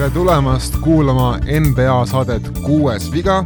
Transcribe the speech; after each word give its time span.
tere 0.00 0.10
tulemast 0.10 0.76
kuulama 0.80 1.38
NBA 1.60 2.06
saadet 2.06 2.46
Kuues 2.62 3.10
viga, 3.12 3.42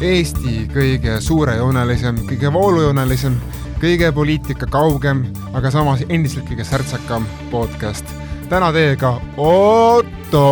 Eesti 0.00 0.68
kõige 0.70 1.16
suurejoonelisem, 1.20 2.20
kõige 2.28 2.52
voolujoonelisem, 2.54 3.34
kõige 3.82 4.12
poliitika 4.14 4.68
kaugem, 4.70 5.24
aga 5.58 5.72
samas 5.74 6.04
endiselt 6.08 6.46
kõige 6.46 6.62
särtsakam 6.64 7.26
podcast. 7.50 8.06
täna 8.48 8.72
teiega 8.72 9.20
Otto, 9.36 10.46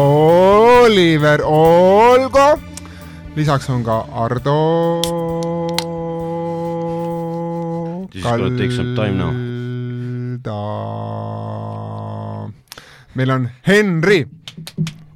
Oliver, 0.82 1.43
Olgo, 1.45 2.59
lisaks 3.36 3.70
on 3.70 3.84
ka 3.84 4.04
Ardo. 4.12 4.59
This 8.11 8.25
is 8.25 8.30
gonna 8.30 8.59
take 8.59 8.73
some 8.73 8.96
time 8.96 9.18
now. 9.18 9.45
Meil 13.16 13.30
on 13.33 13.48
Henri 13.66 14.27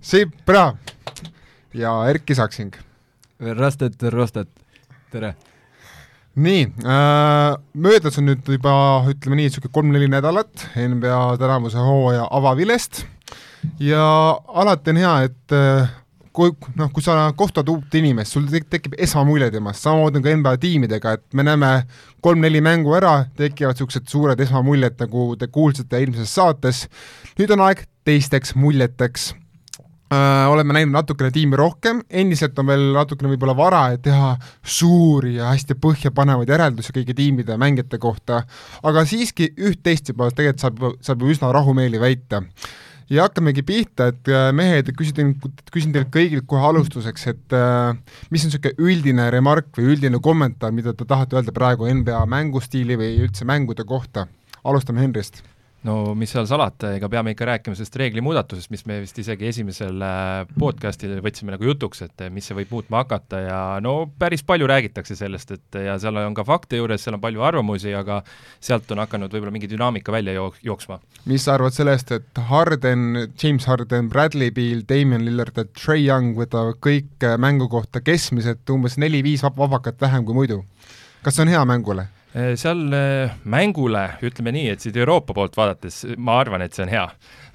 Sipra 0.01 0.73
ja 1.75 1.93
Erki 2.09 2.35
Saksing. 2.35 2.73
Rastet, 3.57 4.03
Rostet, 4.13 4.49
tere! 5.13 5.35
nii 6.41 6.63
äh,, 6.87 7.57
möödas 7.75 8.17
on 8.21 8.29
nüüd 8.31 8.47
juba 8.47 8.73
ütleme 9.11 9.35
nii, 9.37 9.49
niisugune 9.49 9.73
kolm-neli 9.75 10.07
nädalat 10.09 10.63
NBA 10.79 11.17
tänavuse 11.41 11.83
hooaja 11.83 12.29
avavilest 12.31 13.03
ja 13.83 14.05
alati 14.49 14.95
on 14.95 15.01
hea, 15.03 15.15
et 15.27 15.57
äh, 15.57 15.91
kui 16.37 16.53
noh, 16.79 16.91
kui 16.95 17.03
sa 17.03 17.17
kohtad 17.37 17.69
uut 17.73 17.95
inimest, 17.99 18.37
sul 18.37 18.47
tekib 18.71 18.95
esmamulje 18.99 19.51
temast, 19.55 19.83
samamoodi 19.85 20.21
on 20.21 20.25
ka 20.27 20.37
NBA 20.39 20.55
tiimidega, 20.63 21.17
et 21.19 21.25
me 21.35 21.45
näeme 21.47 21.73
kolm-neli 22.23 22.63
mängu 22.65 22.95
ära, 22.99 23.25
tekivad 23.39 23.75
niisugused 23.75 24.07
suured 24.11 24.41
esmamuljed, 24.47 24.97
nagu 25.01 25.33
te 25.41 25.51
kuulsite 25.51 25.99
eelmises 25.99 26.33
saates, 26.39 26.87
nüüd 27.39 27.55
on 27.57 27.67
aeg 27.67 27.85
teisteks 28.07 28.55
muljeteks. 28.59 29.33
Äh, 30.11 30.51
oleme 30.51 30.75
näinud 30.75 30.91
natukene 30.91 31.31
tiimi 31.31 31.59
rohkem, 31.59 32.01
endiselt 32.11 32.59
on 32.59 32.67
veel 32.67 32.89
natukene 32.97 33.31
võib-olla 33.31 33.55
vara, 33.55 33.83
et 33.95 34.03
teha 34.03 34.33
suuri 34.67 35.37
ja 35.37 35.53
hästi 35.53 35.77
põhjapanevaid 35.79 36.51
järeldusi 36.51 36.95
kõigi 36.97 37.15
tiimide 37.15 37.55
ja 37.55 37.63
mängijate 37.63 37.99
kohta, 38.03 38.43
aga 38.83 39.05
siiski 39.07 39.53
üht-teist 39.55 40.11
juba 40.11 40.33
tegelikult 40.35 40.65
saab, 40.67 40.87
saab 41.07 41.23
ju 41.23 41.31
üsna 41.35 41.53
rahumeeli 41.55 42.03
väita. 42.03 42.43
Ja 43.11 43.27
hakkamegi 43.27 43.65
pihta, 43.67 44.11
et 44.13 44.31
äh, 44.31 44.49
mehed, 44.57 44.91
küsin, 44.99 45.35
küsin 45.75 45.95
teilt 45.95 46.13
kõigilt 46.15 46.47
kohe 46.51 46.67
alustuseks, 46.71 47.27
et 47.35 47.57
äh, 47.57 47.95
mis 48.31 48.47
on 48.47 48.53
niisugune 48.53 48.91
üldine 48.91 49.31
remark 49.35 49.73
või 49.79 49.95
üldine 49.97 50.23
kommentaar, 50.23 50.75
mida 50.75 50.95
te 50.95 51.09
tahate 51.09 51.39
öelda 51.39 51.55
praegu 51.57 51.91
NBA 51.91 52.23
mängustiili 52.31 52.99
või 53.01 53.17
üldse 53.27 53.49
mängude 53.49 53.87
kohta? 53.89 54.29
alustame 54.61 55.01
Henrist 55.01 55.41
no 55.87 56.15
mis 56.19 56.33
seal 56.35 56.47
salata, 56.49 56.93
ega 56.97 57.09
peame 57.13 57.33
ikka 57.33 57.47
rääkima 57.49 57.77
sellest 57.77 57.97
reeglimuudatusest, 58.01 58.71
mis 58.73 58.85
me 58.89 58.99
vist 59.01 59.17
isegi 59.23 59.49
esimesel 59.49 60.03
äh, 60.05 60.43
podcastil 60.61 61.15
võtsime 61.25 61.55
nagu 61.55 61.65
jutuks, 61.71 62.03
et 62.05 62.27
mis 62.35 62.47
see 62.49 62.59
võib 62.59 62.75
muutma 62.75 63.01
hakata 63.05 63.41
ja 63.47 63.61
no 63.85 63.95
päris 64.21 64.45
palju 64.47 64.69
räägitakse 64.69 65.17
sellest, 65.17 65.55
et 65.57 65.81
ja 65.87 65.97
seal 66.03 66.21
on 66.21 66.37
ka 66.37 66.45
fakte 66.49 66.81
juures, 66.81 67.01
seal 67.05 67.17
on 67.17 67.25
palju 67.25 67.47
arvamusi, 67.49 67.95
aga 67.97 68.21
sealt 68.61 68.93
on 68.93 69.01
hakanud 69.05 69.33
võib-olla 69.33 69.57
mingi 69.57 69.71
dünaamika 69.73 70.13
välja 70.13 70.37
jook-, 70.37 70.61
jooksma. 70.67 71.01
mis 71.31 71.49
sa 71.49 71.57
arvad 71.57 71.77
sellest, 71.77 72.13
et 72.13 72.45
Harden, 72.51 73.27
James 73.41 73.69
Harden, 73.71 74.13
Bradley 74.13 74.53
Beal, 74.53 74.85
Damian 74.89 75.25
Lillard 75.25 75.57
ja 75.57 75.65
Trey 75.73 76.05
Young 76.05 76.37
võtavad 76.37 76.81
kõik 76.85 77.25
äh, 77.25 77.39
mängu 77.41 77.71
kohta 77.73 78.05
keskmiselt 78.05 78.69
umbes 78.71 79.01
neli-viis 79.01 79.45
vabakat 79.45 80.01
vähem 80.01 80.29
kui 80.29 80.37
muidu? 80.37 80.65
kas 81.25 81.37
see 81.37 81.45
on 81.45 81.53
hea 81.53 81.61
mängule? 81.69 82.11
Äh, 82.31 82.55
seal 82.55 82.93
äh, 82.95 83.33
mängule, 83.43 84.05
ütleme 84.23 84.53
nii, 84.55 84.69
et 84.71 84.85
siit 84.85 84.95
Euroopa 85.01 85.35
poolt 85.35 85.57
vaadates 85.59 86.05
ma 86.15 86.37
arvan, 86.39 86.63
et 86.63 86.77
see 86.77 86.85
on 86.85 86.93
hea. 86.93 87.07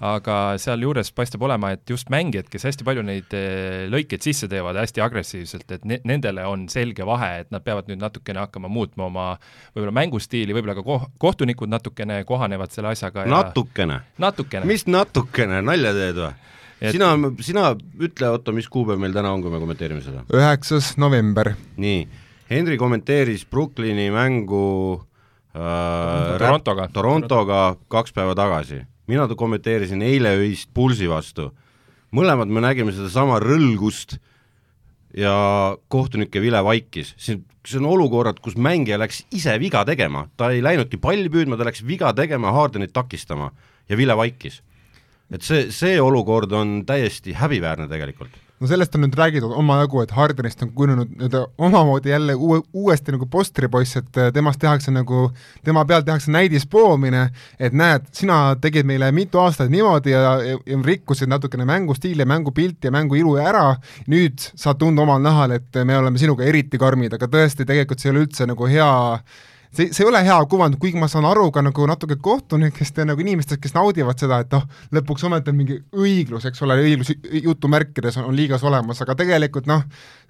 aga 0.03 0.33
sealjuures 0.59 1.13
paistab 1.15 1.45
olema, 1.47 1.69
et 1.71 1.87
just 1.87 2.09
mängijad, 2.11 2.49
kes 2.51 2.65
hästi 2.67 2.83
palju 2.83 3.05
neid 3.07 3.31
äh, 3.39 3.85
lõikeid 3.87 4.25
sisse 4.25 4.49
teevad 4.51 4.75
hästi 4.75 4.99
agressiivselt, 5.05 5.71
et 5.71 5.85
ne-, 5.87 6.01
nendele 6.03 6.43
on 6.43 6.65
selge 6.67 7.07
vahe, 7.07 7.45
et 7.45 7.53
nad 7.55 7.63
peavad 7.63 7.87
nüüd 7.87 8.01
natukene 8.03 8.43
hakkama 8.43 8.67
muutma 8.67 9.07
oma 9.07 9.29
võib-olla 9.77 9.95
mängustiili, 9.95 10.51
võib-olla 10.57 10.75
ka 10.75 10.83
koh-, 10.83 11.07
kohtunikud 11.23 11.71
natukene 11.71 12.19
kohanevad 12.27 12.75
selle 12.75 12.91
asjaga 12.91 13.23
ja 13.23 13.31
natukene? 13.31 14.01
natukene. 14.19 14.67
mis 14.67 14.83
natukene, 14.91 15.63
nalja 15.63 15.95
teed 15.95 16.19
või? 16.19 16.33
Et... 16.81 16.91
sina, 16.91 17.13
sina 17.39 17.71
ütle, 18.03 18.35
Otto, 18.35 18.51
mis 18.51 18.67
kuupäev 18.67 18.99
meil 18.99 19.15
täna 19.15 19.31
on, 19.31 19.39
kui 19.39 19.55
me 19.55 19.63
kommenteerime 19.63 20.03
seda? 20.03 20.27
üheksas 20.35 20.97
november. 20.99 21.55
nii 21.79 22.24
Henri 22.49 22.77
kommenteeris 22.77 23.45
Brooklyni 23.49 24.11
mängu 24.13 25.01
äh, 25.55 26.37
Torontoga, 26.37 26.87
Torontoga 26.93 27.61
kaks 27.89 28.13
päeva 28.13 28.35
tagasi. 28.35 28.83
mina 29.07 29.27
kommenteerisin 29.27 30.01
eile 30.01 30.35
öist 30.37 30.69
Pulsi 30.73 31.09
vastu. 31.09 31.51
mõlemad 32.11 32.47
me 32.47 32.61
nägime 32.61 32.91
sedasama 32.91 33.39
rõlgust 33.39 34.19
ja 35.17 35.75
kohtunike 35.87 36.41
vile 36.41 36.61
vaikis, 36.63 37.13
see, 37.17 37.41
see 37.65 37.79
on 37.79 37.85
olukorrad, 37.85 38.39
kus 38.39 38.55
mängija 38.55 38.97
läks 38.97 39.25
ise 39.31 39.57
viga 39.59 39.83
tegema, 39.85 40.27
ta 40.37 40.51
ei 40.51 40.61
läinudki 40.63 40.97
palli 40.97 41.29
püüdma, 41.29 41.57
ta 41.57 41.65
läks 41.65 41.83
viga 41.83 42.13
tegema, 42.13 42.51
Hardenit 42.51 42.93
takistama 42.93 43.51
ja 43.89 43.97
vile 43.97 44.15
vaikis. 44.15 44.61
et 45.31 45.41
see, 45.41 45.71
see 45.71 46.01
olukord 46.01 46.51
on 46.51 46.83
täiesti 46.85 47.33
häbiväärne 47.33 47.89
tegelikult 47.89 48.44
no 48.59 48.67
sellest 48.69 48.95
on 48.95 49.03
nüüd 49.03 49.15
räägitud 49.17 49.51
omajagu, 49.55 50.01
et 50.03 50.13
Hardenist 50.15 50.63
on 50.63 50.71
kujunenud 50.75 51.11
nii-öelda 51.11 51.41
omamoodi 51.67 52.09
jälle 52.09 52.35
uue, 52.35 52.61
uuesti 52.73 53.11
nagu 53.15 53.27
postripoiss, 53.31 53.97
et 53.99 54.19
äh, 54.21 54.31
temast 54.33 54.59
tehakse 54.61 54.93
nagu, 54.95 55.29
tema 55.63 55.85
peal 55.85 56.05
tehakse 56.07 56.31
näidispoomine, 56.31 57.25
et 57.59 57.75
näed, 57.75 58.07
sina 58.15 58.39
tegid 58.61 58.87
meile 58.87 59.11
mitu 59.15 59.41
aastat 59.43 59.71
niimoodi 59.73 60.13
ja, 60.15 60.21
ja, 60.43 60.59
ja 60.65 60.79
rikkusid 60.85 61.31
natukene 61.31 61.65
mängustiili 61.65 62.25
mängupilti 62.25 62.87
ja 62.87 62.95
mänguilu 62.95 63.35
ära, 63.41 63.67
nüüd 64.11 64.39
saad 64.55 64.79
tunda 64.79 65.03
omal 65.03 65.23
nahal, 65.23 65.57
et 65.59 65.83
me 65.83 65.97
oleme 65.97 66.21
sinuga 66.21 66.47
eriti 66.47 66.79
karmid, 66.79 67.17
aga 67.17 67.27
tõesti, 67.31 67.67
tegelikult 67.67 67.99
see 67.99 68.11
ei 68.11 68.15
ole 68.15 68.25
üldse 68.25 68.47
nagu 68.47 68.71
hea 68.71 68.93
see, 69.75 69.91
see 69.93 70.03
ei 70.05 70.09
ole 70.09 70.21
hea 70.25 70.37
kuvand, 70.49 70.77
kuigi 70.81 70.99
ma 70.99 71.09
saan 71.11 71.27
aru 71.29 71.49
ka 71.53 71.63
nagu 71.65 71.87
natuke 71.89 72.17
kohtunikest 72.23 73.01
ja 73.01 73.05
nagu 73.09 73.21
inimestest, 73.21 73.61
kes 73.63 73.75
naudivad 73.75 74.19
seda, 74.21 74.39
et 74.45 74.53
noh, 74.55 74.65
lõpuks 74.95 75.25
ometi 75.27 75.51
on 75.51 75.59
mingi 75.59 75.79
õiglus, 75.95 76.47
eks 76.49 76.63
ole, 76.65 76.77
õiglus 76.83 77.11
jutumärkides 77.43 78.19
on, 78.21 78.29
on 78.31 78.37
liigas 78.37 78.63
olemas, 78.67 79.01
aga 79.05 79.17
tegelikult 79.19 79.69
noh, 79.69 79.83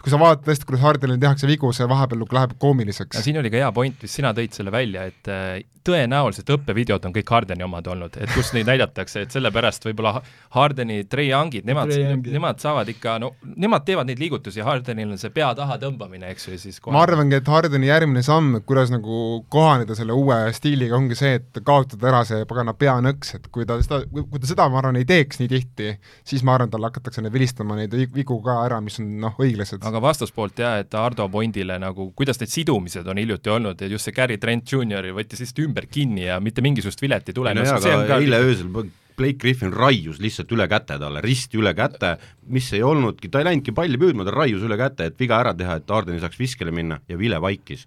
kui 0.05 0.13
sa 0.13 0.19
vaatad 0.21 0.45
tõesti, 0.45 0.67
kuidas 0.69 0.83
Hardenil 0.85 1.17
tehakse 1.21 1.47
vigu, 1.49 1.71
see 1.73 1.87
vahepeal 1.89 2.27
läheb 2.37 2.51
koomiliseks. 2.61 3.23
siin 3.25 3.39
oli 3.41 3.49
ka 3.49 3.63
hea 3.63 3.71
point, 3.73 3.97
mis 4.05 4.19
sina 4.19 4.35
tõid 4.37 4.53
selle 4.53 4.73
välja, 4.73 5.07
et 5.09 5.31
äh, 5.33 5.63
tõenäoliselt 5.85 6.49
õppevideod 6.55 7.03
on 7.05 7.13
kõik 7.13 7.29
Hardeni 7.29 7.65
omad 7.65 7.87
olnud, 7.89 8.17
et 8.21 8.31
kus 8.33 8.51
neid 8.55 8.67
näidatakse, 8.69 9.25
et 9.25 9.33
sellepärast 9.33 9.85
võib-olla 9.85 10.19
Hardeni 10.55 11.03
Trey 11.09 11.29
Youngid, 11.29 11.65
nemad, 11.67 11.93
nemad 12.25 12.61
saavad 12.61 12.89
ikka, 12.89 13.17
no 13.21 13.33
nemad 13.53 13.85
teevad 13.85 14.09
neid 14.09 14.21
liigutusi, 14.21 14.63
Hardenil 14.65 15.13
on 15.13 15.21
see 15.21 15.33
pea 15.35 15.51
taha 15.57 15.77
tõmbamine, 15.81 16.31
eks 16.33 16.47
ju, 16.47 16.55
ja 16.55 16.61
siis 16.61 16.79
kohe... 16.81 16.95
ma 16.95 17.03
arvangi, 17.05 17.37
et 17.37 17.51
Hardeni 17.51 17.89
järgmine 17.91 18.25
samm, 18.25 18.59
kuidas 18.65 18.93
nagu 18.93 19.43
kohaneda 19.53 19.97
selle 19.97 20.17
uue 20.17 20.39
stiiliga, 20.57 20.97
ongi 20.97 21.17
see, 21.19 21.37
et 21.41 21.61
kaotada 21.65 22.09
ära 22.11 22.23
see 22.27 22.45
pagana 22.49 22.73
peanõks, 22.77 23.35
et 23.37 23.49
kui 23.53 23.69
ta 23.69 23.77
seda, 23.85 24.01
kui 24.09 24.41
ta 24.41 24.49
seda, 24.49 24.69
ma 24.73 24.81
arvan, 24.81 25.01
ei 25.01 25.09
teeks 25.09 25.41
nii 25.41 25.51
tihti, 25.53 25.93
siis 26.25 26.45
ma 26.45 26.57
arvan, 26.57 26.73
tal 26.73 26.89
hakatakse 26.89 27.21
neid 27.25 27.35
vilistama 27.35 27.77
neid 27.77 27.93
vigu 28.15 28.39
ka 28.45 28.57
ära, 28.65 28.81
mis 28.81 28.97
on 29.03 29.13
noh, 29.21 29.37
õiglased. 29.41 29.85
Aga 29.95 30.03
vastaspoolt 30.03 30.59
jah, 30.59 30.77
et 30.83 30.99
Ardo 30.99 31.27
Pointile 31.31 31.79
nagu, 31.81 32.09
kuidas 32.17 32.39
need 32.41 32.51
sidumised 32.51 33.07
on 33.07 33.21
hiljuti 33.21 33.53
olnud 33.53 33.81
ja 33.81 33.89
just 33.91 34.09
see 34.09 34.15
Gary 34.15 34.37
Trent 34.41 34.69
Jr 34.71 35.09
võttis 35.15 35.41
lihtsalt 35.43 35.63
ümber 35.65 35.89
kinni 35.91 36.27
ja 36.27 36.39
mitte 36.43 36.63
mingisugust 36.65 37.01
vilet 37.01 37.31
ei 37.31 37.37
tule. 37.37 37.55
no 37.55 37.65
jaa, 37.65 37.79
aga 37.79 38.21
eile 38.21 38.43
öösel 38.45 38.71
Blake 39.15 39.39
Griffin 39.39 39.71
raius 39.71 40.17
lihtsalt 40.19 40.49
üle 40.51 40.65
käte 40.67 40.97
talle, 40.99 41.21
risti 41.23 41.55
üle 41.55 41.71
käte, 41.71 42.17
mis 42.51 42.67
ei 42.75 42.81
olnudki, 42.83 43.29
ta 43.31 43.39
ei 43.39 43.47
läinudki 43.47 43.71
palli 43.71 43.95
püüdma, 44.01 44.25
ta 44.27 44.33
raius 44.35 44.65
üle 44.67 44.75
käte, 44.75 45.07
et 45.07 45.15
viga 45.19 45.37
ära 45.39 45.53
teha, 45.55 45.77
et 45.79 45.93
Harden 45.95 46.17
ei 46.17 46.23
saaks 46.23 46.39
viskele 46.39 46.73
minna 46.75 46.99
ja 47.07 47.15
vile 47.19 47.39
vaikis 47.39 47.85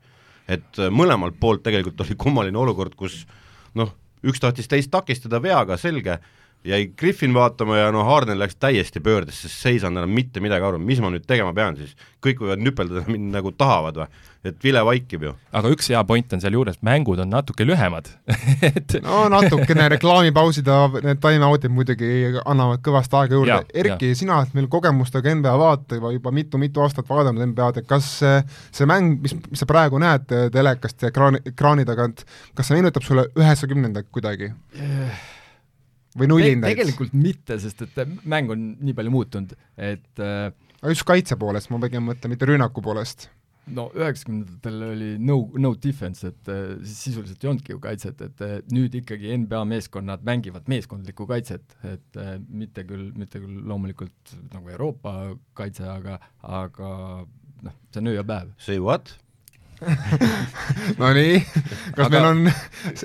et 0.49 0.81
äh, 0.81 0.91
mõlemalt 0.93 1.39
poolt 1.41 1.63
tegelikult 1.67 2.01
oli 2.05 2.17
kummaline 2.19 2.59
olukord, 2.59 2.97
kus 2.99 3.23
noh, 3.79 3.93
üks 4.25 4.41
tahtis 4.43 4.71
teist 4.71 4.91
takistada 4.93 5.41
veaga, 5.45 5.77
selge, 5.81 6.19
jäi 6.65 6.87
Griffin 6.99 7.35
vaatama 7.35 7.77
ja 7.77 7.93
no 7.93 8.05
Harden 8.05 8.39
läks 8.39 8.57
täiesti 8.57 9.01
pöördesse, 9.01 9.49
sest 9.49 9.67
ei 9.67 9.79
saanud 9.81 10.03
enam 10.03 10.15
mitte 10.15 10.41
midagi 10.41 10.67
aru, 10.67 10.81
mis 10.83 11.01
ma 11.01 11.11
nüüd 11.13 11.27
tegema 11.27 11.53
pean 11.55 11.77
siis, 11.79 11.95
kõik 12.25 12.43
võivad 12.43 12.63
nüpeldada 12.63 13.05
mind 13.13 13.31
nagu 13.35 13.53
tahavad 13.55 14.01
või, 14.01 14.09
et 14.49 14.59
vile 14.65 14.83
vaikib 14.87 15.27
ju. 15.29 15.35
aga 15.61 15.71
üks 15.75 15.91
hea 15.93 16.03
point 16.09 16.35
on 16.35 16.43
sealjuures, 16.43 16.81
mängud 16.87 17.23
on 17.23 17.31
natuke 17.31 17.67
lühemad 17.67 18.11
et 18.71 18.99
no 19.05 19.25
natukene 19.33 19.89
reklaamipausid 19.95 20.67
ja 20.67 20.81
need 20.97 21.23
time-out'id 21.23 21.75
muidugi 21.75 22.11
annavad 22.45 22.83
kõvasti 22.85 23.21
aega 23.23 23.39
juurde. 23.39 23.61
Erki, 23.79 24.13
sina 24.19 24.41
oled 24.41 24.59
meil 24.59 24.69
kogemustega 24.73 25.35
NBA 25.39 25.55
vaataja 25.63 26.13
juba 26.19 26.35
mitu-mitu 26.35 26.83
aastat 26.83 27.09
vaadanud 27.09 27.47
NBA-d, 27.53 27.85
et 27.85 27.91
kas 27.91 28.13
see, 28.19 28.37
see 28.75 28.91
mäng, 28.91 29.19
mis, 29.23 29.37
mis 29.47 29.63
sa 29.63 29.71
praegu 29.71 30.03
näed 30.03 30.27
telekast 30.55 31.07
ja 31.07 31.13
ekraani, 31.13 31.43
ekraani 31.55 31.87
tagant, 31.89 32.27
kas 32.59 32.71
see 32.71 32.79
meenutab 32.79 33.07
sulle 33.07 33.29
üheksakümnendat 33.39 34.11
kuidagi 34.11 34.53
yeah.? 34.75 35.38
Või 36.19 36.31
nullindaid 36.31 36.75
Te? 36.75 36.77
tegelikult 36.77 37.17
mitte, 37.17 37.59
sest 37.63 37.85
et 37.87 37.99
mäng 38.29 38.53
on 38.55 38.71
nii 38.83 38.95
palju 38.97 39.15
muutunud, 39.15 39.57
et 39.77 40.23
äh, 40.23 40.49
aga 40.79 40.95
just 40.95 41.07
kaitse 41.09 41.39
poolest, 41.41 41.73
ma 41.73 41.81
pigem 41.83 42.09
mõtlen, 42.09 42.35
mitte 42.35 42.49
rünnaku 42.49 42.85
poolest. 42.85 43.29
no 43.69 43.91
üheksakümnendatel 43.93 44.85
oli 44.87 45.09
no, 45.21 45.43
no 45.61 45.75
defense, 45.77 46.31
et 46.31 46.51
äh, 46.53 46.79
siis 46.83 47.03
sisuliselt 47.11 47.45
ei 47.45 47.51
olnudki 47.51 47.75
ju 47.75 47.83
kaitset, 47.85 48.23
et 48.25 48.45
äh, 48.45 48.59
nüüd 48.73 48.95
ikkagi 49.03 49.35
NBA 49.45 49.65
meeskonnad 49.75 50.25
mängivad 50.25 50.71
meeskondlikku 50.73 51.29
kaitset, 51.29 51.77
et 51.85 52.21
äh, 52.21 52.37
mitte 52.49 52.87
küll, 52.89 53.11
mitte 53.19 53.43
küll 53.43 53.61
loomulikult 53.69 54.37
nagu 54.55 54.73
Euroopa 54.73 55.15
kaitse, 55.59 55.85
aga, 55.93 56.17
aga 56.43 56.93
noh, 57.67 57.81
see 57.93 58.03
on 58.03 58.13
öö 58.13 58.21
ja 58.21 58.25
päev. 58.27 58.55
Say 58.63 58.81
what? 58.81 59.13
Nonii, 61.01 61.39
kas 61.95 62.09
aga... 62.09 62.11
meil 62.11 62.27
on 62.27 62.51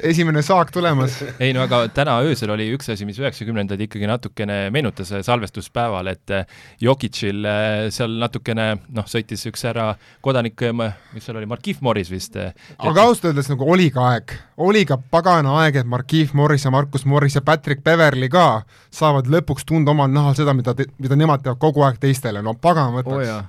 esimene 0.10 0.42
saak 0.46 0.72
tulemas? 0.74 1.20
ei 1.44 1.54
no 1.54 1.64
aga 1.68 1.84
täna 1.94 2.16
öösel 2.26 2.54
oli 2.54 2.66
üks 2.74 2.90
asi, 2.94 3.06
mis 3.06 3.20
üheksakümnendaid 3.22 3.84
ikkagi 3.86 4.10
natukene 4.10 4.58
meenutas 4.74 5.14
salvestuspäeval, 5.28 6.10
et 6.14 6.34
Jokicil 6.82 7.46
seal 7.94 8.18
natukene 8.22 8.68
noh, 8.96 9.08
sõitis 9.10 9.46
üks 9.52 9.68
härra 9.70 9.92
kodanik, 10.26 10.60
mis 11.14 11.28
seal 11.28 11.38
oli, 11.38 11.50
Markif 11.50 11.84
Morris 11.86 12.12
vist. 12.14 12.38
aga 12.40 13.06
ausalt 13.06 13.32
öeldes 13.32 13.52
nagu 13.54 13.70
oli 13.70 13.90
ka 13.94 14.10
aeg, 14.16 14.38
oli 14.66 14.86
ka 14.90 14.98
pagana 14.98 15.60
aeg, 15.64 15.84
et 15.84 15.90
Markif 15.90 16.34
Morris 16.38 16.66
ja 16.66 16.74
Markus 16.74 17.06
Morris 17.06 17.38
ja 17.38 17.46
Patrick 17.46 17.84
Beverly 17.86 18.32
ka 18.34 18.64
saavad 18.94 19.30
lõpuks 19.30 19.68
tunda 19.70 19.94
omal 19.94 20.10
nahal 20.14 20.38
seda, 20.38 20.56
mida, 20.58 20.74
mida 20.98 21.20
nemad 21.20 21.46
teevad 21.46 21.62
kogu 21.62 21.86
aeg 21.86 22.02
teistele, 22.02 22.42
no 22.42 22.58
pagan 22.58 22.96
võtaks 22.98 23.30
oh, 23.30 23.44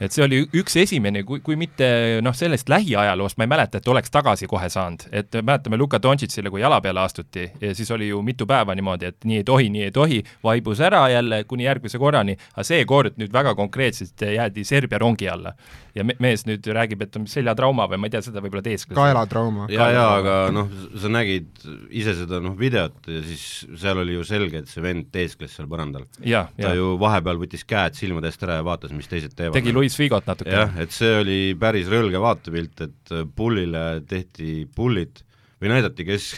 et 0.00 0.12
see 0.14 0.24
oli 0.24 0.40
üks 0.58 0.76
esimene, 0.82 1.22
kui, 1.26 1.40
kui 1.44 1.56
mitte 1.58 1.86
noh, 2.24 2.34
sellest 2.36 2.68
lähiajaloost 2.72 3.38
ma 3.38 3.46
ei 3.46 3.52
mäleta, 3.52 3.78
et 3.78 3.88
oleks 3.88 4.12
tagasi 4.14 4.48
kohe 4.50 4.68
saanud, 4.72 5.06
et 5.14 5.38
mäletame 5.40 5.78
Luka 5.80 6.00
Dontšitsile, 6.02 6.50
kui 6.50 6.62
jala 6.64 6.80
peale 6.84 7.04
astuti 7.04 7.46
ja 7.60 7.74
siis 7.74 7.90
oli 7.94 8.08
ju 8.08 8.22
mitu 8.22 8.46
päeva 8.50 8.74
niimoodi, 8.74 9.12
et 9.12 9.28
nii 9.28 9.42
ei 9.42 9.46
tohi, 9.46 9.70
nii 9.74 9.88
ei 9.88 9.94
tohi, 9.94 10.20
vaibus 10.44 10.82
ära 10.84 11.06
jälle 11.12 11.44
kuni 11.48 11.68
järgmise 11.68 12.00
korrani, 12.02 12.36
aga 12.54 12.66
seekord 12.66 13.18
nüüd 13.20 13.32
väga 13.32 13.54
konkreetselt 13.54 14.26
jäädi 14.34 14.64
Serbia 14.64 14.98
rongi 14.98 15.28
alla. 15.30 15.54
Ja 15.94 16.04
me 16.06 16.16
mees 16.22 16.44
nüüd 16.48 16.66
räägib, 16.74 17.04
et 17.06 17.16
on 17.18 17.26
seljatrauma 17.30 17.86
või 17.90 18.00
ma 18.02 18.08
ei 18.08 18.14
tea, 18.14 18.22
seda 18.26 18.42
võib-olla 18.42 18.64
teeskles. 18.66 18.96
kaelatrauma. 18.98 19.68
ja, 19.72 19.88
ja 19.94 20.06
aga 20.18 20.36
noh, 20.54 20.70
sa 21.00 21.10
nägid 21.12 21.66
ise 21.94 22.16
seda 22.18 22.40
noh, 22.44 22.56
videot 22.58 23.08
ja 23.10 23.22
siis 23.26 23.44
seal 23.80 24.02
oli 24.02 24.16
ju 24.16 24.26
selge, 24.26 24.64
et 24.64 24.70
see 24.70 24.82
vend 24.84 25.10
teeskles 25.14 25.54
seal 25.54 25.68
põrandal. 25.70 26.06
ta 26.18 26.26
ja. 26.26 26.74
ju 26.74 26.94
vahepeal 27.00 27.38
võttis 27.42 27.66
käed 27.68 27.98
silmade 27.98 28.30
eest 28.30 28.42
ära 28.46 28.58
ja 28.60 28.66
vaatas, 28.66 28.94
mis 28.96 29.10
teised 29.10 29.36
teevad. 29.38 29.56
tegi 29.56 29.74
Luis 29.76 29.96
Figot 29.98 30.26
natuke. 30.30 30.50
jah, 30.50 30.74
et 30.82 30.94
see 30.94 31.14
oli 31.20 31.40
päris 31.60 31.90
rõlge 31.92 32.22
vaatepilt, 32.22 32.86
et 32.88 33.14
äh, 33.14 33.26
pullile 33.36 33.86
tehti 34.10 34.64
pullit 34.74 35.22
või 35.62 35.72
näidati, 35.76 36.06
kes, 36.08 36.32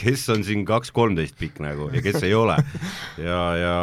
kes 0.00 0.26
on 0.32 0.42
siin 0.46 0.64
kaks-kolmteist 0.68 1.36
pikk 1.40 1.60
nagu 1.64 1.90
ja 1.92 2.02
kes 2.04 2.22
ei 2.24 2.34
ole. 2.34 2.56
ja, 3.28 3.42
ja, 3.60 3.76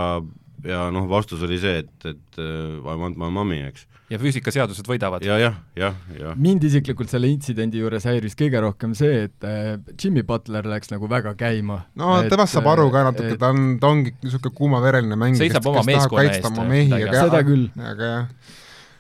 ja 0.68 0.88
noh, 0.94 1.08
vastus 1.10 1.44
oli 1.46 1.60
see, 1.62 1.84
et, 1.84 1.94
et 2.10 2.42
uh, 2.42 2.80
I 2.84 2.98
want 3.00 3.20
my 3.20 3.30
mommy, 3.34 3.62
eks. 3.68 3.86
ja 4.12 4.20
füüsikaseadused 4.22 4.88
võidavad 4.90 5.26
ja,. 5.26 5.38
jah, 5.42 5.58
jah, 5.80 5.98
jah, 6.12 6.22
jah. 6.24 6.40
mind 6.40 6.66
isiklikult 6.70 7.12
selle 7.12 7.32
intsidendi 7.32 7.82
juures 7.82 8.08
häiris 8.10 8.38
kõige 8.40 8.64
rohkem 8.64 8.96
see, 8.98 9.26
et 9.28 9.48
äh, 9.48 9.76
Jimmy 9.96 10.24
Butler 10.28 10.68
läks 10.70 10.94
nagu 10.94 11.10
väga 11.12 11.36
käima. 11.40 11.84
no 12.00 12.16
et, 12.22 12.32
temast 12.32 12.58
saab 12.58 12.72
aru 12.74 12.90
ka 12.94 13.06
natuke, 13.12 13.36
ta 13.42 13.54
on, 13.56 13.76
ta 13.82 13.92
ongi 13.92 14.16
niisugune 14.24 14.56
kuumavereline 14.58 15.20
mängija, 15.20 15.52
kes, 15.52 15.62
kes 15.62 15.94
tahab 15.94 16.18
kaitsta 16.18 16.52
oma 16.54 16.68
mehi, 16.70 16.92
aga 17.00 17.28
seda 17.28 17.46
küll. 17.48 17.70
aga 17.78 18.16
jah 18.16 18.58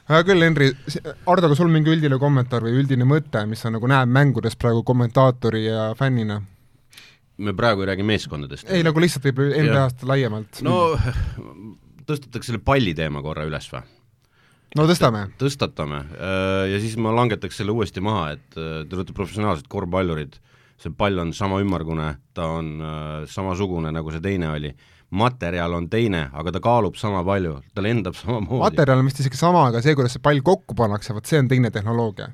hea 0.09 0.25
küll, 0.25 0.41
Henri, 0.41 0.69
Ardo, 1.29 1.49
kas 1.51 1.59
sul 1.59 1.69
mingi 1.73 1.91
üldine 1.93 2.17
kommentaar 2.21 2.65
või 2.65 2.79
üldine 2.81 3.05
mõte, 3.07 3.43
mis 3.49 3.61
sa 3.61 3.69
nagu 3.73 3.89
näed 3.89 4.09
mängudes 4.09 4.57
praegu 4.59 4.81
kommentaatori 4.87 5.67
ja 5.67 5.91
fännina? 5.99 6.39
Me 7.39 7.53
praegu 7.57 7.85
ei 7.85 7.91
räägi 7.93 8.05
meeskondadest. 8.07 8.69
ei, 8.69 8.83
nagu 8.85 9.01
lihtsalt 9.01 9.25
võib-olla 9.29 9.63
NBA-st 9.63 10.05
laiemalt. 10.09 10.61
no 10.65 10.81
tõstataks 12.09 12.51
selle 12.51 12.61
palli 12.63 12.93
teema 12.97 13.23
korra 13.25 13.47
üles 13.47 13.69
või? 13.71 13.81
no 14.77 14.85
tõstame. 14.89 15.25
tõstatame 15.41 16.03
äh, 16.03 16.67
ja 16.73 16.83
siis 16.83 16.97
ma 17.01 17.13
langetaks 17.15 17.61
selle 17.61 17.73
uuesti 17.75 18.03
maha, 18.05 18.35
et 18.37 18.59
äh, 18.59 18.83
te 18.85 18.99
olete 18.99 19.15
professionaalsed 19.17 19.69
korvpallurid, 19.71 20.37
see 20.79 20.93
pall 20.95 21.19
on 21.21 21.33
sama 21.37 21.61
ümmargune, 21.63 22.13
ta 22.37 22.51
on 22.59 22.71
äh, 22.77 23.27
samasugune, 23.31 23.93
nagu 23.95 24.13
see 24.13 24.23
teine 24.23 24.53
oli 24.53 24.73
materjal 25.09 25.73
on 25.73 25.87
teine, 25.89 26.27
aga 26.37 26.53
ta 26.53 26.61
kaalub 26.61 26.97
sama 26.99 27.23
palju, 27.25 27.57
ta 27.73 27.83
lendab 27.85 28.17
samamoodi. 28.21 28.61
materjal 28.61 29.01
on 29.01 29.09
vist 29.09 29.23
isegi 29.23 29.39
sama, 29.39 29.67
aga 29.71 29.81
see, 29.85 29.97
kuidas 29.97 30.17
see 30.17 30.25
pall 30.25 30.41
kokku 30.45 30.77
pannakse, 30.77 31.15
vot 31.17 31.29
see 31.29 31.41
on 31.41 31.49
teine 31.51 31.71
tehnoloogia. 31.73 32.29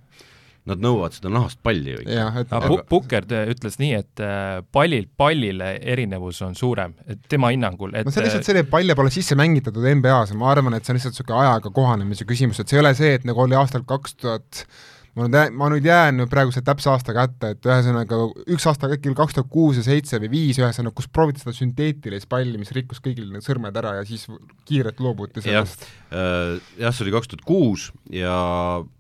Nad 0.66 0.82
nõuavad 0.82 1.14
seda 1.14 1.30
nahast 1.30 1.60
palli 1.62 1.94
ju 1.94 2.00
ikka. 2.02 2.62
Pukker 2.90 3.28
ütles 3.52 3.78
nii, 3.78 3.92
et 4.00 4.24
äh, 4.24 4.64
pallilt 4.74 5.12
pallile 5.18 5.76
erinevus 5.94 6.42
on 6.46 6.58
suurem, 6.58 6.96
et 7.06 7.22
tema 7.30 7.52
hinnangul, 7.54 7.94
et 7.94 8.08
no 8.08 8.14
see 8.14 8.26
lihtsalt 8.26 8.48
see, 8.48 8.58
et 8.64 8.72
palle 8.72 8.98
pole 8.98 9.14
sisse 9.14 9.38
mängitatud 9.38 9.86
NBA-s 10.00 10.34
ja 10.34 10.40
ma 10.42 10.50
arvan, 10.56 10.74
et 10.74 10.88
see 10.88 10.96
on 10.96 11.00
lihtsalt 11.00 11.14
niisugune 11.14 11.38
ajaga 11.44 11.72
kohanemise 11.76 12.26
küsimus, 12.26 12.60
et 12.62 12.72
see 12.72 12.80
ei 12.80 12.86
ole 12.86 12.96
see, 12.98 13.14
et 13.20 13.30
nagu 13.30 13.46
oli 13.46 13.58
aastal 13.60 13.86
kaks 13.86 14.18
tuhat 14.24 14.66
ma 15.16 15.28
nüüd, 15.30 15.54
ma 15.56 15.70
nüüd 15.72 15.86
jään 15.88 16.26
praegu 16.32 16.52
selle 16.52 16.68
täpse 16.68 16.90
aasta 16.92 17.16
kätte, 17.16 17.54
et 17.56 17.68
ühesõnaga 17.70 18.20
üks 18.52 18.66
aasta 18.68 18.90
äkki 18.92 19.14
kaks 19.16 19.38
tuhat 19.38 19.52
kuus 19.52 19.80
ja 19.80 19.86
seitse 19.86 20.20
või 20.24 20.32
viis, 20.34 20.60
ühesõnaga, 20.60 20.96
kus 20.98 21.08
prooviti 21.12 21.44
seda 21.44 21.56
sünteetilist 21.56 22.30
palli, 22.32 22.58
mis 22.60 22.74
rikkus 22.76 23.00
kõigil 23.04 23.30
need 23.32 23.46
sõrmed 23.46 23.78
ära 23.80 23.96
ja 24.00 24.04
siis 24.08 24.28
kiirelt 24.68 25.00
loobuti 25.04 25.46
sellest. 25.46 25.88
Äh, 26.12 26.58
jah, 26.82 26.92
see 26.92 27.08
oli 27.08 27.16
kaks 27.16 27.32
tuhat 27.32 27.46
kuus 27.48 27.90
ja 28.12 28.36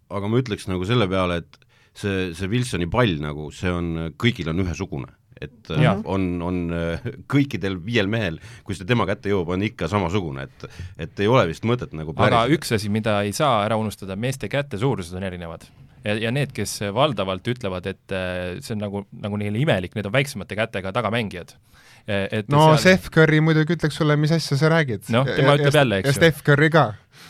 aga 0.09 0.31
ma 0.31 0.41
ütleks 0.41 0.67
nagu 0.69 0.85
selle 0.87 1.07
peale, 1.11 1.41
et 1.43 1.61
see, 1.95 2.31
see 2.37 2.49
Wilsoni 2.51 2.89
pall 2.91 3.17
nagu, 3.23 3.51
see 3.55 3.71
on, 3.71 4.11
kõigil 4.21 4.51
on 4.51 4.65
ühesugune 4.65 5.13
et 5.41 5.71
äh, 5.71 5.81
ja. 5.83 5.95
on, 6.07 6.27
on 6.43 6.59
äh, 6.75 7.07
kõikidel 7.31 7.77
viiel 7.83 8.09
mehel, 8.11 8.39
kui 8.63 8.77
see 8.77 8.87
tema 8.87 9.07
kätte 9.09 9.31
jõuab, 9.31 9.53
on 9.55 9.65
ikka 9.67 9.89
samasugune, 9.91 10.47
et 10.47 10.67
et 11.07 11.23
ei 11.23 11.31
ole 11.31 11.45
vist 11.49 11.67
mõtet 11.67 11.95
nagu 11.97 12.15
päris 12.15 12.37
aga 12.37 12.55
üks 12.55 12.71
asi, 12.77 12.91
mida 12.93 13.19
ei 13.25 13.33
saa 13.35 13.65
ära 13.65 13.79
unustada, 13.79 14.15
meeste 14.15 14.49
käte 14.51 14.79
suurused 14.81 15.17
on 15.17 15.27
erinevad 15.27 15.67
ja, 16.05 16.15
ja 16.27 16.33
need, 16.33 16.53
kes 16.55 16.77
valdavalt 16.95 17.47
ütlevad, 17.51 17.87
et 17.91 18.15
äh, 18.15 18.57
see 18.63 18.75
on 18.77 18.83
nagu, 18.85 19.05
nagu 19.25 19.41
neile 19.41 19.59
imelik, 19.61 19.97
need 19.97 20.07
on 20.07 20.15
väiksemate 20.15 20.57
kätega 20.57 20.95
tagamängijad. 20.95 21.57
Et 22.05 22.51
no 22.53 22.67
seal... 22.67 22.81
Steph 22.83 23.09
Curry 23.09 23.39
muidugi 23.41 23.73
ütleks 23.73 23.95
sulle, 23.97 24.13
mis 24.21 24.29
asja 24.35 24.53
sa 24.59 24.69
räägid. 24.69 25.07
noh, 25.09 25.25
tema 25.25 25.55
ütleb 25.57 25.73
jälle, 25.73 26.03
eks 26.03 26.05
ju. 26.05 26.13
ja 26.13 26.17
Steph 26.19 26.43
Curry 26.45 26.69
ka 26.69 26.83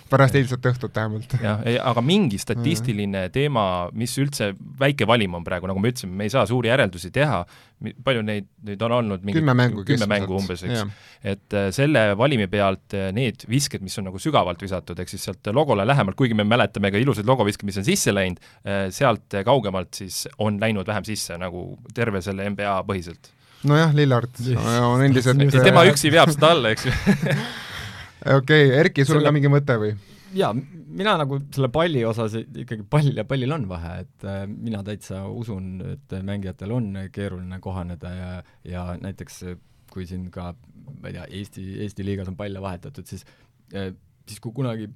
pärast 0.09 0.35
eilset 0.37 0.65
õhtut 0.69 0.95
vähemalt. 0.95 1.33
jah, 1.41 1.61
aga 1.89 2.01
mingi 2.05 2.37
statistiline 2.41 3.25
teema, 3.33 3.65
mis 3.97 4.13
üldse 4.21 4.51
väike 4.79 5.07
valim 5.09 5.37
on 5.37 5.45
praegu, 5.45 5.69
nagu 5.69 5.81
me 5.81 5.91
ütlesime, 5.91 6.13
me 6.19 6.27
ei 6.27 6.33
saa 6.33 6.45
suuri 6.49 6.69
järeldusi 6.69 7.11
teha, 7.15 7.41
palju 8.05 8.23
neid 8.25 8.47
nüüd 8.65 8.85
on 8.85 8.95
olnud, 8.99 9.25
mingi 9.25 9.39
kümme 9.39 9.55
mängu, 9.57 9.85
kümme 9.87 10.07
mängu 10.09 10.37
umbes, 10.37 10.63
eks. 10.65 11.09
et 11.33 11.57
äh, 11.57 11.69
selle 11.75 12.05
valimi 12.17 12.47
pealt 12.51 12.95
äh, 12.97 13.09
need 13.15 13.47
visked, 13.49 13.83
mis 13.85 13.97
on 14.01 14.09
nagu 14.09 14.21
sügavalt 14.21 14.61
visatud, 14.61 14.99
ehk 15.01 15.11
siis 15.11 15.25
sealt 15.29 15.51
logole 15.55 15.87
lähemalt, 15.87 16.17
kuigi 16.19 16.37
me 16.37 16.47
mäletame 16.47 16.93
ka 16.93 17.01
ilusaid 17.01 17.27
logoviske, 17.29 17.67
mis 17.67 17.81
on 17.81 17.87
sisse 17.87 18.13
läinud, 18.13 18.41
äh, 18.63 18.85
sealt 18.95 19.41
kaugemalt 19.45 19.97
siis 19.97 20.25
on 20.37 20.61
läinud 20.61 20.87
vähem 20.87 21.07
sisse, 21.07 21.39
nagu 21.41 21.71
terve 21.97 22.21
selle 22.25 22.47
NBA 22.53 22.77
põhiselt. 22.87 23.33
Nojah, 23.65 23.95
Lillard 23.97 24.41
on 24.85 25.01
endiselt 25.01 25.63
tema 25.65 25.87
üksi 25.89 26.11
veab 26.13 26.29
seda 26.29 26.53
alla, 26.53 26.75
eks 26.75 26.85
ju 26.85 26.93
okei 28.25 28.67
okay,, 28.67 28.77
Erki, 28.79 29.05
sul 29.05 29.17
on 29.17 29.21
selle... 29.21 29.29
ka 29.29 29.35
mingi 29.37 29.51
mõte 29.53 29.77
või? 29.81 29.93
jaa, 30.35 30.51
mina 30.55 31.15
nagu 31.21 31.39
selle 31.55 31.69
palli 31.73 32.03
osas 32.07 32.35
ikkagi 32.41 32.83
pall 32.91 33.13
ja 33.15 33.25
pallil 33.27 33.55
on 33.55 33.69
vahe, 33.69 33.93
et 34.03 34.27
äh, 34.27 34.43
mina 34.49 34.81
täitsa 34.85 35.23
usun, 35.29 35.77
et 35.95 36.17
mängijatel 36.25 36.75
on 36.75 36.91
keeruline 37.13 37.61
kohaneda 37.63 38.11
ja, 38.15 38.29
ja 38.67 38.85
näiteks 39.01 39.43
kui 39.93 40.07
siin 40.09 40.27
ka, 40.33 40.51
ma 40.99 41.09
ei 41.09 41.15
tea, 41.15 41.25
Eesti, 41.39 41.65
Eesti 41.85 42.05
liigas 42.07 42.29
on 42.31 42.37
palle 42.39 42.61
vahetatud, 42.63 43.07
siis 43.07 43.25
äh, 43.75 43.93
siis 44.27 44.43
kui 44.43 44.55
kunagi 44.55 44.91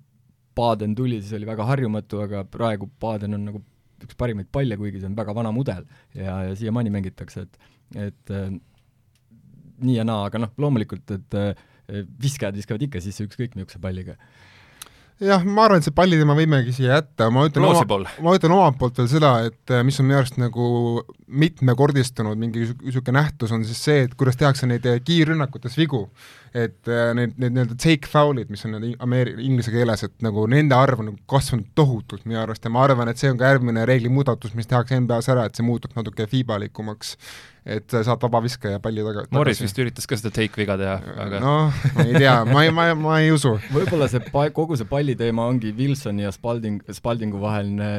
Paden 0.60 0.96
tuli, 0.98 1.22
siis 1.22 1.38
oli 1.38 1.48
väga 1.48 1.64
harjumatu, 1.70 2.24
aga 2.26 2.42
praegu 2.52 2.90
Paden 3.00 3.38
on 3.38 3.46
nagu 3.48 3.62
üks 4.04 4.18
parimaid 4.20 4.50
palle, 4.52 4.76
kuigi 4.80 5.00
see 5.00 5.08
on 5.08 5.16
väga 5.16 5.36
vana 5.36 5.52
mudel 5.56 5.86
ja, 6.16 6.42
ja 6.50 6.56
siiamaani 6.58 6.92
mängitakse, 6.92 7.46
et 7.46 8.08
et 8.10 8.34
äh, 8.36 8.50
nii 9.80 9.96
ja 9.96 10.06
naa, 10.08 10.26
aga 10.28 10.42
noh, 10.44 10.52
loomulikult, 10.60 11.16
et 11.16 11.38
äh, 11.38 11.64
viskajad 12.22 12.58
viskavad 12.60 12.86
ikka 12.88 13.02
sisse 13.04 13.26
ükskõik 13.28 13.58
missuguse 13.58 13.82
palliga. 13.84 14.18
Jah, 15.20 15.42
ma 15.44 15.66
arvan, 15.66 15.82
et 15.82 15.84
see 15.84 15.92
palliteema 15.96 16.32
võimegi 16.38 16.72
siia 16.78 16.94
jätta, 16.94 17.26
ma 17.36 17.42
ütlen 17.50 17.66
oma, 17.68 17.98
ma 18.24 18.36
ütlen 18.38 18.54
omalt 18.56 18.78
poolt 18.80 19.02
veel 19.02 19.10
seda, 19.12 19.34
et 19.50 19.74
äh, 19.76 19.82
mis 19.84 20.00
on 20.00 20.08
minu 20.08 20.16
arust 20.16 20.38
nagu 20.40 20.68
mitmekordistunud 21.28 22.40
mingi 22.40 22.70
niisugune 22.70 23.18
nähtus, 23.18 23.52
on 23.52 23.66
siis 23.68 23.82
see, 23.84 24.06
et 24.08 24.14
kuidas 24.16 24.40
tehakse 24.40 24.70
neid 24.70 24.88
äh, 24.88 25.02
kiirrünnakutes 25.04 25.76
vigu. 25.76 26.06
Et 26.54 26.90
äh, 26.90 27.12
need, 27.18 27.36
need 27.38 27.56
nii-öelda 27.56 27.78
take 27.82 28.10
foul'id, 28.10 28.50
mis 28.54 28.66
on 28.68 28.76
need 28.78 28.98
ameeri-, 29.06 29.38
inglise 29.46 29.74
keeles, 29.74 30.06
et 30.08 30.16
nagu 30.26 30.48
nende 30.52 30.78
arv 30.78 31.04
on 31.04 31.12
nagu 31.12 31.22
kasvanud 31.30 31.70
tohutult 31.78 32.26
minu 32.26 32.42
arust 32.42 32.66
ja 32.66 32.74
ma 32.74 32.84
arvan, 32.88 33.12
et 33.12 33.22
see 33.22 33.32
on 33.32 33.40
ka 33.40 33.54
järgmine 33.54 33.86
reegli 33.90 34.12
muudatus, 34.14 34.56
mis 34.58 34.70
tehakse 34.70 35.00
NBA-s 35.00 35.32
ära, 35.34 35.46
et 35.50 35.60
see 35.60 35.68
muutub 35.68 35.96
natuke 35.98 36.28
fiibalikumaks 36.30 37.16
et 37.70 37.92
saad 37.92 38.22
vabaviske 38.24 38.72
ja 38.74 38.80
palli 38.82 39.04
taga. 39.06 39.26
Morris 39.36 39.62
vist 39.62 39.78
üritas 39.82 40.08
ka 40.10 40.18
seda 40.18 40.32
take 40.34 40.58
viga 40.58 40.78
teha, 40.80 40.96
aga 41.26 41.42
noh, 41.44 41.82
ma 41.96 42.06
ei 42.08 42.16
tea, 42.18 42.36
ma 42.48 42.64
ei, 42.66 42.74
ma, 42.74 42.88
ma 42.98 43.20
ei 43.24 43.34
usu. 43.36 43.56
võib-olla 43.74 44.10
see 44.12 44.24
pa-, 44.32 44.50
kogu 44.56 44.78
see 44.80 44.90
palliteema 44.90 45.46
ongi 45.52 45.74
Wilsoni 45.78 46.26
ja 46.26 46.34
Spalding, 46.36 46.82
Spaldingu 46.96 47.42
vaheline 47.44 47.92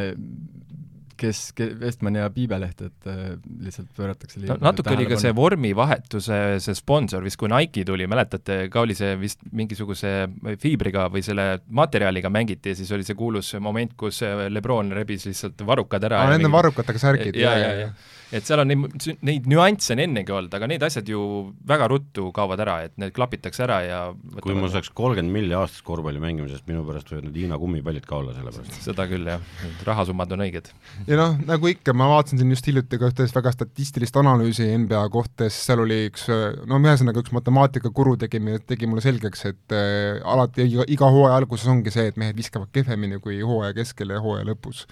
kes, 1.20 1.40
kes, 1.56 1.74
Vestman 1.80 2.18
ja 2.18 2.28
Piibeleht, 2.32 2.82
et 2.86 3.08
äh, 3.10 3.34
lihtsalt 3.64 3.90
pööratakse 3.96 4.42
no, 4.44 4.56
natuke 4.62 4.94
oli 4.94 5.08
ka 5.10 5.18
see 5.20 5.34
vormivahetuse 5.36 6.40
see 6.64 6.78
sponsor 6.78 7.24
vist, 7.26 7.38
kui 7.40 7.50
Nike 7.52 7.84
tuli, 7.88 8.08
mäletate, 8.10 8.62
ka 8.72 8.84
oli 8.84 8.96
see 8.98 9.16
vist 9.20 9.44
mingisuguse 9.56 10.14
fiibriga 10.62 11.08
või 11.12 11.24
selle 11.26 11.48
materjaliga 11.68 12.32
mängiti 12.32 12.74
ja 12.74 12.80
siis 12.80 12.92
oli 12.96 13.06
see 13.06 13.18
kuulus 13.18 13.52
moment, 13.60 13.96
kus 14.00 14.22
Lebron 14.50 14.94
rebis 14.96 15.28
lihtsalt 15.28 15.60
varrukad 15.66 16.08
ära. 16.08 16.24
aa, 16.24 16.32
nende 16.34 16.48
mingi... 16.48 16.56
varrukatega 16.56 17.02
särgid. 17.02 17.38
ja, 17.40 17.56
ja, 17.58 17.68
ja, 17.68 17.86
ja 17.86 18.18
et 18.30 18.46
seal 18.46 18.62
on 18.62 18.70
neid, 18.70 19.06
neid 19.26 19.46
nüansse 19.50 19.94
on 19.94 20.02
ennegi 20.04 20.34
olnud, 20.34 20.52
aga 20.54 20.68
need 20.70 20.84
asjad 20.86 21.08
ju 21.10 21.20
väga 21.66 21.88
ruttu 21.90 22.28
kaovad 22.34 22.62
ära, 22.62 22.76
et 22.86 22.94
need 23.00 23.12
klapitakse 23.16 23.64
ära 23.66 23.80
ja 23.84 24.00
kui 24.44 24.54
ma 24.56 24.70
saaks 24.70 24.92
kolmkümmend 24.96 25.34
milli 25.34 25.56
aastas 25.56 25.82
korvpalli 25.86 26.22
mängimisest, 26.22 26.66
minu 26.70 26.84
pärast 26.86 27.10
võivad 27.10 27.26
need 27.28 27.40
Hiina 27.40 27.58
kummipallid 27.60 28.06
ka 28.06 28.20
olla 28.20 28.34
selle 28.36 28.52
pärast. 28.54 28.76
seda 28.84 29.06
küll, 29.10 29.26
jah, 29.34 29.42
rahasummad 29.86 30.34
on 30.36 30.44
õiged. 30.46 30.70
ja 31.08 31.18
noh, 31.18 31.38
nagu 31.48 31.70
ikka, 31.72 31.94
ma 31.96 32.10
vaatasin 32.12 32.42
siin 32.42 32.54
just 32.54 32.70
hiljuti 32.70 33.00
ka 33.00 33.10
ühte 33.10 33.26
väga 33.40 33.54
statistilist 33.56 34.20
analüüsi 34.20 34.68
NBA 34.84 35.02
kohta 35.14 35.48
ja 35.48 35.54
siis 35.54 35.66
seal 35.70 35.82
oli 35.86 36.02
üks, 36.10 36.28
no 36.30 36.78
ühesõnaga 36.80 37.24
üks 37.24 37.34
matemaatikakuru 37.34 38.16
tegi, 38.20 38.42
tegi 38.68 38.90
mulle 38.90 39.02
selgeks, 39.04 39.46
et 39.50 39.74
äh, 39.74 40.20
alati 40.22 40.68
iga, 40.68 40.86
iga 40.90 41.10
hooaja 41.10 41.40
alguses 41.40 41.70
ongi 41.70 41.94
see, 41.94 42.10
et 42.12 42.20
mehed 42.20 42.38
viskavad 42.38 42.70
kehvemini 42.74 43.18
kui 43.22 43.40
hooaja 43.42 43.74
keskel 43.82 44.14
ja 44.14 44.22
hooaja 44.22 44.46
lõpus 44.52 44.86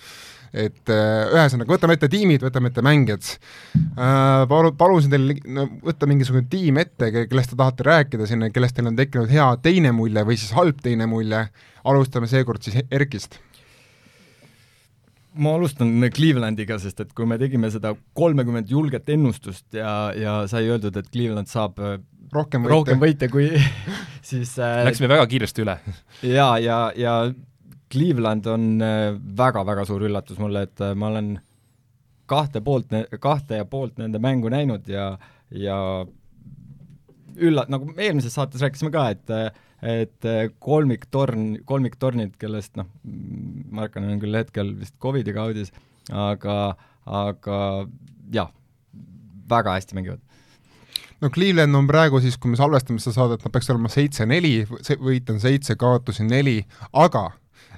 et 0.53 0.93
äh, 0.93 1.29
ühesõnaga, 1.35 1.75
võtame 1.75 1.97
ette 1.99 2.09
tiimid, 2.11 2.45
võtame 2.45 2.71
ette 2.73 2.85
mängijad 2.85 3.28
äh,, 3.35 4.45
palu-, 4.51 4.75
palusin 4.79 5.13
teil 5.13 5.35
no, 5.55 5.67
võtta 5.85 6.09
mingisugune 6.11 6.47
tiim 6.51 6.81
ette, 6.83 7.11
kellest 7.19 7.55
te 7.55 7.59
tahate 7.59 7.87
rääkida 7.89 8.29
siin, 8.29 8.47
kellest 8.55 8.79
teil 8.79 8.91
on 8.91 8.99
tekkinud 8.99 9.33
hea 9.33 9.49
teine 9.65 9.93
mulje 9.97 10.25
või 10.29 10.39
siis 10.41 10.55
halb 10.57 10.81
teine 10.85 11.09
mulje, 11.11 11.45
alustame 11.89 12.31
seekord 12.31 12.65
siis 12.65 12.81
Erkist. 12.91 13.41
Ma 15.39 15.53
alustan 15.55 15.93
Clevelandiga, 16.15 16.81
sest 16.83 17.05
et 17.05 17.11
kui 17.15 17.27
me 17.29 17.37
tegime 17.39 17.69
seda 17.71 17.93
kolmekümmet 18.19 18.71
julget 18.73 19.11
ennustust 19.13 19.77
ja, 19.77 20.11
ja 20.17 20.39
sai 20.51 20.67
öeldud, 20.67 20.97
et 20.99 21.13
Cleveland 21.15 21.51
saab 21.51 21.79
äh, 21.79 21.99
rohkem 22.35 22.65
võite, 22.65 22.75
rohkem 22.75 23.03
võite 23.03 23.29
kui 23.33 23.51
siis 24.31 24.57
äh, 24.59 24.81
Läksime 24.89 25.13
väga 25.13 25.29
kiiresti 25.31 25.63
üle. 25.67 25.79
jaa, 26.27 26.57
ja, 26.59 26.81
ja, 26.97 27.13
ja 27.29 27.47
Cleveland 27.93 28.47
on 28.47 28.83
väga-väga 29.39 29.85
äh, 29.85 29.89
suur 29.89 30.05
üllatus 30.09 30.41
mulle, 30.41 30.67
et 30.69 30.83
äh, 30.85 30.95
ma 30.99 31.11
olen 31.13 31.37
kahte 32.29 32.63
poolt, 32.65 32.93
kahte 33.21 33.63
ja 33.63 33.67
poolt 33.69 33.99
nende 34.01 34.21
mängu 34.23 34.51
näinud 34.53 34.89
ja, 34.91 35.11
ja 35.51 35.79
ülla-, 37.37 37.67
nagu 37.71 37.89
me 37.91 38.07
eelmises 38.09 38.37
saates 38.39 38.63
rääkisime 38.65 38.93
ka, 38.95 39.09
et 39.15 39.35
et 39.79 40.27
kolmiktorn, 40.59 41.61
kolmiktornid, 41.65 42.33
kellest 42.41 42.75
noh, 42.81 42.89
Markanen 43.71 44.17
on 44.17 44.23
küll 44.23 44.35
hetkel 44.35 44.73
vist 44.75 44.97
Covidi 44.99 45.31
kaudis, 45.37 45.71
aga, 46.11 46.75
aga 47.07 47.59
jah, 48.35 48.51
väga 49.51 49.77
hästi 49.77 49.99
mängivad. 49.99 50.25
No 51.23 51.31
Cleveland 51.35 51.75
on 51.75 51.87
praegu 51.87 52.21
siis, 52.23 52.37
kui 52.39 52.51
me 52.53 52.59
salvestame 52.59 53.03
seda 53.03 53.17
saadet, 53.17 53.43
nad 53.43 53.55
peaks 53.55 53.71
olema 53.71 53.91
seitse-neli, 53.91 54.53
võit 55.03 55.31
on 55.33 55.41
seitse, 55.43 55.75
kaotusi 55.79 56.27
neli, 56.27 56.61
aga 56.95 57.29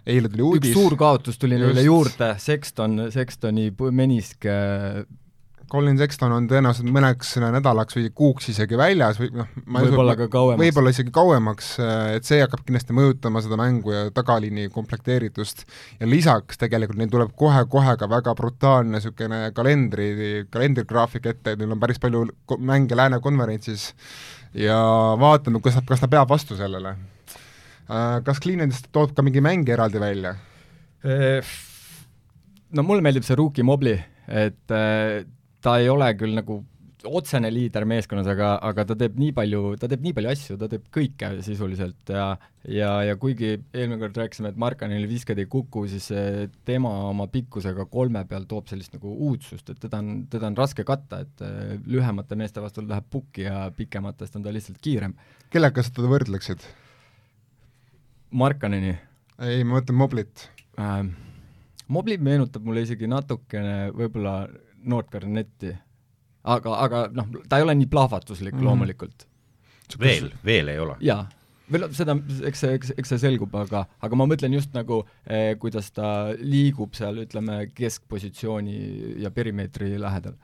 eile 0.06 0.28
tuli 0.28 0.46
uudis. 0.46 0.70
üks 0.70 0.80
suur 0.80 0.96
kaotus 1.00 1.38
tuli 1.38 1.58
neile 1.60 1.84
juurde, 1.86 2.34
Sexton, 2.38 3.08
Sextoni 3.14 3.70
menisk 3.90 4.46
Colin 5.70 5.98
Sexton 5.98 6.32
on 6.34 6.46
tõenäoliselt 6.50 6.88
mõneks 6.90 7.36
nädalaks 7.40 7.94
või 7.94 8.08
kuuks 8.16 8.48
isegi 8.50 8.78
väljas 8.78 9.20
või 9.20 9.30
noh, 9.38 9.50
võib-olla 9.76 10.16
ka 10.18 10.26
kauemaks. 10.32 10.62
võib-olla 10.64 10.92
isegi 10.94 11.12
kauemaks, 11.14 11.68
et 12.16 12.26
see 12.26 12.40
hakkab 12.42 12.64
kindlasti 12.66 12.96
mõjutama 12.96 13.42
seda 13.44 13.58
mängu 13.60 13.94
ja 13.94 14.08
tagaliini 14.14 14.66
komplekteeritust. 14.74 15.62
ja 16.00 16.08
lisaks 16.10 16.58
tegelikult 16.58 16.98
neil 16.98 17.12
tuleb 17.12 17.30
kohe-kohe 17.38 17.94
ka 18.00 18.10
väga 18.10 18.34
brutaalne 18.38 18.98
niisugune 18.98 19.40
kalendri, 19.54 20.10
kalendrigraafik 20.50 21.30
ette, 21.30 21.54
et 21.54 21.62
neil 21.62 21.76
on 21.76 21.82
päris 21.82 22.02
palju 22.02 22.26
mänge 22.58 22.98
Lääne 22.98 23.22
konverentsis 23.22 23.92
ja 24.54 24.80
vaatame, 25.22 25.62
kas 25.62 25.78
nad, 25.78 25.86
kas 25.86 26.02
nad 26.02 26.10
peavad 26.10 26.34
vastu 26.34 26.58
sellele 26.58 26.96
Äh, 26.98 27.19
kas 28.26 28.40
Cleanendist 28.42 28.90
toob 28.94 29.14
ka 29.16 29.24
mingi 29.26 29.42
mäng 29.44 29.68
eraldi 29.68 30.02
välja? 30.02 30.36
Äh, 31.04 31.40
no 32.76 32.86
mulle 32.86 33.04
meeldib 33.04 33.26
see 33.26 33.38
Rookie 33.38 33.66
Mobli, 33.66 33.96
et 34.28 34.74
äh, 34.74 35.22
ta 35.64 35.78
ei 35.80 35.88
ole 35.92 36.12
küll 36.18 36.36
nagu 36.36 36.62
otsene 37.08 37.48
liider 37.48 37.86
meeskonnas, 37.88 38.26
aga, 38.28 38.50
aga 38.68 38.84
ta 38.90 38.94
teeb 39.00 39.14
nii 39.16 39.32
palju, 39.32 39.60
ta 39.80 39.88
teeb 39.88 40.02
nii 40.04 40.12
palju 40.18 40.30
asju, 40.34 40.56
ta 40.60 40.66
teeb 40.68 40.82
kõike 40.92 41.30
sisuliselt 41.46 42.12
ja 42.12 42.26
ja, 42.68 42.90
ja 43.08 43.14
kuigi 43.16 43.54
eelmine 43.56 43.96
kord 44.02 44.20
rääkisime, 44.20 44.50
et 44.52 44.58
Markanil 44.60 45.06
viskad 45.08 45.40
ei 45.40 45.48
kuku, 45.48 45.86
siis 45.88 46.10
tema 46.68 46.92
oma 47.08 47.24
pikkusega 47.32 47.86
kolme 47.88 48.26
peal 48.28 48.44
toob 48.50 48.68
sellist 48.68 48.92
nagu 48.98 49.14
uudsust, 49.30 49.72
et 49.72 49.80
teda 49.80 50.02
on, 50.02 50.12
teda 50.28 50.50
on 50.50 50.60
raske 50.60 50.84
katta, 50.84 51.22
et 51.24 51.42
lühemate 51.88 52.36
meeste 52.36 52.60
vastu 52.60 52.84
läheb 52.84 53.08
pukki 53.08 53.48
ja 53.48 53.64
pikematest 53.72 54.36
on 54.36 54.44
ta 54.44 54.52
lihtsalt 54.52 54.84
kiirem. 54.84 55.16
kellega 55.48 55.82
sa 55.82 55.96
teda 55.96 56.12
võrdleksid? 56.12 56.68
Markaneni? 58.30 58.94
ei, 59.40 59.64
ma 59.64 59.78
mõtlen 59.78 59.98
Moblit 59.98 60.46
äh,. 60.78 61.02
Mobli 61.90 62.20
meenutab 62.22 62.62
mulle 62.62 62.84
isegi 62.86 63.08
natukene 63.10 63.90
võib-olla 63.90 64.44
Noort 64.86 65.10
Garnetti. 65.10 65.72
aga, 66.44 66.76
aga 66.86 67.02
noh, 67.12 67.28
ta 67.48 67.58
ei 67.58 67.66
ole 67.66 67.74
nii 67.74 67.90
plahvatuslik 67.90 68.54
mm 68.54 68.60
-hmm. 68.60 68.64
loomulikult. 68.64 69.26
veel, 69.98 70.32
veel 70.44 70.68
ei 70.68 70.78
ole? 70.78 70.96
jaa 71.00 71.26
veel 71.72 71.86
seda, 71.94 72.16
eks 72.46 72.60
see, 72.64 72.74
eks, 72.74 72.92
eks 72.98 73.12
see 73.12 73.18
selgub, 73.18 73.54
aga, 73.54 73.84
aga 74.02 74.16
ma 74.16 74.26
mõtlen 74.26 74.54
just 74.54 74.72
nagu 74.74 75.04
eh,, 75.26 75.54
kuidas 75.58 75.90
ta 75.94 76.32
liigub 76.38 76.94
seal, 76.98 77.22
ütleme, 77.24 77.70
keskpositsiooni 77.74 78.76
ja 79.22 79.30
perimeetri 79.30 79.98
lähedal 80.00 80.34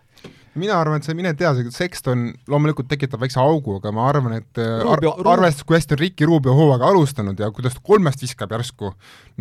mina 0.61 0.77
arvan, 0.81 1.01
et 1.01 1.07
see, 1.07 1.17
mine 1.17 1.33
tea, 1.37 1.51
see 1.57 1.73
Sexton 1.75 2.27
loomulikult 2.51 2.89
tekitab 2.91 3.23
väikse 3.23 3.41
augu, 3.43 3.77
aga 3.81 3.93
ma 3.95 4.07
arvan, 4.11 4.37
et 4.41 4.61
äh, 4.63 4.81
ar 4.87 5.03
arvestades, 5.05 5.65
kui 5.69 5.77
hästi 5.77 5.97
on 5.97 6.01
Ricky 6.03 6.29
Rubio 6.29 6.55
hooaega 6.57 6.89
alustanud 6.93 7.41
ja 7.41 7.51
kuidas 7.55 7.77
ta 7.77 7.83
kolmest 7.87 8.23
viskab 8.25 8.55
järsku, 8.57 8.93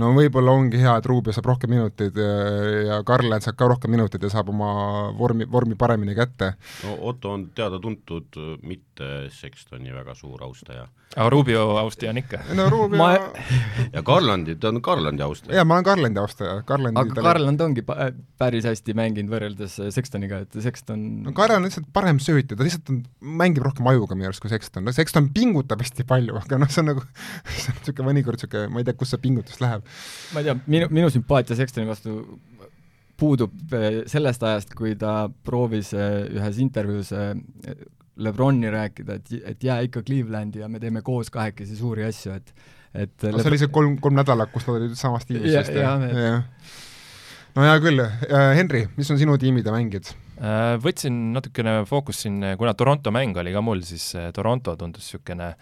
no 0.01 0.11
võib-olla 0.17 0.55
ongi 0.55 0.81
hea, 0.81 0.95
et 0.99 1.09
Rubio 1.09 1.35
saab 1.35 1.49
rohkem 1.51 1.71
minuteid 1.75 2.19
ja, 2.19 2.31
äh, 2.49 2.81
ja 2.89 2.99
Garland 3.07 3.45
saab 3.45 3.59
ka 3.59 3.69
rohkem 3.71 3.95
minuteid 3.95 4.25
ja 4.27 4.31
saab 4.33 4.51
oma 4.53 4.71
vormi, 5.17 5.47
vormi 5.51 5.79
paremini 5.79 6.17
kätte. 6.17 6.53
no 6.83 6.97
Otto 7.11 7.33
on 7.35 7.49
teada-tuntud 7.55 8.39
mitte 8.65 9.29
Sextoni 9.33 9.93
väga 9.95 10.15
suur 10.17 10.43
austaja. 10.43 10.87
aga 11.15 11.29
Rubio 11.31 11.67
austaja 11.79 12.11
on 12.11 12.21
ikka? 12.23 12.43
no 12.57 12.67
Rubio 12.73 12.99
ma... 12.99 13.11
ja 13.93 14.03
Garlandi, 14.03 14.57
ta 14.59 14.73
on 14.73 14.81
Garlandi 14.83 15.23
austaja. 15.23 15.59
jaa, 15.61 15.67
ma 15.67 15.79
olen 15.79 15.89
Garlandi 15.91 16.23
austaja, 16.23 16.59
Garlandi 16.67 17.03
aga 17.05 17.27
Garland 17.29 17.61
ongi 17.61 17.85
päris 17.85 18.67
hästi 18.67 18.97
mänginud 18.97 19.31
võrreldes 19.31 19.79
Sextoniga, 19.95 20.43
et 20.45 20.61
Sexton 20.61 21.04
no 21.25 21.33
Kaire 21.37 21.59
on 21.59 21.67
lihtsalt 21.67 21.87
parem 21.95 22.19
söötja, 22.23 22.57
ta 22.57 22.65
lihtsalt 22.65 22.91
on, 22.93 23.03
mängib 23.43 23.65
rohkem 23.65 23.87
ajuga 23.91 24.17
minu 24.17 24.29
arust 24.31 24.43
kui 24.43 24.51
Sexton, 24.51 24.85
no 24.87 24.93
Sexton 24.95 25.29
pingutab 25.35 25.83
hästi 25.83 26.07
palju, 26.07 26.37
aga 26.41 26.59
noh, 26.61 26.71
see 26.71 26.83
on 26.83 26.91
nagu, 26.93 27.05
see 27.61 27.71
on 27.71 27.79
niisugune 27.81 28.09
mõnikord 28.11 28.41
niisugune, 28.41 28.73
ma 28.73 28.83
ei 28.83 28.87
tea, 28.87 28.97
kus 28.99 29.13
see 29.13 29.23
pingutus 29.23 29.61
läheb. 29.63 29.85
ma 30.35 30.43
ei 30.43 30.49
tea, 30.49 30.57
minu, 30.65 30.91
minu 30.99 31.11
sümpaatia 31.13 31.57
Sextoni 31.59 31.89
vastu 31.89 32.19
puudub 33.19 33.75
eh, 33.75 34.01
sellest 34.11 34.43
ajast, 34.43 34.73
kui 34.77 34.95
ta 34.99 35.25
proovis 35.47 35.93
eh, 35.95 36.25
ühes 36.35 36.59
intervjuus 36.63 37.11
eh, 37.15 37.35
Lebroni 38.25 38.71
rääkida, 38.71 39.19
et, 39.19 39.31
et 39.51 39.63
jää 39.63 39.81
ikka 39.89 40.03
Clevelandi 40.07 40.61
ja 40.61 40.69
me 40.71 40.79
teeme 40.79 41.01
koos 41.03 41.31
kahekesi 41.33 41.75
suuri 41.79 42.05
asju, 42.07 42.35
et 42.39 42.53
et 42.95 43.11
no, 43.25 43.33
Lebron... 43.33 43.41
see 43.43 43.51
oli 43.51 43.59
see 43.59 43.71
kolm, 43.75 43.95
kolm 44.03 44.15
nädalat, 44.15 44.51
kus 44.53 44.63
nad 44.69 44.77
olid 44.77 44.93
samas 44.95 45.27
tiimis 45.27 45.51
ja, 45.51 45.63
vist, 45.65 45.75
jah? 45.75 46.05
jah, 46.15 46.77
no 47.57 47.65
hea 47.65 47.81
küll, 47.83 48.03
Henri, 48.55 48.85
mis 48.95 49.11
on 49.11 49.19
sinu 49.19 49.35
tiimid 49.39 49.67
ja 49.67 49.73
mängijad? 49.75 50.13
Äh, 50.35 50.75
võtsin 50.83 51.31
natukene 51.31 51.77
fookust 51.87 52.25
siin, 52.25 52.41
kuna 52.59 52.73
Toronto 52.75 53.11
mäng 53.15 53.37
oli 53.39 53.53
ka 53.55 53.61
mul, 53.63 53.85
siis 53.87 54.09
äh, 54.19 54.31
Toronto 54.35 54.73
tundus 54.75 55.05
niisugune 55.07 55.53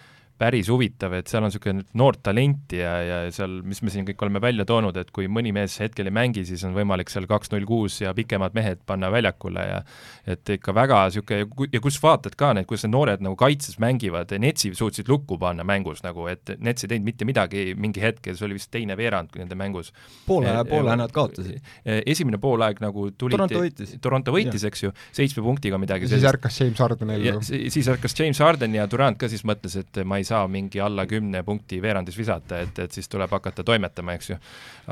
päris 0.42 0.70
huvitav, 0.72 1.14
et 1.18 1.30
seal 1.30 1.44
on 1.44 1.52
niisugune 1.52 1.84
noort 2.00 2.24
talenti 2.26 2.80
ja, 2.82 2.94
ja 3.06 3.18
seal, 3.34 3.60
mis 3.68 3.84
me 3.86 3.92
siin 3.94 4.08
kõik 4.08 4.22
oleme 4.26 4.42
välja 4.44 4.66
toonud, 4.68 4.98
et 5.00 5.12
kui 5.14 5.28
mõni 5.32 5.54
mees 5.56 5.76
hetkel 5.82 6.10
ei 6.10 6.16
mängi, 6.16 6.44
siis 6.48 6.64
on 6.68 6.74
võimalik 6.76 7.12
seal 7.14 7.28
kaks 7.30 7.52
null 7.54 7.68
kuus 7.70 8.00
ja 8.02 8.14
pikemad 8.18 8.56
mehed 8.58 8.82
panna 8.90 9.12
väljakule 9.14 9.66
ja 9.68 9.82
et 10.30 10.50
ikka 10.58 10.74
väga 10.76 11.04
niisugune 11.08 11.70
ja 11.74 11.82
kus 11.84 12.00
vaatad 12.04 12.36
ka 12.40 12.54
need, 12.58 12.68
kuidas 12.70 12.88
need 12.88 12.96
noored 12.96 13.24
nagu 13.24 13.38
kaitses 13.40 13.80
mängivad, 13.84 14.34
Netsi 14.44 14.74
suutsid 14.76 15.08
lukku 15.12 15.38
panna 15.40 15.64
mängus 15.68 16.02
nagu, 16.04 16.26
et 16.32 16.56
Nets 16.64 16.86
ei 16.86 16.94
teinud 16.94 17.08
mitte 17.08 17.28
midagi 17.30 17.66
mingi 17.80 18.02
hetk 18.04 18.32
ja 18.32 18.36
see 18.36 18.48
oli 18.48 18.58
vist 18.58 18.72
teine 18.74 18.98
veerand 19.00 19.36
nende 19.38 19.56
mängus. 19.60 19.94
poole, 20.26 20.52
poole 20.70 20.96
nad 21.00 21.14
kaotasid. 21.14 21.62
E, 21.86 22.02
esimene 22.10 22.40
poolaeg 22.42 22.82
nagu 22.84 23.10
tuli 23.18 23.38
Toronto 23.38 23.62
võitis. 23.64 23.96
Toronto 24.02 24.34
võitis, 24.36 24.66
eks 24.68 24.84
ju, 24.86 24.94
seitsme 25.16 25.44
punktiga 25.46 25.80
midagi 25.82 26.10
siis 26.12 26.26
ärkas 26.28 26.60
James 26.62 26.82
Harden 26.84 27.14
ellu. 27.16 27.40
siis 27.44 27.88
ärkas 27.92 28.18
James 28.20 28.42
Harden 28.44 28.76
ja 28.76 28.88
Durant 28.90 29.20
ka 29.20 29.30
siis 29.32 29.46
mõtles, 29.48 29.78
et 29.80 30.04
ma 30.08 30.20
ei 30.20 30.23
saa 30.28 30.44
saa 30.44 30.50
mingi 30.52 30.82
alla 30.82 31.06
kümne 31.10 31.44
punkti 31.46 31.80
veerandis 31.82 32.18
visata, 32.18 32.60
et, 32.64 32.80
et 32.84 32.96
siis 32.96 33.10
tuleb 33.12 33.32
hakata 33.34 33.66
toimetama, 33.66 34.16
eks 34.18 34.32
ju. 34.32 34.38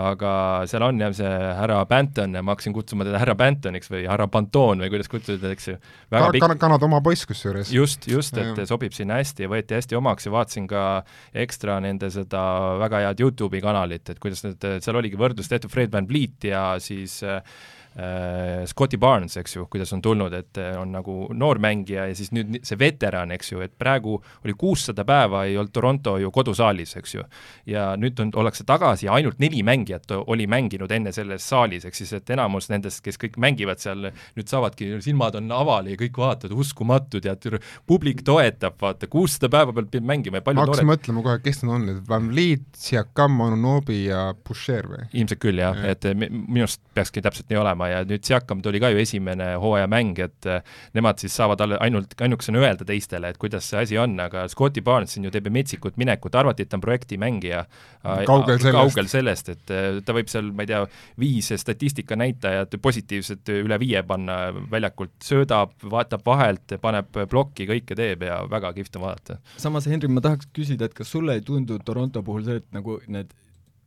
aga 0.02 0.34
seal 0.70 0.86
on 0.86 1.02
jah, 1.02 1.14
see 1.16 1.32
härra 1.58 1.82
Banton 1.90 2.38
ja 2.38 2.44
ma 2.46 2.56
hakkasin 2.56 2.76
kutsuma 2.76 3.08
teda 3.08 3.20
härra 3.22 3.36
Bantoniks 3.40 3.92
või 3.92 4.06
härra 4.10 4.28
Panton 4.32 4.84
või 4.84 4.92
kuidas 4.94 5.12
kutsuda, 5.12 5.52
eks 5.56 5.72
ju. 5.72 5.78
Ka, 6.12 6.24
pikk... 6.36 6.48
Kanada 6.62 6.88
oma 6.88 7.02
poiss 7.04 7.28
kusjuures. 7.30 7.74
just, 7.74 8.08
just, 8.12 8.38
et 8.38 8.64
ja. 8.64 8.68
sobib 8.70 8.96
sinna 8.96 9.20
hästi 9.20 9.48
ja 9.48 9.52
võeti 9.52 9.78
hästi 9.78 10.00
omaks 10.00 10.28
ja 10.28 10.36
vaatasin 10.36 10.70
ka 10.72 10.86
ekstra 11.46 11.80
nende 11.84 12.12
seda 12.14 12.46
väga 12.82 13.06
head 13.08 13.26
Youtube'i 13.26 13.64
kanalit, 13.64 14.14
et 14.14 14.22
kuidas 14.22 14.46
need, 14.48 14.72
seal 14.86 15.02
oligi 15.02 15.20
võrdlus 15.20 15.52
tehtud 15.52 15.74
Fred 15.74 15.94
Van 15.94 16.08
Vliet 16.10 16.52
ja 16.52 16.66
siis 16.84 17.20
äh, 17.26 17.42
äh, 17.98 18.66
Scotty 18.66 18.98
Barnes, 18.98 19.36
eks 19.38 19.56
ju, 19.56 19.66
kuidas 19.72 19.92
on 19.94 20.02
tulnud, 20.02 20.34
et 20.34 20.58
äh, 20.62 20.76
on 20.80 20.94
nagu 20.96 21.16
noor 21.34 21.60
mängija 21.64 22.08
ja 22.10 22.16
siis 22.18 22.32
nüüd 22.36 22.62
see 22.68 22.80
veteran, 22.80 23.34
eks 23.36 23.52
ju, 23.52 23.62
et 23.66 23.74
praegu 23.80 24.18
oli 24.46 24.56
kuussada 24.58 25.06
päeva 25.08 25.44
ei 25.50 25.58
olnud 25.60 25.74
Toronto 25.76 26.16
ju 26.22 26.32
kodusaalis, 26.32 26.96
eks 27.02 27.16
ju. 27.16 27.26
ja 27.70 27.92
nüüd 28.00 28.20
on, 28.24 28.32
ollakse 28.42 28.66
tagasi 28.68 29.08
ja 29.08 29.16
ainult 29.18 29.40
neli 29.44 29.64
mängijat 29.64 30.12
oli 30.22 30.48
mänginud 30.48 30.92
enne 30.92 31.12
selles 31.16 31.48
saalis, 31.48 31.86
ehk 31.88 31.98
siis 31.98 32.14
et 32.18 32.30
enamus 32.34 32.70
nendest, 32.72 33.04
kes 33.04 33.20
kõik 33.22 33.38
mängivad 33.42 33.82
seal, 33.84 34.10
nüüd 34.38 34.52
saavadki, 34.52 34.94
silmad 35.04 35.38
on 35.40 35.52
aval 35.56 35.92
ja 35.92 36.00
kõik 36.00 36.20
vaatavad, 36.22 36.56
uskumatud 36.64 37.26
ja 37.28 37.36
publik 37.88 38.24
toetab, 38.28 38.78
vaata, 38.82 39.10
kuussada 39.12 39.50
päeva 39.52 39.76
pealt 39.76 39.92
peab 39.92 40.08
mängima 40.08 40.40
ja 40.40 40.46
palju 40.46 40.62
ma 40.62 40.68
hakkasin 40.68 40.90
mõtlema 40.90 41.26
kohe, 41.26 41.40
kes 41.44 41.62
need 41.64 41.76
on, 41.76 41.88
et 41.94 42.10
Van 42.10 42.30
Vliet, 42.32 42.68
Siakam, 42.78 43.40
Anunobi 43.46 44.04
ja 44.06 44.32
Boucher 44.48 44.88
või? 44.90 45.08
ilmselt 45.12 45.42
küll 45.42 45.62
jah 45.62 45.78
ja., 45.78 45.96
et 45.96 46.08
minu 46.16 46.66
arust 46.66 46.82
peakski 46.96 47.24
täpselt 47.24 47.50
nii 47.52 47.60
olema 47.62 47.81
ja 47.90 48.02
nüüd 48.08 48.26
Siakam 48.28 48.62
tuli 48.62 48.80
ka 48.82 48.92
ju 48.94 49.00
esimene 49.02 49.54
hooajamäng, 49.62 50.20
et 50.24 50.48
eh, 50.50 50.62
nemad 50.98 51.22
siis 51.22 51.34
saavad 51.38 51.62
alle, 51.66 51.80
ainult, 51.84 52.14
ainukesena 52.22 52.62
öelda 52.62 52.88
teistele, 52.88 53.32
et 53.32 53.40
kuidas 53.42 53.70
see 53.72 53.82
asi 53.82 54.00
on, 54.02 54.18
aga 54.22 54.46
Scotti 54.52 54.84
Barnes 54.86 55.16
siin 55.16 55.26
ju 55.28 55.34
teeb 55.34 55.50
metsikut 55.54 55.98
minekut, 56.02 56.36
arvati, 56.38 56.66
et 56.66 56.72
ta 56.72 56.80
on 56.80 56.86
projektimängija. 56.86 57.64
kaugel 58.28 58.60
sellest. 58.60 58.78
kaugel 58.78 59.12
sellest, 59.12 59.52
et 59.56 59.74
eh, 59.76 60.00
ta 60.06 60.16
võib 60.18 60.32
seal, 60.32 60.52
ma 60.56 60.66
ei 60.66 60.72
tea, 60.72 60.82
viis 61.22 61.52
statistika 61.62 62.18
näitajat 62.20 62.78
positiivset 62.82 63.54
üle 63.58 63.80
viie 63.82 64.04
panna 64.08 64.40
väljakult, 64.72 65.18
söödab, 65.26 65.76
vaatab 65.92 66.26
vahelt, 66.26 66.78
paneb 66.82 67.12
plokki, 67.30 67.68
kõike 67.70 67.98
teeb 67.98 68.26
ja 68.28 68.42
väga 68.50 68.74
kihvt 68.78 68.98
on 69.00 69.08
vaadata. 69.08 69.40
samas, 69.58 69.88
Henri, 69.92 70.10
ma 70.12 70.24
tahaks 70.24 70.50
küsida, 70.56 70.88
et 70.88 70.98
kas 70.98 71.12
sulle 71.12 71.38
ei 71.38 71.46
tundu 71.46 71.80
Toronto 71.86 72.24
puhul 72.24 72.46
see, 72.48 72.62
et 72.62 72.68
nagu 72.76 73.00
need 73.08 73.34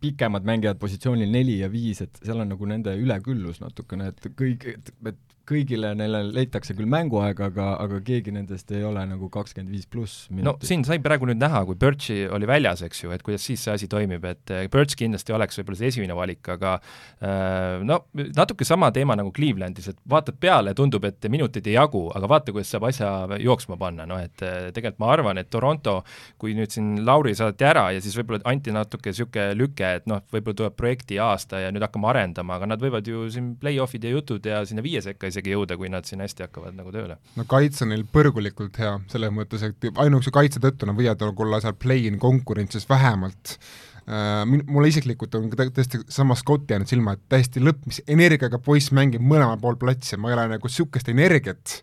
pikemad 0.04 0.46
mängijad 0.48 0.80
positsioonil 0.80 1.30
neli 1.32 1.58
ja 1.62 1.70
viis, 1.72 2.02
et 2.04 2.20
seal 2.22 2.42
on 2.44 2.52
nagu 2.52 2.68
nende 2.68 2.94
üleküllus 3.00 3.62
natukene, 3.62 4.10
et 4.12 4.28
kõik, 4.36 4.66
et, 4.74 4.92
et 5.10 5.33
kõigile 5.48 5.92
neile 5.96 6.22
leitakse 6.32 6.74
küll 6.76 6.88
mänguaega, 6.90 7.48
aga, 7.50 7.66
aga 7.82 8.00
keegi 8.04 8.32
nendest 8.34 8.70
ei 8.74 8.84
ole 8.86 9.02
nagu 9.08 9.28
kakskümmend 9.32 9.72
viis 9.72 9.86
pluss 9.90 10.28
minutit. 10.30 10.46
no 10.46 10.68
siin 10.68 10.84
sai 10.86 11.00
praegu 11.04 11.28
nüüd 11.28 11.40
näha, 11.40 11.64
kui 11.68 11.76
Birchi 11.80 12.22
oli 12.32 12.48
väljas, 12.48 12.84
eks 12.86 13.04
ju, 13.04 13.12
et 13.14 13.24
kuidas 13.24 13.44
siis 13.44 13.64
see 13.64 13.74
asi 13.74 13.88
toimib, 13.90 14.24
et 14.28 14.52
eh, 14.54 14.64
Birch 14.72 14.96
kindlasti 14.98 15.34
oleks 15.36 15.60
võib-olla 15.60 15.80
see 15.80 15.90
esimene 15.92 16.16
valik, 16.16 16.48
aga 16.54 16.76
äh, 16.78 17.84
no 17.84 18.00
natuke 18.36 18.66
sama 18.68 18.90
teema 18.94 19.16
nagu 19.20 19.32
Clevelandis, 19.36 19.90
et 19.92 20.00
vaatad 20.10 20.38
peale, 20.40 20.74
tundub, 20.78 21.04
et 21.08 21.28
minuteid 21.32 21.68
ei 21.68 21.76
jagu, 21.76 22.06
aga 22.16 22.30
vaata, 22.30 22.54
kuidas 22.54 22.72
saab 22.72 22.88
asja 22.88 23.10
jooksma 23.42 23.78
panna, 23.80 24.08
noh 24.08 24.22
et 24.24 24.44
eh, 24.46 24.70
tegelikult 24.74 25.02
ma 25.04 25.12
arvan, 25.12 25.42
et 25.42 25.52
Toronto, 25.52 25.98
kui 26.40 26.56
nüüd 26.56 26.72
siin 26.72 27.04
Lauri 27.04 27.36
saadeti 27.36 27.68
ära 27.68 27.90
ja 27.94 28.00
siis 28.04 28.16
võib-olla 28.20 28.40
anti 28.48 28.72
natuke 28.74 29.12
niisugune 29.12 29.52
lüke, 29.58 29.92
et 30.00 30.08
noh, 30.10 30.24
võib-olla 30.32 30.62
tuleb 30.62 30.78
projekti 30.78 31.20
aasta 31.20 31.60
ja 31.66 31.74
nüüd 31.74 31.84
hakkame 31.84 32.08
arendama, 32.14 32.56
aga 32.56 32.72
nad 32.72 32.82
võivad 32.82 33.06
ju 33.08 33.28
siin 33.32 33.54
play-off'id 33.60 34.08
ja 34.08 34.14
jutud 34.14 34.48
ja 34.48 34.64
sinna 34.64 34.84
viie 34.84 35.02
sekka 35.04 35.33
isegi 35.34 35.54
jõuda, 35.54 35.78
kui 35.80 35.90
nad 35.92 36.06
siin 36.08 36.22
hästi 36.24 36.46
hakkavad 36.46 36.76
nagu 36.78 36.94
tööle. 36.94 37.18
no 37.36 37.46
kaitse 37.50 37.84
on 37.84 37.92
neil 37.94 38.06
põrgulikult 38.14 38.78
hea, 38.80 38.98
selles 39.12 39.34
mõttes, 39.34 39.66
et 39.66 39.90
ainukese 39.92 40.34
kaitse 40.34 40.62
tõttu 40.62 40.88
nad 40.88 40.98
võivad 40.98 41.26
olla 41.28 41.60
seal 41.64 41.76
play-in 41.78 42.20
konkurentsis 42.22 42.88
vähemalt 42.90 43.58
Uh, 44.04 44.42
min-, 44.44 44.60
mulle 44.68 44.90
isiklikult 44.90 45.32
on 45.38 45.46
tõesti 45.48 46.02
sama 46.12 46.34
Scotti 46.36 46.74
jäänud 46.74 46.90
silma, 46.90 47.14
et 47.16 47.22
täiesti 47.32 47.62
lõpp, 47.64 47.86
mis 47.88 48.02
energiaga 48.04 48.58
poiss 48.60 48.92
mängib 48.92 49.22
mõlemal 49.24 49.56
pool 49.62 49.78
platsi, 49.80 50.18
ma 50.20 50.28
ei 50.28 50.36
ole 50.36 50.44
nagu 50.50 50.68
niisugust 50.68 51.08
energiat 51.08 51.78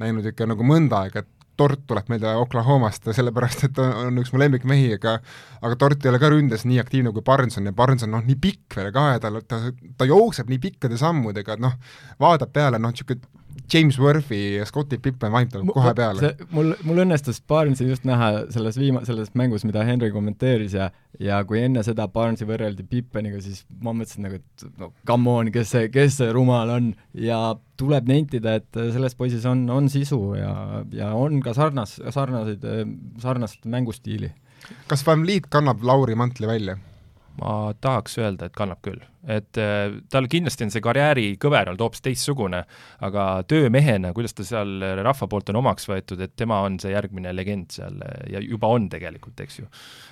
näinud 0.00 0.30
ikka 0.30 0.46
nagu 0.48 0.64
mõnda 0.64 1.02
aega, 1.04 1.20
et 1.20 1.37
Tort 1.58 1.84
tuleb 1.90 2.10
meelde 2.12 2.32
Oklahomast, 2.38 3.08
sellepärast 3.16 3.64
et 3.66 3.80
on, 3.82 3.90
on 4.06 4.22
üks 4.22 4.30
mu 4.34 4.42
lemmikmehi, 4.42 4.92
aga 4.98 5.16
aga 5.62 5.78
Tort 5.80 6.04
ei 6.04 6.12
ole 6.12 6.20
ka 6.22 6.30
ründes 6.32 6.64
nii 6.68 6.78
aktiivne 6.82 7.12
kui 7.14 7.24
Barnes 7.26 7.58
on 7.58 7.66
ja 7.66 7.74
Barnes 7.74 8.06
on 8.06 8.14
noh, 8.14 8.22
nii 8.24 8.38
pikk 8.38 8.78
veel 8.78 8.92
ka 8.94 9.08
ja 9.14 9.22
ta, 9.22 9.32
ta, 9.42 9.60
ta 9.98 10.08
jookseb 10.08 10.52
nii 10.52 10.62
pikkade 10.62 11.00
sammudega, 11.00 11.58
et 11.58 11.64
noh, 11.64 11.74
vaatab 12.22 12.54
peale 12.54 12.78
noh, 12.82 12.94
niisugune 12.94 13.26
James 13.72 13.98
Worthy 14.00 14.56
ja 14.56 14.66
Scotti 14.68 14.98
Pippen 15.02 15.32
vaim 15.32 15.50
tuleb 15.52 15.72
kohe 15.74 15.92
peale. 15.96 16.32
mul, 16.54 16.72
mul 16.88 17.02
õnnestus 17.04 17.40
Barnesi 17.48 17.88
just 17.88 18.06
näha 18.08 18.48
selles 18.54 18.78
viima-, 18.80 19.04
selles 19.08 19.30
mängus, 19.38 19.66
mida 19.68 19.84
Henry 19.86 20.10
kommenteeris 20.14 20.76
ja 20.78 20.90
ja 21.20 21.38
kui 21.44 21.60
enne 21.62 21.82
seda 21.86 22.06
Barnesi 22.12 22.46
võrreldi 22.48 22.84
Pippeniga, 22.88 23.40
siis 23.42 23.64
ma 23.82 23.94
mõtlesin 23.96 24.26
nagu, 24.26 24.40
et 24.40 24.66
no 24.80 24.92
come 25.08 25.34
on, 25.34 25.52
kes 25.54 25.72
see, 25.74 25.88
kes 25.92 26.18
see 26.20 26.32
rumal 26.34 26.70
on 26.74 26.90
ja 27.18 27.38
tuleb 27.78 28.10
nentida, 28.10 28.58
et 28.58 28.82
selles 28.94 29.16
poisis 29.18 29.46
on, 29.48 29.64
on 29.70 29.88
sisu 29.92 30.20
ja, 30.38 30.52
ja 30.94 31.12
on 31.16 31.42
ka 31.44 31.54
sarnas, 31.56 31.98
sarnaseid, 32.14 32.66
sarnast 33.22 33.66
mängustiili. 33.66 34.32
kas 34.90 35.06
Van 35.06 35.24
Vliet 35.24 35.50
kannab 35.50 35.82
Lauri 35.86 36.18
mantli 36.18 36.50
välja? 36.50 36.78
Ma 37.38 37.54
tahaks 37.80 38.18
öelda, 38.20 38.48
et 38.48 38.56
kannab 38.56 38.82
küll. 38.84 39.00
et 39.28 39.58
äh, 39.60 39.90
tal 40.08 40.28
kindlasti 40.30 40.64
on 40.64 40.70
see 40.72 40.80
karjäärikõver 40.80 41.68
olnud 41.68 41.82
hoopis 41.82 42.00
teistsugune, 42.04 42.62
aga 43.04 43.24
töömehena, 43.50 44.12
kuidas 44.16 44.32
ta 44.32 44.44
seal 44.46 44.78
rahva 45.02 45.26
poolt 45.28 45.50
on 45.52 45.58
omaks 45.60 45.88
võetud, 45.90 46.22
et 46.24 46.32
tema 46.38 46.60
on 46.64 46.78
see 46.80 46.94
järgmine 46.94 47.34
legend 47.36 47.74
seal 47.74 47.98
ja 48.30 48.40
juba 48.40 48.70
on 48.72 48.86
tegelikult, 48.88 49.36
eks 49.44 49.58
ju. 49.58 49.66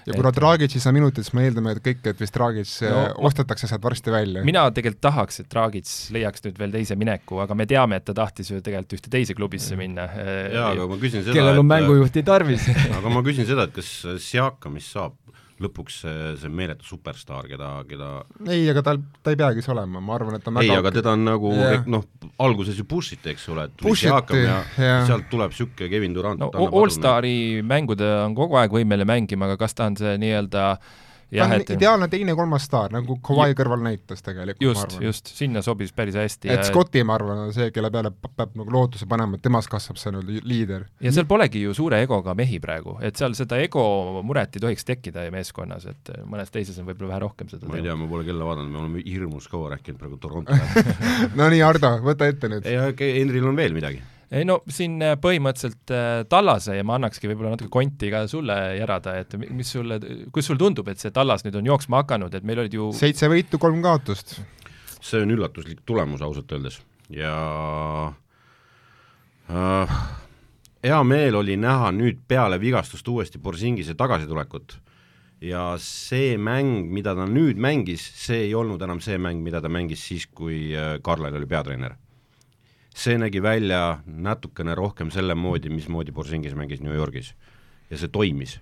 ja 0.08 0.18
kuna 0.18 0.32
et... 0.34 0.40
Dragic 0.40 0.76
ei 0.76 0.82
saa 0.84 0.92
minutit, 0.96 1.24
siis 1.24 1.36
me 1.38 1.46
eeldame, 1.46 1.76
et 1.76 1.82
kõik, 1.86 2.02
et 2.10 2.20
vist 2.20 2.36
Dragic 2.36 2.72
no, 2.84 3.02
äh, 3.06 3.08
ostetakse 3.30 3.70
sealt 3.70 3.86
varsti 3.86 4.12
välja. 4.12 4.44
mina 4.46 4.66
tegelikult 4.74 5.04
tahaks, 5.08 5.40
et 5.44 5.50
Dragic 5.54 5.92
leiaks 6.16 6.44
nüüd 6.44 6.60
veel 6.60 6.74
teise 6.74 6.98
mineku, 6.98 7.40
aga 7.46 7.56
me 7.56 7.68
teame, 7.70 8.02
et 8.02 8.08
ta 8.10 8.16
tahtis 8.20 8.52
ju 8.52 8.60
tegelikult 8.60 8.98
ühte 8.98 9.12
teise 9.12 9.38
klubisse 9.38 9.78
minna. 9.78 10.10
jaa, 10.12 10.72
aga 10.74 10.90
ma 10.90 10.98
küsin 11.00 11.22
seda, 11.22 11.38
kellel 11.38 11.62
on 11.62 11.70
mängujuhti 11.70 12.26
tarvis 12.26 12.68
aga 12.98 13.14
ma 13.14 13.24
küsin 13.24 13.48
seda, 13.48 13.70
et 13.70 13.78
kas 13.78 13.94
Siakamist 14.26 14.92
saab 14.98 15.16
lõpuks 15.62 16.00
see, 16.04 16.26
see 16.40 16.52
meeletu 16.52 16.86
superstaar, 16.86 17.48
keda, 17.50 17.70
keda 17.88 18.10
ei, 18.48 18.66
aga 18.72 18.82
tal, 18.86 19.00
ta 19.24 19.32
ei 19.32 19.40
peagi 19.40 19.64
see 19.64 19.72
olema, 19.74 20.02
ma 20.04 20.16
arvan, 20.18 20.36
et 20.38 20.44
ta 20.44 20.52
on 20.52 20.60
ei, 20.62 20.72
aga 20.74 20.92
teda 20.94 21.14
on 21.16 21.24
nagu 21.28 21.52
yeah. 21.56 21.86
noh, 21.90 22.04
alguses 22.44 22.76
ju 22.78 22.84
push 22.88 23.16
iti, 23.16 23.32
eks 23.32 23.48
ole, 23.54 23.68
et 23.70 23.88
Siakam 23.96 24.42
ja 24.42 24.60
yeah. 24.76 25.06
sealt 25.08 25.30
tuleb 25.32 25.54
niisugune 25.54 25.90
Kevin 25.92 26.14
Durant 26.16 26.44
no 26.44 26.68
Allstari 26.68 27.64
mängude 27.64 28.08
on 28.26 28.36
kogu 28.36 28.60
aeg 28.60 28.74
võimeline 28.76 29.08
mängima, 29.08 29.48
aga 29.48 29.60
kas 29.64 29.76
ta 29.76 29.88
on 29.88 29.96
see 30.00 30.16
nii-öelda 30.20 30.68
äh, 30.76 30.94
ta 31.30 31.44
on 31.44 31.54
et... 31.56 31.70
ideaalne 31.74 32.08
teine-kolmas 32.12 32.66
staar, 32.68 32.92
nagu 32.94 33.16
Kawhi 33.24 33.56
kõrval 33.58 33.82
näitas 33.82 34.22
tegelikult, 34.24 34.62
just, 34.62 34.96
just, 35.02 35.32
sinna 35.38 35.62
sobis 35.64 35.92
päris 35.96 36.16
hästi. 36.18 36.50
et 36.52 36.62
ja... 36.62 36.66
Scotti, 36.68 37.02
ma 37.06 37.16
arvan, 37.18 37.44
on 37.46 37.54
see, 37.56 37.70
kelle 37.74 37.90
peale 37.94 38.12
peab 38.12 38.54
nagu 38.58 38.72
lootuse 38.72 39.08
panema, 39.10 39.38
et 39.38 39.44
temast 39.44 39.70
kasvab 39.72 40.00
see 40.00 40.14
nii-öelda 40.14 40.46
liider. 40.46 40.86
ja 41.02 41.12
seal 41.14 41.28
polegi 41.30 41.64
ju 41.64 41.74
suure 41.76 42.00
egoga 42.04 42.36
mehi 42.38 42.60
praegu, 42.62 42.98
et 43.04 43.18
seal 43.18 43.34
seda 43.38 43.60
ego 43.62 43.84
muret 44.26 44.58
ei 44.58 44.66
tohiks 44.66 44.86
tekkida 44.88 45.26
meeskonnas, 45.34 45.88
et 45.90 46.12
mõnes 46.24 46.52
teises 46.54 46.78
on 46.82 46.88
võib-olla 46.90 47.16
vähe 47.16 47.24
rohkem 47.26 47.50
seda 47.52 47.70
ma 47.70 47.80
ei 47.80 47.86
tea, 47.86 47.96
ma 47.98 48.10
pole 48.10 48.26
kella 48.28 48.50
vaadanud, 48.50 48.72
me 48.72 48.84
oleme 48.84 49.06
hirmus 49.06 49.50
kaua 49.50 49.74
rääkinud 49.76 50.02
praegu 50.02 50.20
Toronto 50.22 50.56
no 51.38 51.50
nii, 51.52 51.64
Ardo, 51.66 51.96
võta 52.06 52.30
ette 52.30 52.52
nüüd. 52.52 52.68
ei, 52.68 53.16
Henril 53.20 53.50
on 53.50 53.58
veel 53.58 53.74
midagi 53.76 54.04
ei 54.30 54.46
no 54.46 54.58
siin 54.72 54.98
äh, 55.04 55.14
põhimõtteliselt 55.22 55.92
äh, 55.94 56.24
Tallase 56.30 56.76
ja 56.78 56.84
ma 56.86 56.96
annakski 56.98 57.30
võib-olla 57.30 57.54
natuke 57.54 57.70
konti 57.72 58.10
ka 58.10 58.24
sulle 58.30 58.56
järada, 58.78 59.16
et 59.22 59.36
mis 59.38 59.70
sulle, 59.70 60.00
kuidas 60.32 60.50
sulle 60.50 60.62
tundub, 60.62 60.88
et 60.90 61.02
see 61.02 61.14
Tallas 61.14 61.46
nüüd 61.46 61.58
on 61.60 61.70
jooksma 61.70 62.02
hakanud, 62.02 62.34
et 62.34 62.46
meil 62.46 62.64
olid 62.64 62.74
ju 62.74 62.90
seitse 62.96 63.30
võitu, 63.30 63.60
kolm 63.62 63.82
kaotust. 63.84 64.38
see 65.00 65.22
on 65.22 65.30
üllatuslik 65.30 65.84
tulemus 65.86 66.22
ausalt 66.26 66.50
öeldes. 66.52 66.80
Ja 67.14 67.36
äh, 69.46 70.00
hea 70.82 71.02
meel 71.06 71.38
oli 71.38 71.54
näha 71.60 71.92
nüüd 71.94 72.24
peale 72.26 72.58
vigastust 72.60 73.06
uuesti 73.08 73.38
Borsingise 73.38 73.94
tagasitulekut. 73.94 74.80
Ja 75.44 75.76
see 75.78 76.38
mäng, 76.40 76.88
mida 76.90 77.12
ta 77.14 77.26
nüüd 77.28 77.60
mängis, 77.60 78.02
see 78.24 78.48
ei 78.48 78.54
olnud 78.56 78.82
enam 78.82 79.02
see 79.04 79.20
mäng, 79.20 79.44
mida 79.44 79.60
ta 79.62 79.68
mängis 79.70 80.02
siis, 80.08 80.26
kui 80.26 80.72
äh, 80.74 80.96
Karlel 81.04 81.36
oli 81.38 81.46
peatreener 81.46 81.94
see 82.96 83.18
nägi 83.20 83.42
välja 83.44 83.98
natukene 84.06 84.74
rohkem 84.76 85.10
selle 85.12 85.36
moodi, 85.36 85.70
mismoodi 85.72 86.14
Borsingis 86.16 86.56
mängis 86.56 86.80
New 86.80 86.94
Yorgis. 86.94 87.34
ja 87.90 87.98
see 87.98 88.08
toimis. 88.08 88.58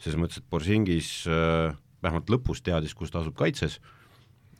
selles 0.00 0.18
mõttes, 0.20 0.40
et 0.40 0.50
Borsingis 0.50 1.26
äh, 1.28 1.76
vähemalt 2.02 2.30
lõpus 2.32 2.62
teadis, 2.64 2.94
kus 2.94 3.10
ta 3.10 3.20
asub 3.20 3.34
kaitses 3.36 3.80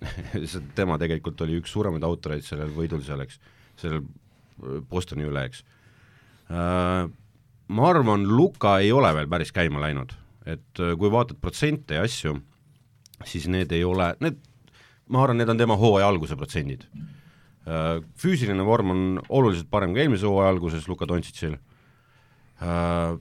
tema 0.78 0.98
tegelikult 1.00 1.40
oli 1.40 1.60
üks 1.60 1.72
suuremaid 1.72 2.04
autoreid 2.04 2.44
sellel 2.44 2.72
võidul 2.72 3.04
seal, 3.04 3.20
eks, 3.24 3.40
sellel 3.80 4.02
äh, 4.02 4.80
Bostoni 4.88 5.28
üle, 5.28 5.44
eks 5.48 5.64
äh,. 6.50 7.08
Ma 7.70 7.84
arvan, 7.86 8.24
Luka 8.26 8.80
ei 8.82 8.88
ole 8.90 9.12
veel 9.14 9.28
päris 9.30 9.52
käima 9.54 9.78
läinud, 9.78 10.10
et 10.42 10.80
äh, 10.82 10.96
kui 10.98 11.12
vaatad 11.12 11.38
protsente 11.38 12.00
ja 12.00 12.02
asju, 12.08 12.34
siis 13.22 13.46
need 13.46 13.70
ei 13.72 13.84
ole, 13.86 14.10
need, 14.24 14.40
ma 15.06 15.22
arvan, 15.22 15.38
need 15.38 15.52
on 15.52 15.60
tema 15.60 15.76
hooaja 15.78 16.08
alguse 16.10 16.34
protsendid 16.40 16.88
Äh, 16.90 17.19
füüsiline 18.20 18.64
vorm 18.66 18.94
on 18.94 19.02
oluliselt 19.28 19.70
parem 19.70 19.94
kui 19.94 20.04
eelmise 20.04 20.28
hooaja 20.28 20.54
alguses 20.54 20.88
Luka 20.90 21.08
Dontšitšil, 21.08 21.58
äh, 22.64 23.18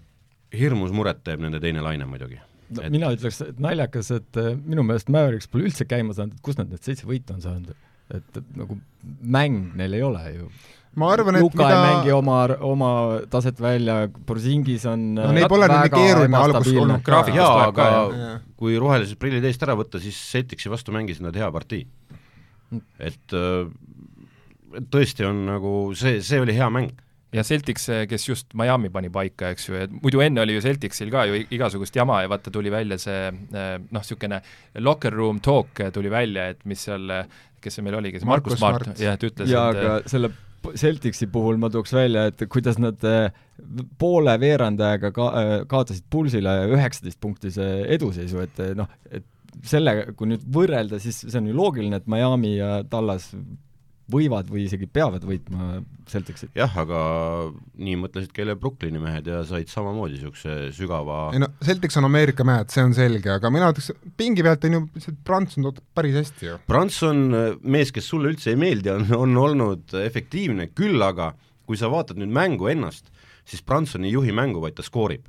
hirmus 0.59 0.93
muret 0.95 1.21
teeb 1.25 1.43
nende 1.43 1.61
teine 1.63 1.83
laine 1.85 2.07
muidugi. 2.09 2.39
no 2.69 2.83
et... 2.85 2.93
mina 2.93 3.11
ütleks, 3.15 3.41
et 3.45 3.61
naljakas, 3.61 4.11
et 4.15 4.41
äh, 4.41 4.55
minu 4.57 4.85
meelest 4.87 5.11
Mavericks 5.13 5.49
pole 5.51 5.67
üldse 5.69 5.87
käima 5.89 6.15
saanud, 6.17 6.37
et 6.37 6.45
kust 6.45 6.61
nad 6.61 6.71
need 6.71 6.85
seitse 6.85 7.07
võitu 7.09 7.35
on 7.35 7.45
saanud, 7.45 7.71
et, 8.15 8.43
nagu 8.57 8.79
mäng 9.21 9.73
neil 9.77 9.97
ei 9.97 10.05
ole 10.05 10.25
ju 10.33 10.51
ma 10.99 11.11
arvan, 11.13 11.37
et 11.37 11.45
Luka 11.45 11.61
mida... 11.61 11.75
ei 11.75 11.83
mängi 11.85 12.13
oma, 12.15 12.37
oma 12.65 12.91
taset 13.31 13.59
välja, 13.61 13.99
Borzingis 14.27 14.87
on 14.89 15.11
no 15.17 15.29
neil 15.35 15.49
pole 15.51 15.69
nii 15.69 15.91
keeruline 15.93 16.39
algus 16.39 16.71
olnud 16.73 17.05
ka. 17.05 17.21
jaa, 17.35 17.51
aga 17.67 17.89
ka, 17.89 18.31
kui 18.59 18.79
rohelised 18.81 19.19
prillid 19.21 19.45
eest 19.45 19.63
ära 19.65 19.77
võtta, 19.79 20.01
siis 20.01 20.17
Celticsi 20.31 20.71
vastu 20.71 20.95
mängisid 20.95 21.25
nad 21.25 21.37
hea 21.37 21.49
partii. 21.53 21.85
Mm. 22.69 22.83
et 23.01 23.33
äh, 23.33 23.69
tõesti 24.91 25.27
on 25.27 25.45
nagu 25.49 25.75
see, 25.97 26.19
see 26.25 26.41
oli 26.41 26.55
hea 26.57 26.69
mäng 26.73 26.97
ja 27.35 27.43
Celtics, 27.45 27.85
kes 28.09 28.25
just 28.29 28.53
Miami 28.57 28.89
pani 28.93 29.11
paika, 29.13 29.51
eks 29.53 29.67
ju, 29.69 29.77
et 29.77 29.93
muidu 29.93 30.21
enne 30.25 30.41
oli 30.41 30.55
ju 30.57 30.63
Celticsil 30.65 31.11
ka 31.13 31.27
ju 31.29 31.43
igasugust 31.53 31.95
jama 31.95 32.23
ja 32.23 32.31
vaata, 32.31 32.51
tuli 32.53 32.71
välja 32.73 32.97
see 33.01 33.27
eh, 33.29 33.75
noh, 33.79 34.01
niisugune 34.01 34.41
locker 34.81 35.13
room 35.13 35.41
talk 35.45 35.83
tuli 35.93 36.11
välja, 36.11 36.49
et 36.53 36.65
mis 36.69 36.87
seal, 36.89 37.05
kes 37.61 37.79
see 37.79 37.85
meil 37.85 37.99
oli, 37.99 38.13
kes 38.15 38.25
Markus 38.27 38.57
Smart, 38.57 38.89
Smart., 38.89 39.03
jah, 39.03 39.17
et 39.19 39.27
ütles 39.29 39.51
jaa, 39.51 39.69
aga 39.73 39.99
selle 40.09 40.33
Celticsi 40.75 41.29
puhul 41.31 41.55
ma 41.61 41.69
tooks 41.71 41.93
välja, 41.95 42.25
et 42.31 42.41
kuidas 42.51 42.81
nad 42.81 43.05
eh, 43.07 43.29
poole 44.01 44.33
veerandajaga 44.41 45.13
ka-, 45.15 45.31
eh, 45.39 45.55
kaotasid 45.69 46.09
Pulsile 46.11 46.55
üheksateist 46.73 47.21
punktise 47.21 47.69
eduseisu, 47.93 48.41
et 48.47 48.65
noh, 48.79 48.89
et 49.13 49.27
selle, 49.69 49.93
kui 50.17 50.29
nüüd 50.33 50.43
võrrelda, 50.53 50.99
siis 51.01 51.23
see 51.27 51.39
on 51.39 51.49
ju 51.49 51.55
loogiline, 51.57 51.99
et 51.99 52.09
Miami 52.09 52.57
ja 52.57 52.79
Tallas 52.89 53.31
võivad 54.11 54.49
või 54.51 54.65
isegi 54.65 54.87
peavad 54.91 55.25
võitma 55.27 55.79
Celticsit. 56.09 56.51
jah, 56.57 56.73
aga 56.81 56.99
nii 57.77 57.97
mõtlesid 58.01 58.33
ka 58.33 58.43
eile 58.43 58.55
Brooklyni 58.59 59.01
mehed 59.01 59.29
ja 59.29 59.43
said 59.47 59.69
samamoodi 59.71 60.17
niisuguse 60.17 60.71
sügava 60.75 61.19
ei 61.35 61.43
no 61.43 61.51
Celtics 61.65 61.99
on 62.01 62.09
Ameerika 62.09 62.45
mehed, 62.47 62.71
see 62.73 62.85
on 62.85 62.95
selge, 62.97 63.31
aga 63.35 63.51
mina 63.53 63.71
ütleks, 63.73 63.91
pingi 64.19 64.45
pealt 64.45 64.65
on 64.69 64.77
ju, 64.77 64.83
see 65.03 65.17
Prants 65.25 65.59
on 65.59 65.69
toonud 65.69 65.83
päris 65.95 66.17
hästi 66.19 66.49
ju. 66.49 66.59
Prants 66.69 67.01
on 67.07 67.25
mees, 67.61 67.93
kes 67.95 68.09
sulle 68.09 68.33
üldse 68.33 68.53
ei 68.53 68.59
meeldi, 68.59 68.93
on, 68.93 69.09
on 69.17 69.43
olnud 69.45 69.97
efektiivne, 70.01 70.71
küll 70.77 71.01
aga 71.05 71.33
kui 71.69 71.77
sa 71.77 71.91
vaatad 71.91 72.17
nüüd 72.17 72.31
mängu 72.33 72.71
ennast, 72.71 73.11
siis 73.47 73.61
Prants 73.65 73.97
ei 73.99 74.13
juhi 74.13 74.33
mängu, 74.35 74.61
vaid 74.63 74.77
ta 74.77 74.85
skoorib 74.85 75.27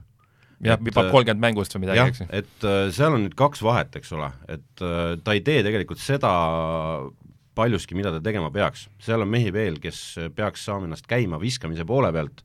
jah, 0.65 0.81
vipab 0.81 1.11
kolmkümmend 1.13 1.43
mängust 1.43 1.75
või 1.75 1.87
midagi, 1.87 2.07
eks 2.13 2.23
ju. 2.23 2.29
et 2.41 2.67
äh, 2.69 2.83
seal 2.95 3.17
on 3.17 3.25
nüüd 3.27 3.37
kaks 3.39 3.63
vahet, 3.65 3.97
eks 4.01 4.13
ole, 4.17 4.29
et 4.53 4.85
äh, 4.85 5.15
ta 5.25 5.37
ei 5.37 5.43
tee 5.47 5.63
tegelikult 5.67 6.03
seda 6.03 6.33
paljuski, 7.61 7.97
mida 7.99 8.13
ta 8.15 8.23
tegema 8.25 8.51
peaks. 8.55 8.89
seal 9.03 9.23
on 9.25 9.31
mehi 9.31 9.53
veel, 9.55 9.79
kes 9.83 10.03
peaks 10.37 10.67
saama 10.69 10.89
ennast 10.89 11.09
käima 11.11 11.41
viskamise 11.43 11.87
poole 11.89 12.13
pealt, 12.17 12.45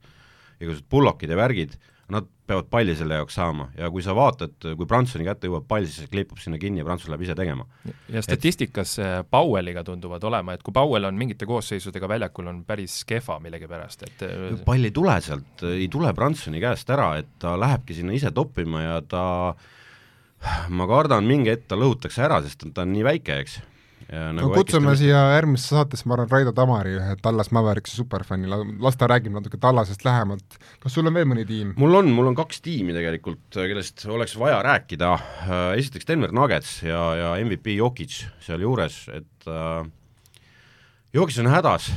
igasugused 0.59 0.87
pullokid 0.91 1.31
ja 1.31 1.39
värgid, 1.39 1.75
nad 2.13 2.27
peavad 2.45 2.67
palli 2.69 2.93
selle 2.95 3.17
jaoks 3.17 3.33
saama 3.39 3.65
ja 3.77 3.87
kui 3.89 4.03
sa 4.05 4.13
vaatad, 4.15 4.53
kui 4.77 4.85
Bransoni 4.85 5.25
kätte 5.25 5.49
jõuab 5.49 5.65
pall, 5.69 5.87
siis 5.89 6.03
see 6.03 6.11
kleepub 6.11 6.37
sinna 6.41 6.59
kinni 6.61 6.83
ja 6.83 6.85
Branson 6.85 7.09
läheb 7.09 7.23
ise 7.25 7.35
tegema. 7.37 7.65
ja 8.13 8.21
statistikas 8.21 8.97
et... 9.01 9.29
Powelliga 9.33 9.81
tunduvad 9.87 10.23
olema, 10.29 10.53
et 10.53 10.63
kui 10.65 10.73
Powell 10.75 11.09
on 11.09 11.17
mingite 11.17 11.47
koosseisudega 11.49 12.09
väljakul, 12.11 12.51
on 12.51 12.61
päris 12.67 12.99
kehva 13.09 13.39
millegipärast, 13.41 14.05
et 14.05 14.25
pall 14.67 14.85
ei 14.85 14.93
tule 14.93 15.17
sealt, 15.25 15.65
ei 15.71 15.87
tule 15.91 16.13
Bransoni 16.13 16.61
käest 16.61 16.93
ära, 16.93 17.15
et 17.23 17.31
ta 17.41 17.55
lähebki 17.57 17.97
sinna 17.97 18.13
ise 18.13 18.29
toppima 18.35 18.85
ja 18.85 18.99
ta 19.01 19.23
ma 20.69 20.89
kardan, 20.89 21.25
mingi 21.25 21.55
hetk 21.55 21.71
ta 21.71 21.79
lõhutakse 21.79 22.21
ära, 22.27 22.43
sest 22.45 22.67
ta 22.69 22.85
on 22.85 22.93
nii 22.93 23.07
väike, 23.09 23.41
eks 23.41 23.63
Nagu 24.05 24.51
no 24.51 24.53
kutsume 24.53 24.91
väikeste... 24.91 25.07
siia 25.07 25.21
järgmisse 25.33 25.71
saatesse, 25.73 26.05
ma 26.05 26.13
arvan, 26.13 26.29
Raido 26.29 26.51
Tamari, 26.53 26.93
ühe 26.99 27.15
Tallas 27.25 27.49
Mavericksi 27.55 27.97
superfänni, 27.97 28.49
las 28.83 28.97
ta 29.01 29.07
räägib 29.09 29.33
natuke 29.33 29.57
Tallasest 29.61 30.05
lähemalt. 30.05 30.59
kas 30.83 30.93
sul 30.93 31.09
on 31.09 31.15
veel 31.17 31.25
mõni 31.25 31.45
tiim? 31.49 31.71
mul 31.81 31.97
on, 32.01 32.11
mul 32.13 32.29
on 32.29 32.37
kaks 32.37 32.61
tiimi 32.65 32.93
tegelikult, 32.93 33.47
kellest 33.55 34.05
oleks 34.05 34.35
vaja 34.37 34.59
rääkida, 34.65 35.09
esiteks 35.81 36.05
Denver 36.09 36.33
Nuggets 36.35 36.83
ja, 36.85 37.01
ja 37.17 37.31
MVP 37.41 37.79
Jokic 37.79 38.19
sealjuures, 38.45 38.99
et 39.15 39.49
äh, 39.49 39.87
Jokic 41.17 41.41
on 41.41 41.49
hädas, 41.49 41.89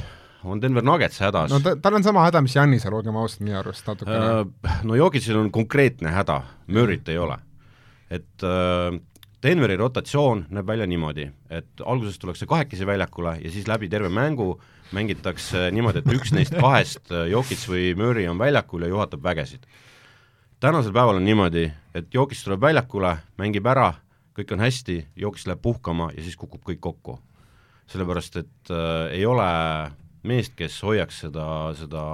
on 0.49 0.63
Denver 0.65 0.87
Nuggets 0.87 1.21
hädas. 1.21 1.53
no 1.53 1.61
ta, 1.61 1.77
tal 1.77 2.01
on 2.01 2.09
sama 2.09 2.25
häda, 2.25 2.41
mis 2.41 2.57
Jannisel, 2.57 2.97
olgem 2.97 3.21
ausad, 3.21 3.45
minu 3.45 3.61
arust 3.61 3.85
natukene 3.85 4.25
äh,. 4.39 4.81
No 4.89 4.97
Jokicil 4.97 5.37
on 5.37 5.53
konkreetne 5.53 6.17
häda, 6.17 6.41
Murry't 6.73 7.13
ei 7.13 7.21
ole. 7.21 7.37
et 8.09 8.49
äh, 8.49 8.97
Denveri 9.43 9.77
rotatsioon 9.79 10.49
näeb 10.51 10.67
välja 10.67 10.87
niimoodi, 10.91 11.29
et 11.55 11.83
alguses 11.87 12.17
tullakse 12.19 12.47
kahekesi 12.51 12.87
väljakule 12.87 13.37
ja 13.39 13.51
siis 13.55 13.69
läbi 13.71 13.87
terve 13.89 14.09
mängu 14.11 14.57
mängitakse 14.93 15.69
niimoodi, 15.71 16.03
et 16.03 16.11
üks 16.17 16.33
neist 16.35 16.57
kahest, 16.59 17.05
äh, 17.13 17.29
Jokic 17.31 17.63
või 17.71 17.93
Murry, 17.95 18.25
on 18.27 18.41
väljakul 18.41 18.83
ja 18.83 18.89
juhatab 18.91 19.23
vägesid. 19.23 19.67
tänasel 20.61 20.93
päeval 20.93 21.21
on 21.21 21.25
niimoodi, 21.25 21.71
et 21.95 22.15
Jokic 22.15 22.43
tuleb 22.43 22.61
väljakule, 22.61 23.17
mängib 23.39 23.67
ära, 23.67 23.93
kõik 24.35 24.53
on 24.53 24.61
hästi, 24.61 25.07
Jokic 25.17 25.47
läheb 25.47 25.63
puhkama 25.63 26.11
ja 26.17 26.23
siis 26.23 26.37
kukub 26.37 26.63
kõik 26.65 26.81
kokku. 26.81 27.19
sellepärast, 27.87 28.37
et 28.37 28.71
äh, 28.71 29.13
ei 29.13 29.27
ole 29.27 29.47
meest, 30.29 30.55
kes 30.59 30.77
hoiaks 30.87 31.23
seda, 31.25 31.47
seda 31.79 32.05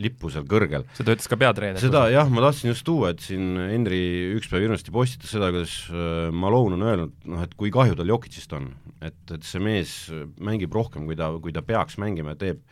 lippu 0.00 0.30
seal 0.32 0.46
kõrgel. 0.48 0.86
seda 0.96 1.16
ütles 1.16 1.30
ka 1.30 1.38
peatreener. 1.40 1.82
seda 1.82 2.06
jah, 2.12 2.30
ma 2.32 2.44
tahtsin 2.46 2.72
just 2.72 2.86
tuua, 2.86 3.14
et 3.14 3.24
siin 3.24 3.58
Henri 3.58 4.00
üks 4.38 4.50
päev 4.52 4.66
hirmsasti 4.66 4.94
postitas 4.94 5.34
seda, 5.34 5.50
kuidas 5.54 5.76
äh, 5.90 6.30
Malone 6.34 6.78
on 6.78 6.86
öelnud, 6.88 7.18
noh 7.30 7.44
et 7.44 7.54
kui 7.58 7.72
kahju 7.74 7.98
tal 7.98 8.10
Jokicist 8.12 8.54
on. 8.56 8.70
et, 9.04 9.20
et 9.34 9.44
see 9.44 9.62
mees 9.62 9.98
mängib 10.40 10.74
rohkem, 10.74 11.08
kui 11.08 11.18
ta, 11.18 11.32
kui 11.42 11.54
ta 11.54 11.64
peaks 11.64 11.98
mängima 12.00 12.34
ja 12.34 12.42
teeb 12.46 12.64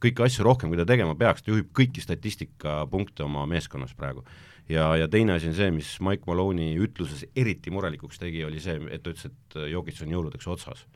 kõiki 0.00 0.24
asju 0.24 0.46
rohkem, 0.46 0.70
kui 0.72 0.80
ta 0.80 0.86
tegema 0.88 1.16
peaks, 1.18 1.44
ta 1.44 1.52
juhib 1.52 1.74
kõiki 1.76 2.02
statistikapunkte 2.04 3.26
oma 3.26 3.44
meeskonnas 3.50 3.92
praegu. 3.98 4.24
ja, 4.70 4.94
ja 4.96 5.08
teine 5.10 5.36
asi 5.36 5.50
on 5.50 5.58
see, 5.58 5.70
mis 5.74 5.92
Mike 6.04 6.28
Malone'i 6.30 6.72
ütluses 6.80 7.26
eriti 7.36 7.72
murelikuks 7.74 8.18
tegi, 8.18 8.44
oli 8.46 8.62
see, 8.62 8.78
et 8.90 9.04
ta 9.04 9.12
ütles, 9.12 9.28
et 9.28 9.62
Jokic 9.72 10.00
on 10.06 10.16
jõuludeks 10.16 10.48
otsas, 10.48 10.86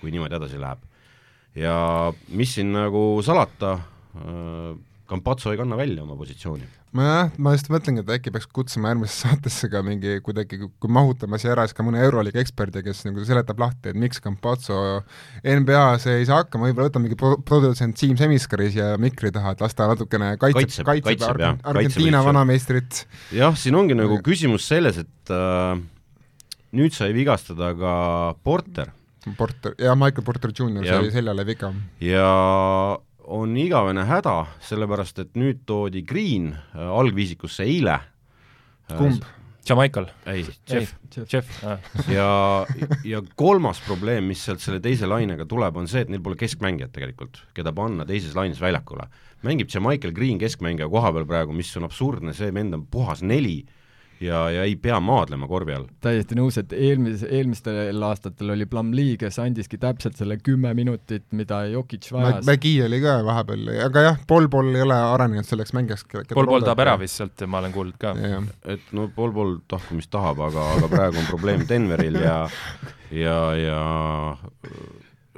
kui 0.00 0.14
niimoodi 0.14 0.38
edasi 0.40 0.60
läheb 0.60 0.84
ja 1.58 1.76
mis 2.34 2.56
siin 2.56 2.72
nagu 2.74 3.04
salata 3.24 3.76
äh,, 4.16 4.74
Campazzo 5.04 5.52
ei 5.52 5.58
kanna 5.60 5.76
välja 5.76 6.02
oma 6.02 6.16
positsiooni. 6.16 6.64
nojah, 6.94 7.32
ma 7.42 7.50
just 7.52 7.66
mõtlengi, 7.68 8.04
et 8.04 8.10
äkki 8.14 8.30
peaks 8.32 8.46
kutsuma 8.54 8.92
järgmisse 8.92 9.26
saatesse 9.26 9.68
ka 9.68 9.82
mingi 9.84 10.14
kuidagi, 10.24 10.60
kui 10.80 10.92
mahutama 10.94 11.40
siia 11.42 11.50
ära, 11.52 11.66
siis 11.66 11.76
ka 11.76 11.84
mõne 11.84 12.00
Euroliiga 12.06 12.38
eksperdi, 12.40 12.84
kes 12.86 13.02
nagu 13.08 13.26
seletab 13.26 13.60
lahti, 13.60 13.90
et 13.90 13.98
miks 13.98 14.22
Campazzo 14.24 14.78
NBA-s 15.42 16.08
ei 16.14 16.24
saa 16.28 16.40
hakkama, 16.44 16.70
võib-olla 16.70 16.88
võtame 16.88 17.08
mingi 17.08 17.18
pro-, 17.20 17.40
produtsent 17.44 17.98
Siim 18.00 18.16
Semiskari 18.16 18.70
siia 18.72 18.94
mikri 19.02 19.34
taha, 19.34 19.56
et 19.56 19.64
las 19.66 19.76
ta 19.76 19.90
natukene 19.90 20.36
kaitseb, 20.38 20.62
kaitseb, 20.62 20.88
kaitseb, 20.88 21.10
kaitseb 21.10 21.34
Argent, 21.34 21.66
Argentiina 21.74 22.24
vanameistrit. 22.24 23.04
jah, 23.34 23.58
siin 23.58 23.76
ongi 23.76 23.98
nagu 23.98 24.22
küsimus 24.24 24.70
selles, 24.70 25.02
et 25.04 25.34
äh, 25.34 25.74
nüüd 26.78 26.94
sai 26.96 27.10
vigastada 27.18 27.74
ka 27.76 27.96
Porter 28.46 28.94
Porter, 29.38 29.74
jah, 29.80 29.96
Michael 29.96 30.26
Porter 30.26 30.52
Jr 30.52 30.84
sai 30.86 31.10
seljale 31.14 31.46
viga. 31.48 31.72
ja 32.04 32.28
on 33.24 33.56
igavene 33.56 34.04
häda, 34.04 34.34
sellepärast 34.68 35.22
et 35.22 35.38
nüüd 35.40 35.64
toodi 35.68 36.04
Green 36.04 36.52
äh, 36.52 36.84
algviisikusse 36.84 37.64
eile. 37.64 37.98
Kumb? 38.98 39.24
Jamaical. 39.64 40.10
ei, 40.28 40.44
Jeff. 40.68 40.92
Jeff, 41.32 41.62
ja, 42.12 42.66
ja 43.04 43.20
kolmas 43.34 43.80
probleem, 43.86 44.26
mis 44.28 44.42
sealt 44.44 44.60
selle 44.60 44.80
teise 44.84 45.08
lainega 45.08 45.46
tuleb, 45.48 45.78
on 45.80 45.88
see, 45.88 46.02
et 46.04 46.10
neil 46.12 46.20
pole 46.24 46.36
keskmängijat 46.36 46.92
tegelikult, 46.92 47.40
keda 47.56 47.72
panna 47.72 48.04
teises 48.04 48.36
laines 48.36 48.60
väljakule. 48.60 49.08
mängib 49.44 49.72
Jamaical 49.72 50.12
Green 50.12 50.36
keskmängija 50.40 50.88
koha 50.92 51.12
peal 51.16 51.24
praegu, 51.28 51.56
mis 51.56 51.72
on 51.80 51.88
absurdne, 51.88 52.36
see 52.36 52.52
vend 52.52 52.76
on 52.76 52.84
puhas 52.92 53.24
neli 53.24 53.62
ja, 54.20 54.44
ja 54.50 54.64
ei 54.64 54.76
pea 54.76 54.98
maadlema 55.00 55.48
korvi 55.50 55.74
all. 55.76 55.86
täiesti 56.04 56.36
nõus, 56.38 56.58
et 56.60 56.72
eelmise, 56.76 57.28
eelmistel 57.30 58.02
aastatel 58.08 58.54
oli 58.54 58.66
Plumlee, 58.70 59.16
kes 59.20 59.38
andiski 59.42 59.78
täpselt 59.82 60.18
selle 60.20 60.38
kümme 60.42 60.74
minutit, 60.76 61.26
mida 61.32 61.64
Jokic 61.70 62.10
vajas. 62.12 62.44
Mägi 62.48 62.76
oli 62.84 63.00
ka 63.04 63.18
vahepeal, 63.26 63.68
aga 63.86 64.06
jah, 64.08 64.20
Paul 64.28 64.48
Paul 64.52 64.72
ei 64.74 64.84
ole 64.86 64.98
arenenud 65.14 65.48
selleks 65.48 65.74
mängijaks. 65.76 66.06
Paul 66.34 66.50
Paul 66.50 66.66
tahab 66.66 66.84
ära 66.86 66.96
vist 67.00 67.20
sealt, 67.20 67.46
ma 67.50 67.62
olen 67.62 67.74
kuulnud 67.74 68.00
ka. 68.00 68.14
et 68.64 68.92
no 68.96 69.08
Paul 69.14 69.34
Paul 69.36 69.56
tahku 69.68 69.98
mis 69.98 70.10
tahab, 70.12 70.42
aga, 70.48 70.70
aga 70.78 70.90
praegu 70.92 71.22
on 71.22 71.30
probleem 71.30 71.66
Denveril 71.68 72.20
ja 72.22 72.38
ja, 73.14 73.38
ja 73.56 73.80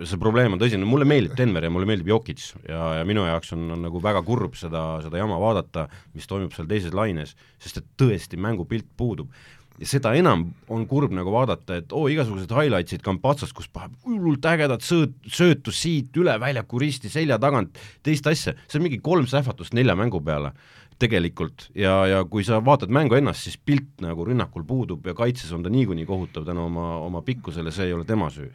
see 0.04 0.20
probleem 0.20 0.52
on 0.52 0.60
tõsine, 0.60 0.84
mulle 0.88 1.06
meeldib 1.08 1.36
Denver 1.38 1.64
ja 1.64 1.72
mulle 1.72 1.88
meeldib 1.88 2.10
Jokic 2.10 2.42
ja, 2.68 2.98
ja 2.98 3.04
minu 3.08 3.24
jaoks 3.24 3.54
on, 3.56 3.64
on 3.72 3.84
nagu 3.86 4.00
väga 4.04 4.22
kurb 4.26 4.56
seda, 4.58 4.82
seda 5.04 5.20
jama 5.20 5.38
vaadata, 5.40 5.86
mis 6.16 6.28
toimub 6.28 6.52
seal 6.56 6.68
teises 6.68 6.96
laines, 6.96 7.32
sest 7.62 7.80
et 7.80 7.86
tõesti 8.00 8.40
mängupilt 8.40 8.88
puudub. 8.98 9.32
ja 9.80 9.88
seda 9.88 10.14
enam 10.16 10.46
on 10.72 10.86
kurb 10.88 11.12
nagu 11.16 11.32
vaadata, 11.32 11.80
et 11.80 11.92
oo 11.92 12.04
oh,, 12.04 12.12
igasugused 12.12 12.52
highlights'id 12.52 13.04
Kampatsast, 13.04 13.56
kus 13.56 13.68
paneb 13.72 13.96
hullult 14.04 14.44
ägedat 14.44 14.84
sööt, 14.84 15.16
söötu 15.28 15.72
siit 15.72 16.16
üle 16.16 16.36
väljaku 16.40 16.80
risti 16.80 17.12
selja 17.12 17.40
tagant, 17.40 17.76
teist 18.04 18.26
asja, 18.28 18.56
see 18.68 18.80
on 18.80 18.88
mingi 18.88 19.00
kolm 19.04 19.28
sähvatust 19.28 19.76
nelja 19.76 19.96
mängu 19.96 20.20
peale 20.24 20.52
tegelikult. 20.96 21.66
Ja, 21.76 22.06
ja 22.08 22.22
kui 22.24 22.44
sa 22.44 22.62
vaatad 22.64 22.88
mängu 22.92 23.18
ennast, 23.18 23.44
siis 23.44 23.58
pilt 23.60 24.00
nagu 24.00 24.24
rünnakul 24.24 24.64
puudub 24.64 25.04
ja 25.04 25.12
kaitses 25.16 25.52
on 25.52 25.64
ta 25.64 25.72
niikuinii 25.72 26.08
kohutav 26.08 26.48
tänu 26.48 26.70
oma, 26.70 26.94
oma 27.04 27.20
pikkusele, 27.24 27.72
see 27.72 27.90
ei 27.90 27.96
ole 27.96 28.08
tema 28.08 28.32
süü 28.32 28.48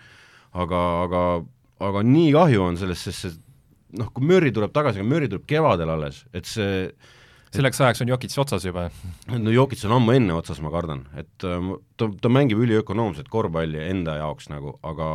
aga, 0.52 0.82
aga, 1.06 1.24
aga 1.88 2.04
nii 2.08 2.32
kahju 2.36 2.68
on 2.68 2.80
sellest, 2.80 3.08
sest 3.10 3.26
see 3.26 3.40
noh, 4.00 4.12
kui 4.16 4.26
Murry 4.28 4.52
tuleb 4.56 4.74
tagasi, 4.76 5.02
aga 5.02 5.10
Murry 5.10 5.30
tuleb 5.32 5.48
kevadel 5.50 5.92
alles, 5.94 6.24
et 6.36 6.48
see 6.50 6.88
selleks 7.52 7.82
ajaks 7.84 8.04
on 8.04 8.12
Jokic 8.14 8.36
otsas 8.40 8.66
juba? 8.68 8.88
no 9.32 9.54
Jokic 9.54 9.84
on 9.88 9.98
ammu 9.98 10.16
enne 10.16 10.36
otsas, 10.38 10.62
ma 10.64 10.72
kardan, 10.74 11.06
et 11.20 11.48
äh, 11.48 11.72
ta, 12.00 12.10
ta 12.22 12.32
mängib 12.32 12.62
üliökonoomset 12.64 13.32
korvpalli 13.32 13.82
enda 13.90 14.20
jaoks 14.22 14.52
nagu, 14.54 14.78
aga 14.88 15.12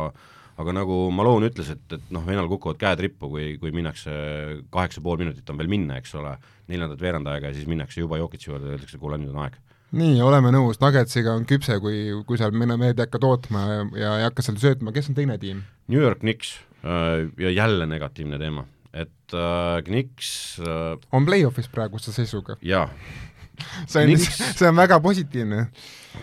aga 0.57 0.73
nagu 0.73 0.95
Malone 1.13 1.51
ütles, 1.51 1.69
et, 1.69 1.83
et 1.93 2.13
noh, 2.13 2.23
vennal 2.25 2.47
kukuvad 2.49 2.79
käed 2.81 3.01
rippu, 3.05 3.29
kui, 3.29 3.49
kui 3.61 3.69
minnakse 3.75 4.13
kaheksa 4.73 5.03
pool 5.05 5.19
minutit 5.21 5.49
on 5.53 5.59
veel 5.59 5.69
minna, 5.69 5.99
eks 6.01 6.15
ole, 6.17 6.31
neljandat 6.71 7.03
veerand 7.03 7.29
aega 7.29 7.51
ja 7.51 7.57
siis 7.57 7.69
minnakse 7.69 8.01
juba 8.01 8.17
Jokici 8.17 8.49
juurde, 8.49 8.71
öeldakse, 8.73 8.97
kuule, 9.01 9.19
nüüd 9.21 9.35
on 9.35 9.43
aeg 9.45 9.59
nii, 9.95 10.17
oleme 10.23 10.51
nõus, 10.51 10.81
Nuggetsiga 10.81 11.35
on 11.37 11.45
küpse, 11.47 11.77
kui, 11.83 12.09
kui 12.27 12.39
seal 12.39 12.55
mehed 12.55 12.97
ei 12.97 13.05
hakka 13.05 13.21
tootma 13.23 13.65
ja, 13.67 13.83
ja 14.01 14.15
ei 14.21 14.25
hakka 14.27 14.45
seal 14.45 14.59
söötma, 14.61 14.93
kes 14.95 15.11
on 15.11 15.17
teine 15.17 15.37
tiim? 15.41 15.63
New 15.87 16.01
York 16.01 16.23
Knicks 16.25 16.57
ja 16.83 17.51
jälle 17.51 17.87
negatiivne 17.89 18.39
teema, 18.39 18.65
et 18.93 19.35
äh, 19.35 19.83
Knicks 19.83 20.59
äh, 20.59 20.97
on 21.11 21.25
play-off'is 21.27 21.69
praeguse 21.71 22.13
seisuga. 22.15 22.57
jaa. 22.61 22.87
see 23.89 24.03
on, 24.03 24.19
see 24.19 24.67
on 24.69 24.77
väga 24.77 24.99
positiivne. 25.01 25.67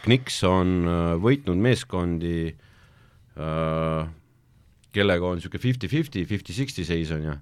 Knicks 0.05 0.43
on 0.49 0.77
äh, 0.87 1.15
võitnud 1.23 1.59
meeskondi 1.61 2.37
äh,, 2.53 4.07
kellega 4.95 5.27
on 5.27 5.41
niisugune 5.41 5.63
fifty-fifty, 5.65 6.23
fifty-sixty 6.31 6.87
seis 6.87 7.11
on 7.15 7.27
ju, 7.27 7.35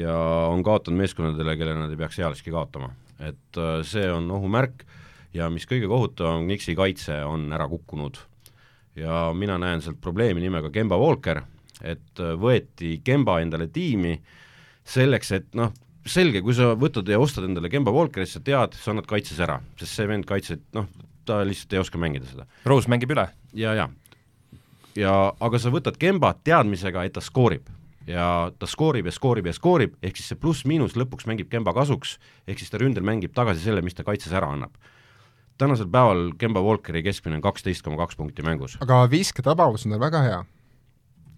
ja 0.00 0.16
on 0.48 0.64
kaotanud 0.64 1.02
meeskondadele, 1.02 1.58
kellele 1.60 1.82
nad 1.82 1.92
ei 1.92 2.00
peaks 2.00 2.18
ealiski 2.22 2.54
kaotama. 2.54 2.94
et 3.20 3.58
äh, 3.60 3.82
see 3.84 4.08
on 4.08 4.30
ohumärk 4.32 4.86
ja 5.34 5.50
mis 5.52 5.66
kõige 5.68 5.88
kohutavam, 5.90 6.46
Knicksi 6.48 6.74
kaitse 6.78 7.20
on 7.24 7.50
ära 7.52 7.68
kukkunud. 7.68 8.18
ja 8.96 9.30
mina 9.34 9.58
näen 9.58 9.82
sealt 9.82 10.00
probleemi 10.00 10.40
nimega 10.40 10.70
Kemba 10.70 10.98
Walker, 10.98 11.42
et 11.82 12.20
äh, 12.20 12.34
võeti 12.36 13.00
Kemba 13.04 13.40
endale 13.40 13.68
tiimi 13.68 14.16
selleks, 14.84 15.30
et 15.32 15.54
noh, 15.54 15.72
selge, 16.06 16.42
kui 16.42 16.54
sa 16.54 16.74
võtad 16.74 17.08
ja 17.08 17.20
ostad 17.20 17.46
endale 17.46 17.70
Kemba 17.70 17.92
Walkeri, 17.94 18.26
siis 18.26 18.40
sa 18.40 18.44
tead, 18.44 18.74
sa 18.74 18.90
annad 18.90 19.06
kaitses 19.06 19.40
ära, 19.40 19.60
sest 19.78 19.94
see 19.94 20.08
vend 20.10 20.26
kaitset, 20.26 20.62
noh, 20.74 20.88
ta 21.24 21.42
lihtsalt 21.46 21.76
ei 21.76 21.82
oska 21.82 22.00
mängida 22.00 22.26
seda. 22.26 22.46
Rose 22.66 22.90
mängib 22.90 23.12
üle. 23.14 23.28
ja, 23.54 23.74
ja 23.74 23.88
ja 24.98 25.12
aga 25.40 25.60
sa 25.60 25.70
võtad 25.72 25.98
Kemba 26.00 26.32
teadmisega, 26.44 27.04
et 27.06 27.14
ta 27.14 27.22
skoorib 27.24 27.68
ja 28.10 28.50
ta 28.58 28.66
skoorib 28.66 29.06
ja 29.06 29.14
skoorib 29.14 29.46
ja 29.46 29.54
skoorib, 29.54 29.94
ehk 30.02 30.18
siis 30.18 30.32
see 30.32 30.40
pluss-miinus 30.40 30.96
lõpuks 30.98 31.28
mängib 31.30 31.50
Kemba 31.52 31.74
kasuks, 31.76 32.16
ehk 32.48 32.62
siis 32.62 32.72
ta 32.72 32.80
ründel 32.80 33.06
mängib 33.06 33.34
tagasi 33.36 33.62
selle, 33.62 33.84
mis 33.86 33.94
ta 33.94 34.06
kaitses 34.06 34.34
ära 34.34 34.50
annab. 34.50 34.74
Tänasel 35.60 35.90
päeval 35.92 36.30
Kemba 36.40 36.62
Walkeri 36.64 37.04
keskmine 37.06 37.38
on 37.38 37.44
kaksteist 37.44 37.84
koma 37.86 38.00
kaks 38.00 38.18
punkti 38.20 38.46
mängus. 38.46 38.78
aga 38.80 39.04
visketabavus 39.10 39.86
on 39.86 39.96
tal 39.96 40.02
väga 40.02 40.24
hea 40.26 40.40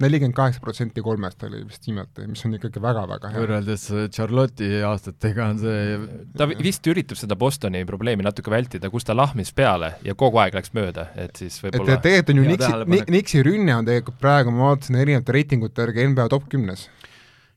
nelikümmend 0.02 0.34
kaheksa 0.36 0.60
protsenti 0.62 1.02
kolmest 1.04 1.42
oli 1.46 1.62
vist 1.66 1.86
viimati, 1.86 2.26
mis 2.30 2.42
on 2.46 2.56
ikkagi 2.56 2.82
väga-väga 2.82 3.30
hea. 3.32 3.42
võrreldes 3.42 3.84
Charlotte'i 4.14 4.80
aastatega 4.86 5.48
on 5.52 5.60
see 5.62 5.98
ta 6.38 6.48
vist 6.50 6.86
üritab 6.90 7.20
seda 7.20 7.36
Bostoni 7.38 7.84
probleemi 7.88 8.26
natuke 8.26 8.52
vältida, 8.52 8.90
kus 8.92 9.06
ta 9.08 9.16
lahmis 9.16 9.52
peale 9.56 9.94
ja 10.06 10.16
kogu 10.18 10.40
aeg 10.42 10.56
läks 10.58 10.74
mööda, 10.76 11.08
et 11.18 11.38
siis 11.38 11.60
võib-olla 11.62 11.98
et 11.98 12.06
tegelikult 12.06 12.34
on 12.34 12.42
ju 12.42 12.48
Nixi, 12.50 13.04
Nixi 13.16 13.44
rünne 13.46 13.76
on 13.78 13.88
tegelikult 13.88 14.18
praegu, 14.22 14.54
ma 14.54 14.72
vaatasin 14.72 14.98
erinevate 15.02 15.38
reitingute 15.38 15.86
järgi 15.86 16.08
NBA 16.12 16.28
top 16.32 16.48
kümnes 16.52 16.88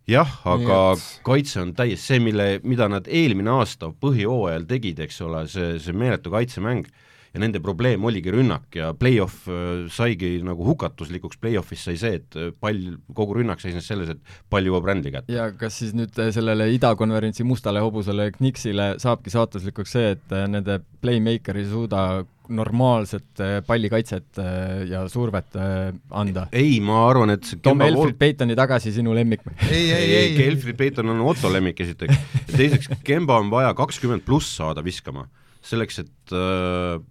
jah, 0.09 0.31
aga 0.45 0.79
et... 0.93 1.05
kaitse 1.25 1.61
on 1.63 1.73
täiesti 1.77 2.13
see, 2.13 2.21
mille, 2.23 2.47
mida 2.63 2.87
nad 2.91 3.07
eelmine 3.07 3.51
aasta 3.57 3.91
põhijooajal 4.01 4.67
tegid, 4.69 5.01
eks 5.05 5.21
ole, 5.25 5.45
see, 5.51 5.75
see 5.81 5.97
meeletu 5.97 6.33
kaitsemäng 6.33 6.87
ja 7.35 7.41
nende 7.43 7.59
probleem 7.63 8.03
oligi 8.07 8.31
rünnak 8.31 8.75
ja 8.79 8.91
play-off 8.97 9.49
äh, 9.51 9.85
saigi 9.91 10.37
nagu 10.45 10.65
hukatuslikuks, 10.69 11.39
play-off'is 11.43 11.83
sai 11.89 11.97
see, 11.99 12.19
et 12.21 12.37
äh, 12.39 12.51
pall, 12.63 12.95
kogu 13.15 13.39
rünnak 13.41 13.63
seisnes 13.63 13.87
selles, 13.89 14.13
et 14.13 14.37
pall 14.51 14.67
jõuab 14.67 14.87
rändli 14.87 15.11
kätte. 15.13 15.35
ja 15.35 15.49
kas 15.59 15.81
siis 15.81 15.91
nüüd 15.97 16.15
äh, 16.21 16.31
sellele 16.35 16.69
idakonverentsi 16.77 17.43
mustale 17.47 17.83
hobusele 17.83 18.29
Knicksile 18.37 18.93
saabki 19.03 19.33
saatuslikuks 19.33 19.97
see, 19.97 20.13
et 20.15 20.37
nende 20.51 20.79
playmaker 21.03 21.59
ei 21.59 21.67
suuda 21.67 22.05
normaalset 22.45 23.39
pallikaitset 23.65 24.37
ja 24.85 24.99
survet 25.09 25.55
anda? 25.57 26.43
ei, 26.53 26.77
ma 26.85 26.99
arvan, 27.09 27.33
et 27.33 27.47
see 27.49 27.57
toome 27.65 27.87
Elfrid 27.89 28.19
Peitoni 28.21 28.55
tagasi, 28.57 28.93
sinu 28.93 29.15
lemmik. 29.17 29.41
ei, 29.65 29.89
ei, 29.89 29.95
ei, 29.95 30.13
ei, 30.19 30.45
Elfrid 30.45 30.77
Peiton 30.77 31.09
on 31.11 31.23
Otto 31.25 31.49
lemmik 31.51 31.81
esiteks. 31.81 32.21
teiseks, 32.53 32.91
Kemba 33.03 33.41
on 33.41 33.49
vaja 33.51 33.73
kakskümmend 33.75 34.23
pluss 34.27 34.53
saada 34.61 34.85
viskama, 34.85 35.25
selleks 35.65 36.03
et 36.05 36.37
äh, 36.37 37.01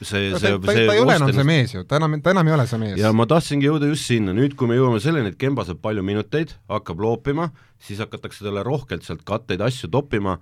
see, 0.00 0.30
see, 0.38 0.52
ta, 0.52 0.58
ta, 0.62 0.74
ta 0.74 0.94
ei 0.94 1.02
ole 1.02 1.16
enam 1.18 1.32
see 1.34 1.46
mees 1.46 1.74
ju, 1.74 1.82
ta 1.88 1.98
enam, 1.98 2.16
ta 2.22 2.34
enam 2.34 2.50
ei 2.50 2.54
ole 2.54 2.66
see 2.70 2.80
mees. 2.82 3.00
ja 3.00 3.10
ma 3.16 3.26
tahtsingi 3.30 3.68
jõuda 3.68 3.90
just 3.90 4.08
sinna, 4.10 4.34
nüüd 4.36 4.54
kui 4.58 4.70
me 4.70 4.78
jõuame 4.78 5.00
selleni, 5.02 5.32
et 5.32 5.40
Kemba 5.40 5.66
saab 5.68 5.80
palju 5.84 6.04
minuteid, 6.06 6.54
hakkab 6.70 7.02
loopima, 7.02 7.50
siis 7.82 8.02
hakatakse 8.04 8.46
talle 8.46 8.64
rohkelt 8.66 9.06
sealt 9.06 9.24
katteid 9.28 9.64
asju 9.64 9.90
toppima 9.94 10.38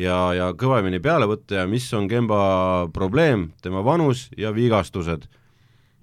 ja, 0.00 0.18
ja 0.36 0.50
kõvemini 0.58 1.00
peale 1.02 1.28
võtta 1.30 1.62
ja 1.62 1.66
mis 1.70 1.88
on 1.96 2.08
Kemba 2.10 2.42
probleem, 2.94 3.50
tema 3.64 3.84
vanus 3.86 4.28
ja 4.38 4.52
vigastused. 4.56 5.28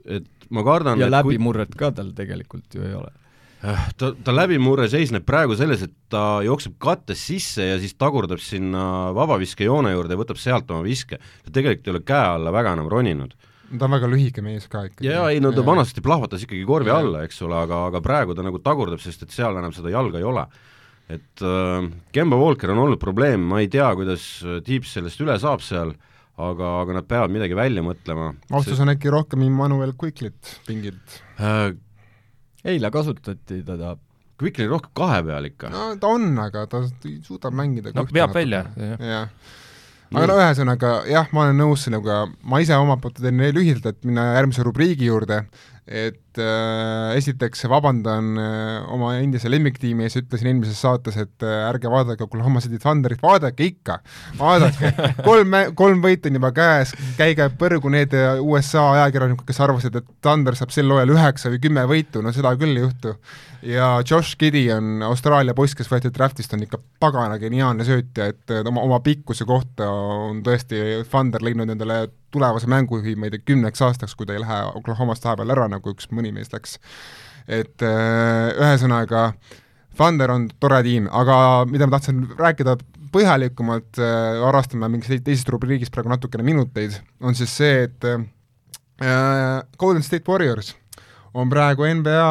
et 0.05 0.49
ma 0.49 0.63
kardan 0.63 0.99
ja 0.99 1.11
läbimurret 1.11 1.73
kui... 1.73 1.79
ka 1.83 1.91
tal 1.91 2.13
tegelikult 2.15 2.77
ju 2.77 2.85
ei 2.87 2.95
ole 2.95 3.11
ta, 3.61 4.11
ta 4.11 4.33
läbimurre 4.35 4.87
seisneb 4.91 5.25
praegu 5.27 5.57
selles, 5.57 5.83
et 5.87 5.93
ta 6.11 6.39
jookseb 6.45 6.77
kattes 6.81 7.21
sisse 7.29 7.65
ja 7.65 7.77
siis 7.81 7.95
tagurdab 7.97 8.41
sinna 8.43 9.11
vabaviskejoone 9.17 9.93
juurde 9.95 10.15
ja 10.15 10.21
võtab 10.21 10.41
sealt 10.41 10.71
oma 10.73 10.85
viske. 10.85 11.17
ta 11.17 11.53
tegelikult 11.53 11.87
ei 11.87 11.95
ole 11.95 12.03
käe 12.05 12.33
alla 12.35 12.53
väga 12.53 12.75
enam 12.77 12.89
roninud. 12.91 13.33
ta 13.77 13.85
on 13.85 13.95
väga 13.97 14.09
lühike 14.11 14.43
mees 14.45 14.67
ka 14.69 14.85
ikkagi. 14.89 15.09
jaa, 15.09 15.29
ei 15.33 15.41
no 15.43 15.51
ta 15.55 15.65
vanasti 15.65 16.03
plahvatas 16.05 16.45
ikkagi 16.45 16.65
korvi 16.69 16.93
ja. 16.93 16.99
alla, 17.01 17.23
eks 17.25 17.41
ole, 17.47 17.57
aga, 17.65 17.85
aga 17.91 18.01
praegu 18.01 18.37
ta 18.37 18.45
nagu 18.45 18.61
tagurdab, 18.63 19.01
sest 19.03 19.25
et 19.25 19.33
seal 19.33 19.57
enam 19.57 19.73
seda 19.75 19.93
jalga 19.93 20.21
ei 20.21 20.27
ole. 20.27 20.45
et 21.09 21.41
äh, 21.41 21.89
Kemba 22.13 22.37
Walker 22.37 22.75
on 22.75 22.83
olnud 22.85 23.01
probleem, 23.01 23.41
ma 23.41 23.63
ei 23.63 23.71
tea, 23.71 23.89
kuidas 23.97 24.27
Tiips 24.67 24.93
sellest 24.99 25.25
üle 25.25 25.39
saab 25.41 25.65
seal, 25.65 25.95
aga, 26.37 26.75
aga 26.83 26.99
nad 26.99 27.09
peavad 27.09 27.33
midagi 27.33 27.57
välja 27.57 27.81
mõtlema. 27.81 28.35
austus 28.53 28.85
on 28.85 28.93
äkki 28.93 29.09
rohkem 29.09 29.49
Immanuel 29.49 29.97
Quicklit 29.97 30.59
pingilt 30.69 31.21
äh,? 31.41 31.73
Eile 32.67 32.91
kasutati 32.93 33.63
teda 33.65 33.95
Quickly 34.37 34.67
rohkem 34.69 34.93
kahe 34.93 35.21
peal 35.25 35.47
ikka. 35.49 35.69
no 35.73 35.85
ta 35.97 36.11
on, 36.13 36.27
aga 36.37 36.67
ta 36.69 36.83
suudab 37.25 37.55
mängida 37.57 37.93
no 37.95 38.03
veab 38.05 38.35
välja, 38.37 38.67
jah. 38.77 39.31
aga 40.13 40.27
no 40.29 40.35
ühesõnaga 40.37 40.91
jah, 41.09 41.31
ma 41.33 41.47
olen 41.47 41.57
nõus 41.63 41.87
sinuga, 41.87 42.19
ma 42.45 42.61
ise 42.61 42.77
omalt 42.77 43.01
poolt 43.01 43.17
teen 43.17 43.41
lühidalt, 43.55 43.89
et 43.89 44.05
minna 44.05 44.27
järgmise 44.37 44.65
rubriigi 44.67 45.09
juurde, 45.09 45.41
et 46.37 46.43
äh, 46.43 47.17
esiteks 47.17 47.65
vabandan 47.69 48.37
äh, 48.37 48.93
oma 48.93 49.13
endise 49.17 49.49
lemmiktiimi 49.49 50.05
ees, 50.05 50.17
ütlesin 50.19 50.51
eelmises 50.51 50.79
saates, 50.83 51.17
et 51.19 51.45
äh, 51.45 51.65
ärge 51.67 51.89
vaadake 51.91 52.25
Oklahoma 52.25 52.61
City 52.63 52.79
Thunderit, 52.81 53.21
vaadake 53.23 53.67
ikka, 53.71 53.99
vaadake, 54.37 54.93
kolm, 55.27 55.57
kolm 55.77 56.03
võitu 56.03 56.29
on 56.29 56.39
juba 56.39 56.51
käes, 56.55 56.93
käige 57.17 57.49
põrgu 57.59 57.91
need 57.93 58.13
USA 58.43 58.85
ajakirjanikud, 58.97 59.47
kes 59.47 59.61
arvasid, 59.65 59.99
et 59.99 60.09
Thunder 60.25 60.57
saab 60.57 60.73
sel 60.75 60.89
hooajal 60.93 61.15
üheksa 61.15 61.53
või 61.53 61.61
kümme 61.63 61.85
võitu, 61.89 62.23
no 62.25 62.33
seda 62.35 62.53
küll 62.59 62.77
ei 62.77 62.85
juhtu. 62.85 63.15
ja 63.65 63.95
Josh 64.05 64.37
Gideon, 64.39 65.01
Austraalia 65.07 65.57
poiss, 65.57 65.75
kes 65.77 65.89
võeti 65.91 66.13
draftist, 66.13 66.53
on 66.53 66.65
ikka 66.67 66.79
pagana 67.01 67.39
geniaalne 67.41 67.85
söötja, 67.87 68.29
et 68.33 68.57
oma, 68.63 68.85
oma 68.85 69.01
pikkuse 69.05 69.47
kohta 69.49 69.89
on 69.89 70.43
tõesti 70.45 71.03
Thunder 71.09 71.43
leidnud 71.43 71.73
endale 71.73 72.05
tulevase 72.31 72.67
mängujuhi, 72.67 73.15
ma 73.15 73.27
ei 73.27 73.33
tea, 73.33 73.43
kümneks 73.47 73.81
aastaks, 73.81 74.15
kui 74.15 74.27
ta 74.27 74.35
ei 74.35 74.41
lähe 74.43 74.57
Oklahomast 74.77 75.23
vahepeal 75.25 75.53
ära, 75.55 75.67
nagu 75.71 75.93
üks 75.93 76.09
mõni 76.11 76.26
mees 76.35 76.51
läks. 76.53 76.77
et 77.47 77.83
äh, 77.85 78.51
ühesõnaga, 78.57 79.31
Thunder 79.97 80.29
on 80.29 80.49
tore 80.61 80.81
tiim, 80.85 81.07
aga 81.09 81.65
mida 81.69 81.87
ma 81.87 81.97
tahtsin 81.97 82.25
rääkida 82.37 82.75
põhjalikumalt 83.13 83.99
äh,, 84.01 84.41
varastame 84.43 84.89
mingist 84.91 85.23
teisest 85.25 85.49
rubriigist 85.53 85.93
praegu 85.93 86.11
natukene 86.11 86.45
minuteid, 86.45 86.99
on 87.23 87.37
siis 87.37 87.53
see, 87.55 87.87
et 87.87 88.09
äh, 88.11 89.63
Golden 89.79 90.03
State 90.03 90.27
Warriors 90.27 90.75
on 91.37 91.49
praegu 91.49 91.87
NBA 91.87 92.27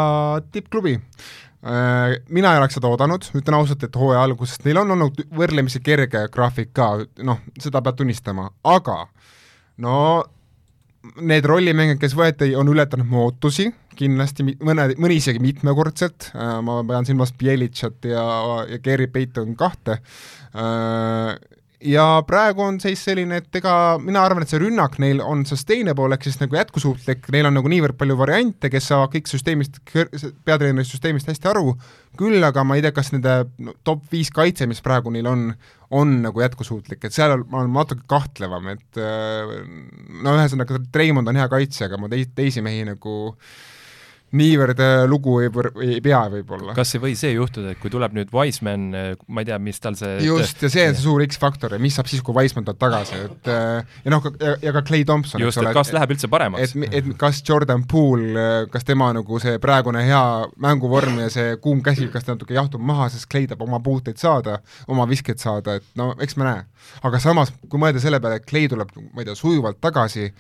tippklubi 0.52 0.94
äh, 0.98 2.16
mina 2.28 2.52
ei 2.52 2.60
oleks 2.60 2.78
seda 2.78 2.92
oodanud, 2.92 3.30
ütlen 3.40 3.58
ausalt, 3.58 3.88
et 3.88 3.98
hooaja 3.98 4.22
alguses 4.28 4.60
neil 4.66 4.82
on 4.82 4.96
olnud 4.98 5.24
võrdlemisi 5.34 5.82
kerge 5.84 6.26
graafik 6.32 6.74
ka, 6.76 6.92
noh, 7.24 7.42
seda 7.62 7.82
peab 7.82 7.98
tunnistama, 7.98 8.50
aga 8.76 9.04
no 9.82 9.96
need 11.20 11.46
rollimängijad, 11.48 12.00
kes 12.02 12.14
võeti, 12.18 12.52
on 12.58 12.70
ületanud 12.72 13.08
mu 13.10 13.26
ootusi, 13.26 13.68
kindlasti 13.96 14.44
mõne, 14.64 14.90
mõni 15.00 15.18
isegi 15.20 15.40
mitmekordselt, 15.42 16.30
äh, 16.34 16.56
ma 16.64 16.80
pean 16.88 17.08
silmas 17.08 17.32
Bielitšat 17.36 18.08
ja, 18.12 18.24
ja 18.70 18.80
Gary 18.84 19.08
Payton 19.12 19.56
kahte, 19.58 20.00
äh, 20.54 21.36
ja 21.86 22.04
praegu 22.26 22.64
on 22.64 22.78
seis 22.82 23.02
selline, 23.06 23.40
et 23.40 23.58
ega 23.60 23.74
mina 24.02 24.22
arvan, 24.26 24.44
et 24.44 24.50
see 24.52 24.60
rünnak 24.62 24.98
neil 25.02 25.20
on 25.24 25.44
sustainable 25.48 26.14
ehk 26.16 26.26
siis 26.26 26.40
nagu 26.40 26.58
jätkusuutlik, 26.58 27.28
neil 27.34 27.48
on 27.48 27.56
nagu 27.58 27.70
niivõrd 27.70 27.98
palju 28.00 28.16
variante, 28.18 28.70
kes 28.72 28.90
saavad 28.90 29.12
kõik 29.14 29.30
süsteemist, 29.30 29.78
peatreeneri 29.92 30.88
süsteemist 30.88 31.30
hästi 31.30 31.50
aru, 31.52 31.76
küll 32.18 32.42
aga 32.46 32.64
ma 32.66 32.78
ei 32.78 32.84
tea, 32.84 32.94
kas 32.96 33.12
nende 33.14 33.38
no, 33.62 33.76
top 33.86 34.04
viis 34.12 34.32
kaitse, 34.34 34.68
mis 34.70 34.82
praegu 34.84 35.12
neil 35.14 35.28
on, 35.30 35.46
on 35.94 36.18
nagu 36.24 36.42
jätkusuutlik, 36.42 37.04
et 37.06 37.16
seal 37.16 37.38
ma 37.44 37.62
olen 37.62 37.72
natuke 37.76 38.06
kahtlevam, 38.10 38.74
et 38.74 39.00
no 39.00 40.36
ühesõnaga, 40.36 40.82
Treimond 40.92 41.30
on 41.30 41.40
hea 41.40 41.48
kaitsja, 41.52 41.90
aga 41.90 42.00
ma 42.02 42.10
teisi, 42.12 42.32
teisi 42.36 42.64
mehi 42.64 42.86
nagu 42.88 43.16
äh, 43.30 43.56
niivõrd 44.36 44.80
äh, 44.82 45.04
lugu 45.08 45.38
ei, 45.42 45.50
ei 45.86 46.00
pea 46.04 46.22
võib-olla. 46.32 46.74
kas 46.76 46.94
ei 46.96 47.02
või 47.02 47.14
see 47.18 47.32
juhtuda, 47.34 47.74
et 47.74 47.80
kui 47.82 47.92
tuleb 47.92 48.14
nüüd 48.16 48.32
Wiseman, 48.34 48.86
äh, 48.96 49.08
ma 49.28 49.42
ei 49.42 49.48
tea, 49.48 49.58
mis 49.62 49.80
tal 49.82 49.96
see 49.98 50.18
just, 50.26 50.62
ja 50.64 50.70
see 50.72 50.86
on 50.90 50.96
see 50.96 51.04
suur 51.04 51.24
X-faktor 51.26 51.76
ja 51.76 51.80
mis 51.82 51.96
saab 51.98 52.10
siis, 52.10 52.22
kui 52.26 52.36
Wiseman 52.36 52.66
tuleb 52.66 52.80
tagasi, 52.80 53.20
et 53.28 53.50
äh, 53.52 53.98
ja 54.04 54.14
noh, 54.14 54.28
ja, 54.42 54.56
ja 54.64 54.74
ka 54.76 54.84
Clay 54.86 55.06
Thompson, 55.08 55.42
just, 55.42 55.60
et 55.62 55.72
kas 55.76 55.92
läheb 55.96 56.14
üldse 56.16 56.30
paremaks. 56.32 56.76
et, 56.76 56.98
et 57.00 57.10
kas 57.20 57.42
Jordan 57.46 57.86
Poole, 57.90 58.46
kas 58.72 58.86
tema 58.88 59.10
nagu 59.16 59.40
see 59.42 59.60
praegune 59.62 60.04
hea 60.06 60.22
mänguvorm 60.62 61.20
ja 61.24 61.30
see 61.32 61.56
kuum 61.62 61.82
käsi, 61.86 62.10
kas 62.12 62.26
ta 62.26 62.36
natuke 62.36 62.56
jahtub 62.56 62.84
maha, 62.84 63.10
sest 63.12 63.30
Clay 63.32 63.48
tahab 63.50 63.66
oma 63.66 63.80
puuteid 63.84 64.20
saada, 64.20 64.60
oma 64.92 65.08
viskeid 65.10 65.42
saada, 65.42 65.78
et 65.80 65.98
no 65.98 66.12
eks 66.22 66.38
me 66.40 66.48
näe. 66.48 66.64
aga 67.06 67.20
samas, 67.22 67.52
kui 67.70 67.80
mõelda 67.82 68.02
selle 68.02 68.20
peale, 68.22 68.40
et 68.40 68.48
Clay 68.48 68.70
tuleb, 68.70 68.92
ma 69.12 69.22
ei 69.22 69.28
tea, 69.28 69.36
sujuvalt 69.38 69.80
tagasi, 69.82 70.30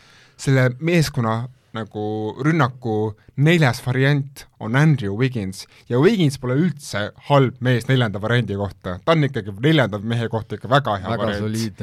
selle 0.40 0.70
meeskonna 0.84 1.46
nagu 1.76 2.34
rünnaku 2.40 3.14
neljas 3.36 3.82
variant 3.84 4.46
on 4.60 4.76
Andrew 4.76 5.16
Wiggins 5.18 5.66
ja 5.88 5.98
Wiggins 6.00 6.38
pole 6.40 6.56
üldse 6.60 7.10
halb 7.28 7.58
mees 7.64 7.88
neljanda 7.90 8.20
variandi 8.22 8.56
kohta, 8.56 8.98
ta 9.04 9.16
on 9.16 9.26
ikkagi 9.28 9.52
neljanda 9.62 10.00
mehe 10.00 10.30
kohta 10.32 10.56
ikka 10.56 10.70
väga 10.70 10.96
hea 11.02 11.12
väga 11.12 11.26
variant. 11.26 11.82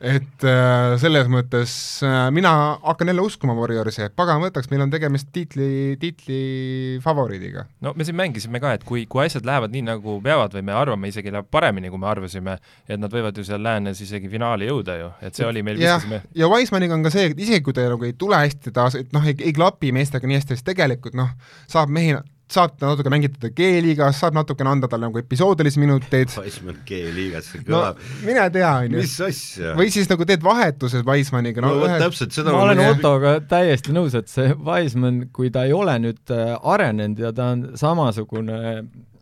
et 0.00 0.44
äh, 0.48 0.96
selles 1.00 1.28
mõttes 1.32 1.72
äh, 2.04 2.26
mina 2.32 2.52
hakkan 2.84 3.08
jälle 3.12 3.24
uskuma 3.24 3.56
Warriorsi, 3.56 4.02
et 4.04 4.16
pagan 4.16 4.40
võtaks, 4.44 4.68
meil 4.72 4.84
on 4.84 4.92
tegemist 4.92 5.30
tiitli, 5.32 5.96
tiitli 6.00 6.40
favoriidiga. 7.04 7.66
no 7.80 7.94
me 7.96 8.04
siin 8.04 8.16
mängisime 8.20 8.60
ka, 8.60 8.74
et 8.76 8.84
kui, 8.84 9.06
kui 9.08 9.24
asjad 9.24 9.48
lähevad 9.48 9.72
nii, 9.72 9.86
nagu 9.88 10.18
peavad 10.24 10.56
või 10.56 10.66
me 10.68 10.76
arvame 10.76 11.12
isegi 11.12 11.32
läheb 11.32 11.48
paremini, 11.50 11.92
kui 11.92 12.00
me 12.00 12.08
arvasime, 12.12 12.58
et 12.88 13.00
nad 13.00 13.12
võivad 13.12 13.36
ju 13.36 13.46
seal 13.48 13.64
läänes 13.64 14.00
isegi 14.04 14.28
finaali 14.32 14.68
jõuda 14.68 14.98
ju, 15.00 15.10
et 15.24 15.36
see 15.36 15.48
oli 15.48 15.64
meil, 15.64 15.80
viskasime, 15.80 16.22
ja 16.36 16.52
Wisemaniga 16.52 16.96
on 16.96 17.04
ka 17.04 17.12
see, 17.12 17.32
et 17.32 17.40
isegi 17.40 17.64
kui 17.64 17.76
ta 17.76 17.88
nagu 17.88 18.08
ei 18.08 18.16
tule 18.16 18.40
hästi 18.40 18.72
taas, 18.76 18.96
et 19.00 19.12
noh, 19.16 19.24
ei, 19.24 19.36
ei 19.40 19.56
klapi 19.56 19.92
meestega 19.96 20.28
nii 20.28 20.40
hästi, 20.40 20.56
siis 20.58 20.68
tegelikult 20.68 21.16
noh, 21.16 21.32
saab 21.70 21.92
mehi, 21.92 22.16
saab 22.50 22.76
ta 22.78 22.90
natuke 22.90 23.12
mängitada 23.12 23.50
G-liigas, 23.54 24.18
saab 24.20 24.36
natukene 24.38 24.72
anda 24.72 24.88
talle 24.90 25.08
nagu 25.08 25.20
episoodilisi 25.20 25.82
minuteid, 25.82 26.32
Weissmann 26.40 26.80
G-liigasse 26.88 27.62
no 27.62 27.66
kõlab, 27.68 28.00
mine 28.26 28.46
tea, 28.54 28.70
on 28.70 28.96
ju. 28.96 29.04
mis 29.04 29.16
asja? 29.26 29.74
või 29.78 29.90
siis 29.94 30.10
nagu 30.10 30.26
teed 30.28 30.44
vahetused 30.46 31.06
Weismaniga, 31.06 31.64
no 31.64 31.74
no 31.74 31.84
vot 31.84 31.90
ühe 31.90 32.00
täpselt 32.02 32.34
seda 32.36 32.54
ma 32.54 32.64
olen. 32.66 32.82
Ottoga 32.90 33.36
täiesti 33.50 33.94
nõus, 33.96 34.16
et 34.18 34.30
see 34.32 34.54
Wiseman, 34.66 35.26
kui 35.34 35.52
ta 35.54 35.66
ei 35.68 35.76
ole 35.76 35.96
nüüd 36.02 36.34
äh, 36.34 36.56
arenenud 36.74 37.22
ja 37.22 37.32
ta 37.36 37.52
on 37.54 37.68
samasugune 37.80 38.60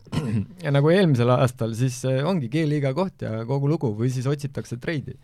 ja 0.65 0.73
nagu 0.75 0.93
eelmisel 0.93 1.33
aastal, 1.35 1.75
siis 1.79 2.01
äh, 2.09 2.23
ongi 2.27 2.51
G-liiga 2.53 2.95
koht 2.97 3.25
ja 3.27 3.43
kogu 3.49 3.71
lugu 3.71 3.93
või 3.99 4.13
siis 4.13 4.29
otsitakse 4.31 4.81
treidi. 4.81 5.17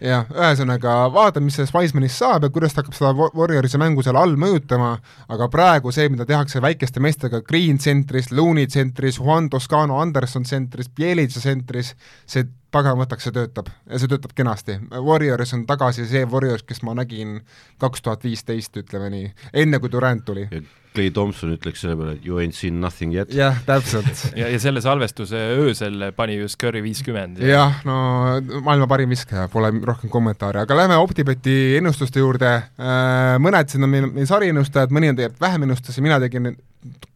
Jah, 0.00 0.26
ühesõnaga 0.30 0.92
vaatame, 1.14 1.48
mis 1.48 1.56
sellest 1.58 1.74
Wisemanist 1.74 2.20
saab 2.20 2.44
ja 2.46 2.50
kuidas 2.54 2.74
ta 2.74 2.82
hakkab 2.82 2.94
seda 2.94 3.10
Wa- 3.18 3.30
Warriorsi 3.34 3.80
mängu 3.82 4.02
seal 4.06 4.16
all 4.20 4.36
mõjutama, 4.38 4.92
aga 5.28 5.48
praegu 5.52 5.90
see, 5.94 6.08
mida 6.12 6.26
tehakse 6.28 6.62
väikeste 6.62 7.00
meestega 7.02 7.40
Green 7.46 7.78
tsentris, 7.82 8.30
Looney 8.32 8.66
tsentris, 8.70 9.18
Juan 9.18 9.48
Toscano 9.50 9.98
Anderson 10.02 10.46
tsentris, 10.46 10.88
Bielitsa 10.94 11.40
tsentris, 11.42 11.94
see 12.26 12.46
pagan 12.74 12.98
võtaks, 13.00 13.28
see 13.28 13.34
töötab 13.34 13.70
ja 13.88 14.00
see 14.00 14.10
töötab 14.10 14.34
kenasti. 14.36 14.78
Warriors 14.92 15.54
on 15.56 15.64
tagasi 15.68 16.06
see 16.08 16.26
Warriors, 16.28 16.66
kes 16.68 16.82
ma 16.86 16.96
nägin 16.98 17.40
kaks 17.80 18.04
tuhat 18.04 18.26
viisteist, 18.26 18.76
ütleme 18.80 19.10
nii, 19.14 19.30
enne 19.64 19.80
kui 19.80 19.92
Durant 19.92 20.24
tuli. 20.24 20.48
ja 20.50 20.62
Clay 20.98 21.12
Thompson 21.14 21.52
ütleks 21.54 21.82
selle 21.84 21.94
peale, 21.98 22.14
et 22.16 22.24
you 22.26 22.40
ain't 22.42 22.56
seen 22.56 22.80
nothing 22.82 23.12
yet. 23.14 23.30
jah, 23.34 23.56
täpselt. 23.66 24.08
ja, 24.40 24.48
ja 24.50 24.58
selle 24.62 24.82
salvestuse 24.82 25.38
öösel 25.60 26.08
pani 26.16 26.38
just 26.40 26.58
Curry 26.60 26.82
viiskümmend. 26.82 27.38
jah, 27.44 27.80
no 27.88 27.98
maailma 28.66 28.88
parim 28.90 29.12
viskaja, 29.14 29.46
pole 29.52 29.70
rohkem 29.86 30.10
kommentaare, 30.12 30.64
aga 30.66 30.78
lähme 30.80 30.98
OpTibeti 31.02 31.76
ennustuste 31.78 32.22
juurde, 32.22 32.50
mõned 33.44 33.70
siin 33.70 33.86
on 33.86 33.94
meil, 33.94 34.08
meil 34.16 34.30
sariennustajad, 34.30 34.94
mõni 34.94 35.12
on 35.12 35.20
tegelikult 35.20 35.44
vähem 35.44 35.68
ennustusi, 35.68 36.04
mina 36.04 36.18
tegin 36.24 36.50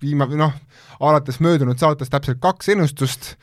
viima-, 0.03 0.31
noh, 0.39 0.55
alates 1.03 1.41
möödunud 1.43 1.81
saates 1.81 2.13
täpselt 2.13 2.39
kaks 2.43 2.71
ennustust, 2.77 3.35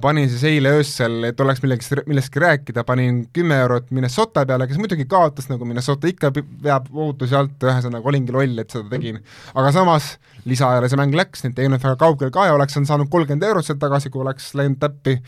panin 0.00 0.28
siis 0.30 0.44
eile 0.48 0.70
öösel, 0.78 1.18
et 1.28 1.40
oleks 1.40 1.60
millegi, 1.64 1.98
millestki 2.08 2.40
rääkida, 2.40 2.84
panin 2.88 3.24
kümme 3.36 3.58
eurot 3.64 3.90
Minnesota 3.90 4.46
peale, 4.48 4.68
kes 4.70 4.78
muidugi 4.80 5.04
kaotas, 5.10 5.50
nagu 5.50 5.68
Minnesota 5.68 6.08
ikka 6.08 6.32
veab 6.64 6.88
ootusi 6.94 7.36
alt, 7.36 7.58
ühesõnaga 7.60 8.08
olingi 8.08 8.32
loll, 8.32 8.56
et 8.62 8.72
seda 8.72 8.88
tegin. 8.92 9.20
aga 9.54 9.72
samas 9.74 10.14
lisaajale 10.46 10.88
see 10.88 11.00
mäng 11.00 11.14
läks, 11.18 11.42
nii 11.42 11.52
et 11.52 11.62
ei 11.62 11.68
olnud 11.68 11.82
väga 11.82 11.98
kaugel 12.00 12.32
ka 12.34 12.46
ja 12.48 12.56
oleks 12.56 12.78
saanud 12.78 13.10
kolmkümmend 13.12 13.44
eurot 13.48 13.66
sealt 13.66 13.80
tagasi, 13.82 14.12
kui 14.14 14.22
oleks 14.22 14.52
läinud 14.56 14.78
täppi. 14.80 15.18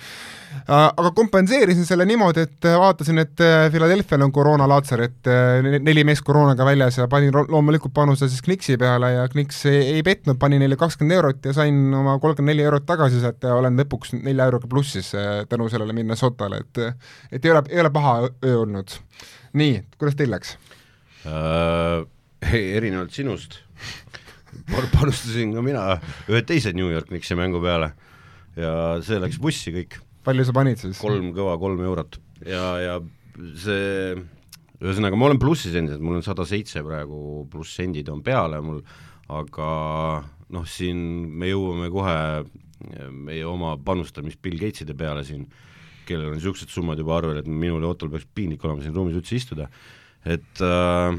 aga 0.69 1.11
kompenseerisin 1.15 1.85
selle 1.87 2.07
niimoodi, 2.09 2.47
et 2.47 2.69
vaatasin, 2.81 3.19
et 3.21 3.43
Philadelphia'l 3.73 4.25
on 4.25 4.33
koroonalaatser, 4.33 5.03
et 5.05 5.31
ne- 5.65 5.81
neli 5.85 6.05
meest 6.09 6.25
koroonaga 6.25 6.65
väljas 6.65 6.99
ja 6.99 7.09
panin 7.09 7.35
loomulikult 7.35 7.93
panuse 7.95 8.29
siis 8.29 8.43
Knixi 8.43 8.79
peale 8.81 9.13
ja 9.13 9.29
Knix 9.29 9.65
ei, 9.67 9.99
ei 9.99 10.03
petnud, 10.03 10.39
panin 10.39 10.63
neile 10.65 10.77
kakskümmend 10.81 11.17
eurot 11.19 11.51
ja 11.51 11.53
sain 11.53 11.95
oma 11.95 12.19
kolmkümmend 12.19 12.55
neli 12.55 12.65
eurot 12.65 12.87
tagasi 12.87 13.21
sealt 13.21 13.45
ja 13.45 13.59
olen 13.59 13.77
lõpuks 13.83 14.15
nelja 14.23 14.38
euroga 14.47 14.69
plussis 14.71 15.13
eh, 15.19 15.45
tänu 15.49 15.69
sellele 15.73 15.97
Minnesotale, 15.97 16.63
et 16.63 16.83
et 17.33 17.45
ei 17.45 17.55
ole, 17.55 17.65
ei 17.71 17.81
ole 17.81 17.91
paha 17.91 18.15
öö 18.29 18.61
olnud. 18.63 18.95
nii, 19.59 19.83
kuidas 19.99 20.17
teil 20.19 20.31
läks? 20.31 20.57
äh, 21.27 22.05
erinevalt 22.55 23.13
sinust 23.13 23.61
panustasin 24.95 25.55
ka 25.55 25.63
mina 25.65 25.85
ühe 26.29 26.43
teise 26.47 26.73
New 26.77 26.91
York 26.93 27.11
Knicksi 27.11 27.37
mängu 27.39 27.61
peale 27.63 27.93
ja 28.57 28.73
see 29.05 29.21
läks 29.23 29.39
bussi 29.43 29.75
kõik, 29.75 30.01
palju 30.27 30.47
sa 30.47 30.55
panid 30.57 30.81
siis? 30.81 30.99
kolm 31.03 31.33
kõva 31.37 31.59
kolm 31.61 31.83
eurot 31.85 32.21
ja, 32.47 32.65
ja 32.83 32.99
see 33.59 34.17
ühesõnaga, 34.79 35.19
ma 35.19 35.27
olen 35.29 35.41
plussis 35.43 35.75
endiselt, 35.79 36.03
mul 36.05 36.21
on 36.21 36.25
sada 36.27 36.47
seitse 36.47 36.85
praegu, 36.87 37.45
pluss 37.51 37.75
sendid 37.81 38.09
on 38.13 38.23
peale 38.23 38.61
mul, 38.63 38.79
aga 39.35 39.71
noh, 40.55 40.67
siin 40.69 41.01
me 41.39 41.51
jõuame 41.51 41.91
kohe 41.93 42.19
meie 43.13 43.47
oma 43.47 43.77
panustamist 43.85 44.41
Bill 44.43 44.61
Gateside 44.61 44.95
peale 44.99 45.25
siin, 45.27 45.47
kellel 46.09 46.31
on 46.31 46.39
niisugused 46.39 46.71
summad 46.73 47.01
juba 47.01 47.19
arvel, 47.19 47.41
et 47.41 47.49
minul 47.49 47.85
ja 47.85 47.91
Ottol 47.93 48.13
peaks 48.13 48.29
piinlik 48.35 48.65
olema 48.65 48.85
siin 48.85 48.95
ruumis 48.97 49.19
üldse 49.19 49.37
istuda, 49.37 49.69
et 50.29 50.63
äh, 50.65 51.19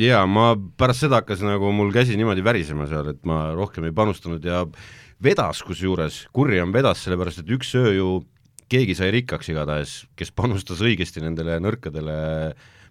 jaa, 0.00 0.24
ma 0.26 0.52
pärast 0.80 1.06
seda 1.06 1.20
hakkas 1.20 1.44
nagu 1.46 1.70
mul 1.74 1.92
käsi 1.94 2.18
niimoodi 2.18 2.44
värisema 2.46 2.88
seal, 2.90 3.12
et 3.14 3.22
ma 3.28 3.50
rohkem 3.56 3.86
ei 3.88 3.94
panustanud 3.96 4.44
ja 4.44 4.64
vedas 5.22 5.62
kusjuures, 5.66 6.24
kurjam 6.34 6.72
vedas, 6.74 7.04
sellepärast 7.04 7.42
et 7.42 7.54
üks 7.56 7.74
öö 7.78 7.94
ju 7.94 8.10
keegi 8.70 8.94
sai 8.96 9.10
rikkaks 9.14 9.50
igatahes, 9.50 9.94
kes 10.16 10.30
panustas 10.34 10.82
õigesti 10.84 11.22
nendele 11.24 11.58
nõrkadele 11.62 12.18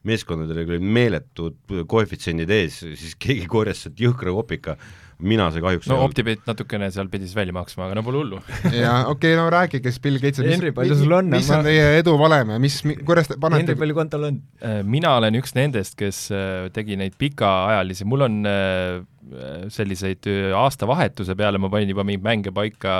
meeskondadele, 0.07 0.63
kui 0.63 0.77
olid 0.77 0.91
meeletud 0.95 1.77
koefitsiendid 1.91 2.51
ees, 2.55 2.81
siis 2.99 3.15
keegi 3.19 3.47
korjas 3.51 3.83
sealt 3.83 3.99
jõhkra 3.99 4.31
kopika, 4.35 4.75
mina 5.19 5.49
see 5.51 5.63
kahjuks 5.63 5.89
no. 5.91 5.99
OpTibet 6.05 6.45
natukene 6.47 6.87
seal 6.95 7.09
pidi 7.11 7.27
siis 7.27 7.35
välja 7.37 7.55
maksma, 7.55 7.87
aga 7.89 7.97
no 7.99 8.03
pole 8.05 8.21
hullu. 8.21 8.39
ja 8.71 8.93
okei 9.11 9.33
okay,, 9.33 9.37
no 9.39 9.49
rääkige 9.51 9.91
siis 9.91 10.03
Bill 10.03 10.21
Gates, 10.21 10.41
palju 10.75 10.99
sul 10.99 11.15
on? 11.17 11.31
mis 11.33 11.49
Ma- 11.49 11.59
on 11.59 11.67
teie 11.67 11.87
eduvalem 11.99 12.55
ja 12.55 12.59
mis, 12.63 12.79
kuidas 13.03 13.31
te 13.31 13.39
panete 13.41 13.65
Henri, 13.65 13.79
palju 13.83 13.97
kontol 13.97 14.29
on? 14.29 14.41
Äh, 14.63 14.79
mina 14.87 15.17
olen 15.19 15.39
üks 15.41 15.55
nendest, 15.57 15.97
kes 15.99 16.25
äh, 16.31 16.69
tegi 16.75 16.99
neid 16.99 17.17
pikaajalisi, 17.19 18.07
mul 18.07 18.27
on 18.29 18.39
äh, 18.47 19.01
selliseid 19.73 20.27
äh, 20.29 20.51
aastavahetuse 20.57 21.35
peale, 21.39 21.61
ma 21.61 21.69
panin 21.71 21.91
juba 21.93 22.05
mingeid 22.07 22.25
mänge 22.25 22.53
paika, 22.55 22.95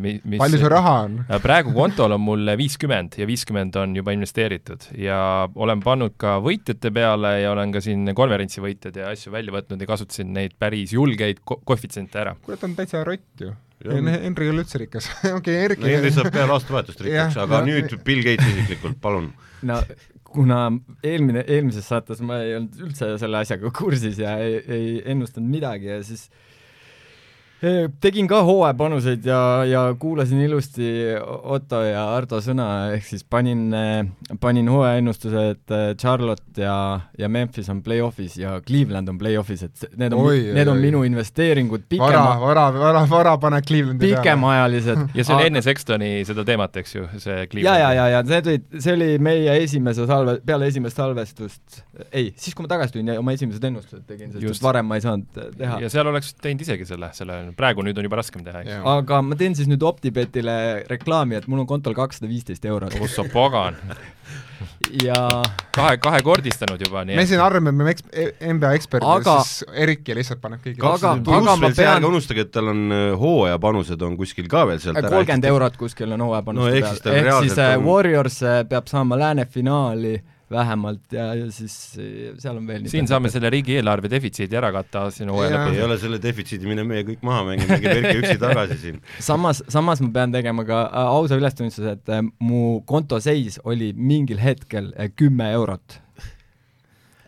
mis 0.00 0.40
palju 0.40 0.60
sul 0.60 0.72
raha 0.72 0.94
on? 1.06 1.18
Äh, 1.26 1.40
praegu 1.42 1.74
kontol 1.76 2.16
on 2.16 2.24
mul 2.24 2.54
viiskümmend 2.58 3.18
ja 3.20 3.28
viiskümmend 3.28 3.76
on 3.80 3.96
juba 3.98 4.14
investeeritud 4.16 4.90
ja 4.98 5.20
olen 5.54 5.82
pannud 5.84 6.16
ka 6.20 6.38
võitjate 6.44 6.92
peale 6.94 7.38
ja 7.42 7.52
olen 7.54 7.72
ka 7.74 7.82
siin 7.84 8.12
konverentsi 8.16 8.62
võitjad 8.64 8.98
ja 9.00 9.12
asju 9.14 9.32
välja 9.34 9.54
võtnud 9.54 9.80
ja 9.82 9.90
kasutasin 9.90 10.34
neid 10.36 10.58
päris 10.58 10.92
julgeid 10.96 11.42
ko 11.44 11.60
koefitsiente 11.64 12.22
ära. 12.22 12.36
kurat, 12.44 12.64
on 12.64 12.76
täitsa 12.78 13.04
rott 13.06 13.44
ju. 13.44 13.54
Henri 13.78 14.48
ei 14.48 14.50
ole 14.50 14.64
üldse 14.64 14.80
rikas 14.82 15.06
okei, 15.38 15.58
Erki 15.68 15.84
no 15.84 15.90
Henri 15.92 16.10
saab 16.14 16.32
peale 16.34 16.56
aastavahetust 16.56 17.04
rikkaks, 17.06 17.38
aga 17.44 17.60
no- 17.62 17.68
nüüd 17.70 17.94
Bill 18.06 18.24
Gates 18.26 18.48
isiklikult, 18.54 18.98
palun. 19.02 19.30
no 19.68 19.78
kuna 20.28 20.58
eelmine, 21.06 21.44
eelmises 21.48 21.88
saates 21.88 22.20
ma 22.24 22.40
ei 22.44 22.56
olnud 22.58 22.82
üldse 22.88 23.14
selle 23.20 23.40
asjaga 23.40 23.72
kursis 23.74 24.20
ja 24.20 24.36
ei, 24.42 24.60
ei 24.68 24.90
ennustanud 25.14 25.48
midagi 25.50 25.90
ja 25.90 25.98
siis 26.04 26.28
eh, 26.28 26.47
tegin 28.00 28.28
ka 28.30 28.42
hooajapanuseid 28.46 29.24
ja, 29.26 29.64
ja 29.66 29.82
kuulasin 29.98 30.40
ilusti 30.40 30.88
Otto 31.42 31.80
ja 31.82 32.04
Ardo 32.14 32.38
sõna, 32.44 32.68
ehk 32.94 33.06
siis 33.08 33.24
panin, 33.24 33.66
panin 34.40 34.68
hooajaennustuse, 34.70 35.44
et 35.54 35.74
eh, 35.74 35.88
Charlotte 35.98 36.62
ja, 36.62 37.00
ja 37.18 37.28
Memphis 37.28 37.68
on 37.72 37.82
play-off'is 37.82 38.38
ja 38.38 38.60
Cleveland 38.66 39.10
on 39.10 39.18
play-off'is, 39.18 39.64
et 39.66 39.74
see- 39.76 39.90
need 39.96 40.14
on 40.14 40.28
need 40.28 40.68
on 40.70 40.76
oi. 40.76 40.82
minu 40.82 41.02
investeeringud 41.08 41.82
vara, 41.82 41.90
pikema, 41.90 42.40
vara, 42.40 42.66
vara, 42.78 43.04
vara 43.10 43.34
pane 43.38 43.60
Clevelandi 43.66 44.06
peale. 44.06 44.22
pikemaajalised. 44.22 45.02
ja 45.14 45.24
see 45.24 45.36
oli 45.36 45.50
enne 45.50 45.62
Sextoni 45.64 46.12
seda 46.28 46.44
teemat, 46.46 46.76
eks 46.82 46.94
ju, 46.94 47.08
see 47.18 47.40
ja, 47.40 47.46
Cleveland 47.50 47.82
ja, 47.82 47.92
ja, 47.98 48.08
ja 48.14 48.22
need 48.26 48.52
olid, 48.52 48.68
see 48.78 48.94
oli 48.94 49.10
meie 49.22 49.58
esimese 49.64 50.06
salve, 50.08 50.38
peale 50.46 50.70
esimest 50.70 50.98
salvestust, 50.98 51.82
ei, 52.12 52.30
siis 52.36 52.54
kui 52.54 52.66
ma 52.66 52.72
tagasi 52.74 52.96
tulin 52.96 53.14
ja 53.14 53.18
oma 53.22 53.34
esimesed 53.34 53.64
ennustused 53.70 54.06
tegin, 54.08 54.32
sest 54.38 54.62
varem 54.64 54.86
ma 54.88 54.98
ei 54.98 55.04
saanud 55.04 55.42
äh, 55.42 55.50
teha. 55.58 55.80
ja 55.84 55.90
seal 55.92 56.10
oleks 56.10 56.34
teinud 56.38 56.62
isegi 56.66 56.86
selle, 56.88 57.10
selle, 57.16 57.40
praegu 57.56 57.82
nüüd 57.86 57.98
on 57.98 58.04
juba 58.08 58.20
raskem 58.20 58.44
teha, 58.44 58.60
eks. 58.64 58.76
Aga 58.96 59.22
ma 59.22 59.36
teen 59.38 59.54
siis 59.58 59.68
nüüd 59.70 59.82
OpTibetile 59.86 60.84
reklaami, 60.90 61.36
et 61.40 61.48
mul 61.48 61.60
on 61.64 61.66
kontol 61.70 61.94
kakssada 61.96 62.28
viisteist 62.30 62.64
eurot. 62.68 62.94
Kus 62.98 63.14
sa 63.16 63.24
pagan, 63.32 63.76
ja 65.06 65.18
kahe, 65.76 65.96
kahekordistanud 66.02 66.80
juba, 66.82 67.02
nii 67.06 67.16
me 67.18 67.22
et 67.24 67.30
siin 67.30 67.40
arvame, 67.42 67.72
me 67.76 67.92
eks-, 67.92 68.06
NBA 68.54 68.72
eksperdid 68.78 69.08
Aga- 69.08 69.36
siis 69.46 69.64
Erki 69.84 70.16
lihtsalt 70.16 70.40
paneb 70.42 70.62
kõigi 70.64 70.80
Aga- 70.82 71.12
aga 71.18 71.56
ma 71.60 71.70
pean- 71.70 71.92
ärge 71.98 72.08
unustage, 72.10 72.44
et 72.46 72.52
tal 72.54 72.70
on 72.72 72.80
äh, 72.94 73.04
hooajapanused 73.20 74.02
on 74.08 74.16
kuskil 74.20 74.48
ka 74.50 74.64
veel 74.70 74.80
sealt 74.82 74.98
ära. 75.00 75.10
kolmkümmend 75.12 75.44
eurot 75.52 75.76
kuskil 75.80 76.12
on 76.12 76.18
No 76.18 76.30
hooajapanuste 76.32 76.74
ehk 76.80 76.88
siis 76.92 77.04
peal 77.04 77.14
ehk 77.14 77.22
siis 77.22 77.28
reaalselt 77.30 77.62
äh, 77.64 77.76
on- 77.78 77.86
Warriors 77.90 78.40
äh, 78.42 78.58
peab 78.68 78.88
saama 78.90 79.18
lääne 79.20 79.46
finaali 79.46 80.16
vähemalt 80.52 81.12
ja, 81.12 81.30
ja 81.36 81.50
siis 81.52 81.74
seal 81.96 82.56
on 82.56 82.66
veel 82.68 82.88
siin 82.90 83.08
saame 83.10 83.30
selle 83.32 83.50
riigieelarve 83.52 84.10
defitsiidi 84.12 84.56
ära 84.58 84.70
katta 84.74 85.08
sinu 85.14 85.36
hooaja 85.36 85.56
lõpus 85.56 85.78
ei 85.78 85.84
ole 85.84 85.98
selle 86.00 86.20
defitsiidi, 86.22 86.68
mine 86.68 86.84
meie 86.88 87.04
kõik 87.08 87.22
maha 87.26 87.44
mängime, 87.50 87.76
mängib 87.76 87.94
Erki 87.98 88.22
üksi 88.22 88.40
tagasi 88.42 88.78
siin. 88.82 89.00
samas, 89.30 89.62
samas 89.72 90.02
ma 90.04 90.10
pean 90.14 90.34
tegema 90.34 90.64
ka 90.68 90.82
äh, 90.88 91.12
ausa 91.14 91.38
ülestunnistuse, 91.38 91.96
et 91.98 92.12
äh, 92.12 92.24
mu 92.44 92.80
konto 92.88 93.20
seis 93.22 93.60
oli 93.64 93.92
mingil 93.96 94.40
hetkel 94.42 94.92
äh, 94.96 95.10
kümme 95.14 95.50
eurot. 95.56 96.00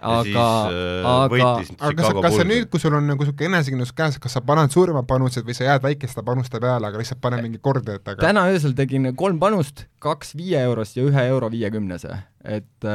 Aga, 0.00 0.44
äh, 0.72 1.06
aga 1.06 1.50
aga 1.78 1.94
kas, 2.02 2.12
kas 2.24 2.36
sa 2.40 2.46
nüüd, 2.48 2.68
kui 2.72 2.82
sul 2.82 2.96
on 2.96 3.08
nagu 3.10 3.24
niisugune 3.24 3.50
enesekindlus 3.52 3.94
käes, 3.96 4.18
kas 4.22 4.36
sa 4.36 4.42
paned 4.44 4.72
suuremad 4.74 5.08
panused 5.10 5.46
või 5.46 5.56
sa 5.56 5.66
jääd 5.68 5.84
väikeste 5.84 6.24
panuste 6.26 6.60
peale, 6.62 6.88
aga 6.88 7.00
lihtsalt 7.00 7.22
pane 7.22 7.40
mingi 7.44 7.60
kordajatega? 7.62 8.20
täna 8.22 8.46
öösel 8.52 8.76
tegin 8.78 9.12
kolm 9.18 9.40
panust, 9.42 9.86
kaks 10.02 10.34
viie 10.38 10.62
eurost 10.64 10.96
ja 10.98 11.06
ühe 11.06 11.26
euro 11.32 11.50
viiekümnese, 11.52 12.22
et, 12.44 12.90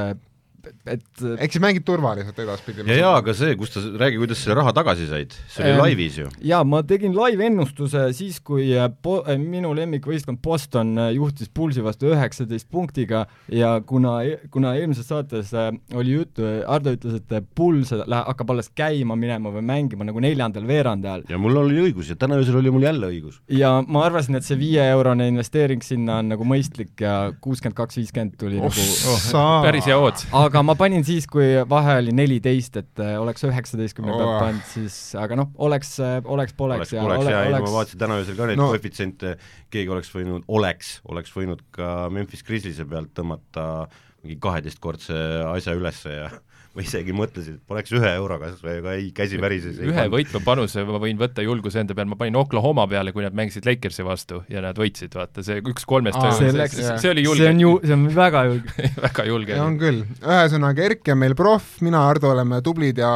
et 0.85 1.23
ehk 1.37 1.55
siis 1.55 1.63
mängid 1.63 1.85
turvaliselt 1.87 2.39
edaspidi. 2.39 2.85
ja 2.89 2.97
jaa, 2.99 3.13
aga 3.21 3.33
see, 3.37 3.55
kus 3.59 3.73
ta, 3.75 3.83
räägi, 4.01 4.19
kuidas 4.21 4.41
selle 4.43 4.57
raha 4.59 4.73
tagasi 4.75 5.07
said, 5.09 5.35
see 5.51 5.63
oli 5.63 5.73
Ähm, 5.75 5.81
laivis 5.81 6.17
ju. 6.19 6.29
jaa, 6.45 6.63
ma 6.67 6.81
tegin 6.87 7.15
live-ennustuse 7.17 8.07
siis, 8.17 8.39
kui 8.45 8.69
äh, 8.77 8.89
po-, 8.89 9.23
minu 9.41 9.73
lemmikvõistkond 9.77 10.41
Boston 10.43 10.95
äh, 11.01 11.11
juhtis 11.17 11.51
Pulsi 11.53 11.83
vastu 11.85 12.11
üheksateist 12.13 12.69
punktiga 12.71 13.25
ja 13.51 13.75
kuna, 13.85 14.17
kuna 14.53 14.75
eelmises 14.79 15.09
saates 15.11 15.53
äh, 15.55 15.71
oli 15.95 16.17
juttu, 16.19 16.45
Ardo 16.67 16.93
ütles, 16.95 17.19
et 17.19 17.49
Puls 17.55 17.91
hakkab 17.91 18.53
alles 18.53 18.71
käima 18.75 19.17
minema 19.19 19.51
või 19.53 19.65
mängima 19.65 20.07
nagu 20.07 20.21
neljandal 20.23 20.65
veerandajal 20.67 21.25
ja 21.29 21.39
mul 21.41 21.57
oli 21.61 21.79
õigus 21.87 22.09
ja 22.11 22.17
täna 22.19 22.39
öösel 22.39 22.59
oli 22.59 22.73
mul 22.73 22.85
jälle 22.85 23.09
õigus. 23.11 23.39
ja 23.51 23.77
ma 23.87 24.05
arvasin, 24.07 24.37
et 24.39 24.47
see 24.47 24.57
viieeurone 24.59 25.27
investeering 25.31 25.83
sinna 25.85 26.19
on 26.21 26.31
nagu 26.33 26.47
mõistlik 26.47 27.01
ja 27.03 27.15
kuuskümmend 27.41 27.77
kaks, 27.77 27.99
viiskümmend 28.01 28.37
tuli 28.39 28.59
nagu 28.61 28.71
Ossa. 28.71 29.43
päris 29.65 29.87
hea 29.89 29.97
odds. 29.99 30.27
aga 30.35 30.54
ma 30.63 30.75
panin 30.79 31.03
siis, 31.03 31.25
kui 31.27 31.47
vahe 31.69 31.97
oli 32.01 32.13
neliteist, 32.15 32.77
et 32.77 32.99
äh, 33.03 33.15
oleks 33.21 33.43
üheksateistkümne 33.43 34.11
pealt 34.13 34.29
Oh. 34.29 34.39
pannud, 34.39 34.63
siis 34.71 34.95
aga 35.19 35.35
noh, 35.35 35.49
oleks, 35.57 35.95
oleks 36.23 36.53
poleks 36.53 36.79
oleks, 36.85 36.93
ja 36.93 37.01
poleks 37.01 37.23
ole, 37.25 37.31
ja 37.31 37.43
ei, 37.43 37.51
ma 37.51 37.57
oleks 37.59 37.75
vaatasin 37.75 37.99
täna 37.99 38.19
öösel 38.21 38.35
ka 38.39 38.45
neid 38.49 38.57
No. 38.57 38.63
no. 38.69 38.71
koefitsiente, 38.75 39.35
keegi 39.73 39.89
oleks 39.89 40.11
võinud, 40.15 40.43
oleks, 40.47 40.99
oleks 41.11 41.35
võinud 41.35 41.61
ka 41.75 42.09
Memphis 42.09 42.43
Grizzliese 42.47 42.85
pealt 42.85 43.11
tõmmata 43.17 43.87
mingi 44.23 44.39
kaheteistkordse 44.41 45.13
asja 45.51 45.73
ülesse 45.77 46.09
ja 46.15 46.29
ma 46.75 46.83
isegi 46.83 47.13
mõtlesin, 47.15 47.55
et 47.55 47.69
paneks 47.71 47.93
ühe 47.95 48.09
euro 48.17 48.35
kas 48.41 48.57
või, 48.59 48.79
aga 48.81 48.95
ei, 48.99 49.05
käsi 49.15 49.39
värises. 49.39 49.77
ühe 49.79 50.05
võitva 50.11 50.41
panuse 50.43 50.83
ma 50.87 50.99
võin 50.99 51.19
võtta 51.19 51.45
julguse 51.45 51.79
enda 51.79 51.95
peal, 51.95 52.09
ma 52.11 52.17
panin 52.19 52.35
Oklahoma 52.39 52.83
peale, 52.91 53.13
kui 53.15 53.23
nad 53.23 53.35
mängisid 53.37 53.67
Lakersi 53.67 54.03
vastu 54.03 54.41
ja 54.51 54.63
nad 54.65 54.75
võitsid, 54.79 55.15
vaata 55.15 55.43
see 55.45 55.61
üks 55.63 55.87
kolmest 55.87 56.19
Aa, 56.19 56.33
see, 56.35 56.49
see 56.51 56.59
läks- 56.59 56.79
see, 56.81 56.97
see 57.05 57.13
oli 57.13 57.23
see 57.23 57.29
julge 57.29 57.47
on, 57.53 57.61
ju, 57.63 57.71
see 57.85 57.95
on 57.95 58.03
väga 58.17 58.43
julge. 58.49 58.89
väga 59.07 59.27
julge. 59.29 59.59
on 59.63 59.79
küll, 59.79 60.01
ühesõnaga 60.19 60.85
Erki 60.89 61.15
on 61.15 61.21
meil 61.23 61.37
proff, 61.39 61.79
mina, 61.85 62.03
Hardo 62.09 62.33
oleme 62.35 62.59
tublid 62.65 62.99
ja 62.99 63.13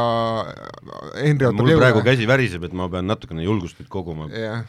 Henri 1.20 1.50
ootab 1.50 1.60
mul 1.60 1.76
praegu 1.80 2.04
käsi 2.06 2.28
väriseb, 2.30 2.64
et 2.64 2.76
ma 2.76 2.88
pean 2.92 3.08
natukene 3.10 3.44
julgust 3.44 3.80
nüüd 3.82 3.92
koguma. 3.92 4.30
jah. 4.32 4.64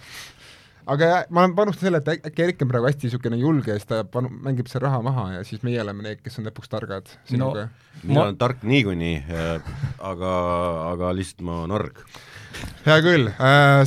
Aga 0.89 1.09
ma 1.34 1.45
panustan 1.55 1.88
selle, 1.88 2.01
et 2.01 2.09
äk- 2.15 2.29
äkki 2.29 2.45
Erik 2.45 2.63
on 2.65 2.71
praegu 2.71 2.89
hästi 2.89 3.07
niisugune 3.07 3.39
julge 3.41 3.73
ja 3.73 3.79
siis 3.79 3.89
ta 3.89 4.01
panu-, 4.07 4.32
mängib 4.45 4.69
selle 4.71 4.88
raha 4.88 5.01
maha 5.05 5.25
ja 5.38 5.43
siis 5.47 5.63
meie 5.67 5.82
oleme 5.84 6.05
need, 6.05 6.21
kes 6.23 6.39
on 6.39 6.47
lõpuks 6.49 6.71
targad 6.71 7.11
sinuga 7.29 7.67
no.. 7.67 7.86
mina 8.03 8.23
olen 8.25 8.39
tark 8.41 8.63
niikuinii, 8.67 9.17
aga, 10.11 10.34
aga 10.91 11.13
lihtsalt 11.17 11.45
ma 11.47 11.59
narg. 11.71 12.01
hea 12.88 12.97
küll, 13.05 13.29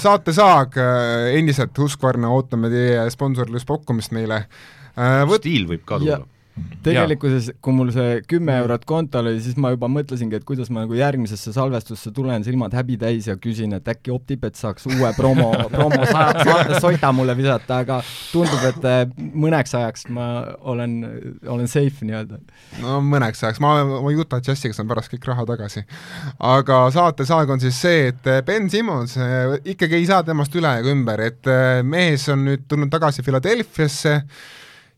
saatesaag 0.05 0.79
äh, 0.83 1.33
endiselt 1.39 1.79
Husqvarna, 1.79 2.31
ootame 2.35 2.71
teie 2.73 3.09
sponsorluspakkumist 3.15 4.15
meile. 4.15 4.45
Võt-, 4.95 5.43
stiil 5.43 5.67
võib 5.67 5.83
ka 5.89 5.99
tulla. 5.99 6.23
tegelikkuses, 6.85 7.49
kui 7.65 7.73
mul 7.75 7.89
see 7.95 8.21
kümme 8.31 8.55
eurot 8.61 8.85
kontol 8.87 9.27
oli, 9.31 9.41
siis 9.43 9.57
ma 9.61 9.73
juba 9.75 9.89
mõtlesingi, 9.91 10.37
et 10.39 10.45
kuidas 10.47 10.69
ma 10.71 10.85
nagu 10.85 10.95
järgmisesse 10.95 11.51
salvestusse 11.57 12.13
tulen, 12.15 12.45
silmad 12.47 12.75
häbi 12.77 12.95
täis 13.01 13.27
ja 13.27 13.35
küsin, 13.41 13.73
et 13.75 13.89
äkki 13.91 14.13
OpTibet 14.15 14.55
saaks 14.61 14.87
uue 14.87 15.11
promo, 15.17 15.49
promo 15.73 15.99
sa- 16.07 16.29
sa- 16.45 16.79
sota 16.85 17.11
mulle 17.17 17.35
visata, 17.39 17.81
aga 17.83 17.99
tundub, 18.31 18.63
et 18.71 18.87
eh, 18.91 19.05
mõneks 19.35 19.75
ajaks 19.81 20.07
ma 20.15 20.29
olen, 20.75 20.95
olen 21.57 21.67
safe 21.71 22.07
nii-öelda. 22.07 22.39
no 22.85 23.01
mõneks 23.03 23.43
ajaks, 23.49 23.61
ma, 23.65 23.75
ma 23.91 24.15
Utah 24.15 24.43
Jazziga 24.45 24.77
saan 24.79 24.89
pärast 24.91 25.11
kõik 25.15 25.27
raha 25.33 25.47
tagasi. 25.51 25.83
aga 26.39 26.85
saatesaag 26.95 27.51
on 27.51 27.61
siis 27.65 27.81
see, 27.83 28.09
et 28.13 28.31
Ben 28.47 28.71
Simmons 28.71 29.17
äh, 29.19 29.57
ikkagi 29.75 29.99
ei 29.99 30.07
saa 30.07 30.23
temast 30.23 30.55
üle 30.55 30.71
ega 30.81 30.93
ümber, 30.95 31.21
et 31.33 31.51
mees 31.85 32.29
on 32.31 32.45
nüüd 32.47 32.69
tulnud 32.71 32.91
tagasi 32.95 33.23
Philadelphiasse 33.27 34.21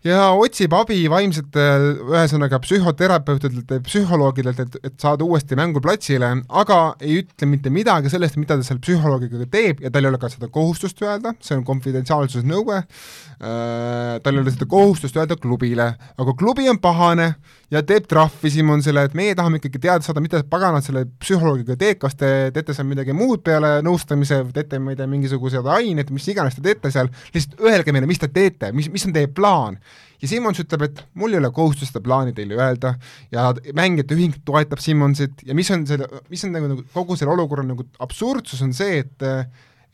ja 0.06 0.28
otsib 0.38 0.74
abi 0.76 0.98
vaimsete, 1.10 1.64
ühesõnaga 2.06 2.60
psühhoterapeutidelt 2.62 3.72
ja 3.74 3.82
psühholoogidelt, 3.84 4.62
et, 4.62 4.78
et 4.86 4.94
saada 5.02 5.26
uuesti 5.26 5.58
mänguplatsile, 5.58 6.30
aga 6.62 6.78
ei 7.02 7.20
ütle 7.22 7.48
mitte 7.50 7.72
midagi 7.74 8.12
sellest, 8.12 8.38
mida 8.40 8.58
ta 8.58 8.66
seal 8.66 8.80
psühholoogiga 8.82 9.48
teeb 9.52 9.82
ja 9.84 9.92
tal 9.92 10.06
ei 10.06 10.12
ole 10.12 10.20
ka 10.22 10.30
seda 10.32 10.50
kohustust 10.52 11.02
öelda, 11.04 11.34
see 11.44 11.58
on 11.58 11.66
konfidentsiaalsusnõue 11.66 12.78
äh,, 12.78 14.16
tal 14.22 14.32
ei 14.34 14.44
ole 14.44 14.54
seda 14.54 14.68
kohustust 14.70 15.18
öelda 15.18 15.38
klubile, 15.40 15.92
aga 16.16 16.36
klubi 16.38 16.68
on 16.70 16.80
pahane 16.82 17.32
ja 17.72 17.82
teeb 17.86 18.06
trahvi 18.10 18.50
Simmonsile, 18.52 19.02
et 19.08 19.14
meie 19.18 19.34
tahame 19.38 19.58
ikkagi 19.58 19.80
teada 19.82 20.04
saada, 20.06 20.22
mida 20.22 20.38
paganad 20.50 20.84
selle 20.86 21.02
psühholoogiga 21.22 21.74
teed, 21.80 21.98
kas 22.02 22.14
te 22.18 22.28
teete 22.54 22.74
seal 22.76 22.86
midagi 22.88 23.14
muud 23.16 23.42
peale 23.46 23.80
nõustamise 23.86 24.38
teete, 24.54 24.78
ma 24.82 24.94
ei 24.94 24.98
tea, 25.00 25.08
mingisuguseid 25.10 25.66
aineid, 25.76 26.12
mis 26.14 26.28
iganes 26.30 26.58
te 26.58 26.64
teete 26.64 26.92
seal, 26.94 27.10
lihtsalt 27.34 27.62
öelge 27.66 27.94
meile, 27.94 28.06
mis 28.10 28.22
te 28.22 28.30
teete, 28.30 28.70
mis, 28.76 28.90
mis 28.92 29.06
on 29.08 29.14
teie 29.16 29.30
plaan. 29.34 29.80
Ja 30.22 30.30
Simmons 30.30 30.62
ütleb, 30.62 30.86
et 30.86 31.02
mul 31.18 31.34
ei 31.34 31.40
ole 31.42 31.50
kohustust 31.52 31.90
seda 31.92 32.00
plaani 32.06 32.32
teile 32.36 32.56
öelda 32.56 32.94
ja 33.34 33.50
mängijate 33.76 34.16
ühing 34.16 34.38
toetab 34.48 34.80
Simmonsit 34.80 35.42
ja 35.44 35.56
mis 35.58 35.68
on 35.74 35.84
selle, 35.88 36.06
mis 36.32 36.44
on 36.46 36.54
nagu, 36.56 36.70
nagu 36.72 36.84
kogu 36.94 37.18
selle 37.18 37.34
olukorra 37.34 37.66
nagu 37.66 37.84
absurdsus 38.00 38.62
on 38.64 38.72
see, 38.76 39.02
et 39.04 39.26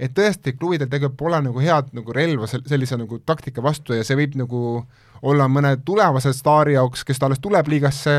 et 0.03 0.11
tõesti, 0.17 0.55
klubidel 0.59 0.89
tegelikult 0.91 1.19
pole 1.21 1.39
nagu 1.45 1.61
head 1.63 1.91
nagu 1.95 2.15
relva 2.15 2.47
sel- 2.51 2.65
sellise 2.67 2.97
nagu 2.99 3.19
taktika 3.27 3.63
vastu 3.63 3.95
ja 3.95 4.07
see 4.07 4.17
võib 4.19 4.39
nagu 4.41 4.63
olla 5.23 5.49
mõne 5.49 5.77
tulevase 5.85 6.33
staari 6.37 6.75
jaoks, 6.75 7.05
kes 7.05 7.19
ta 7.19 7.27
alles 7.29 7.41
tuleb 7.43 7.69
liigasse, 7.71 8.17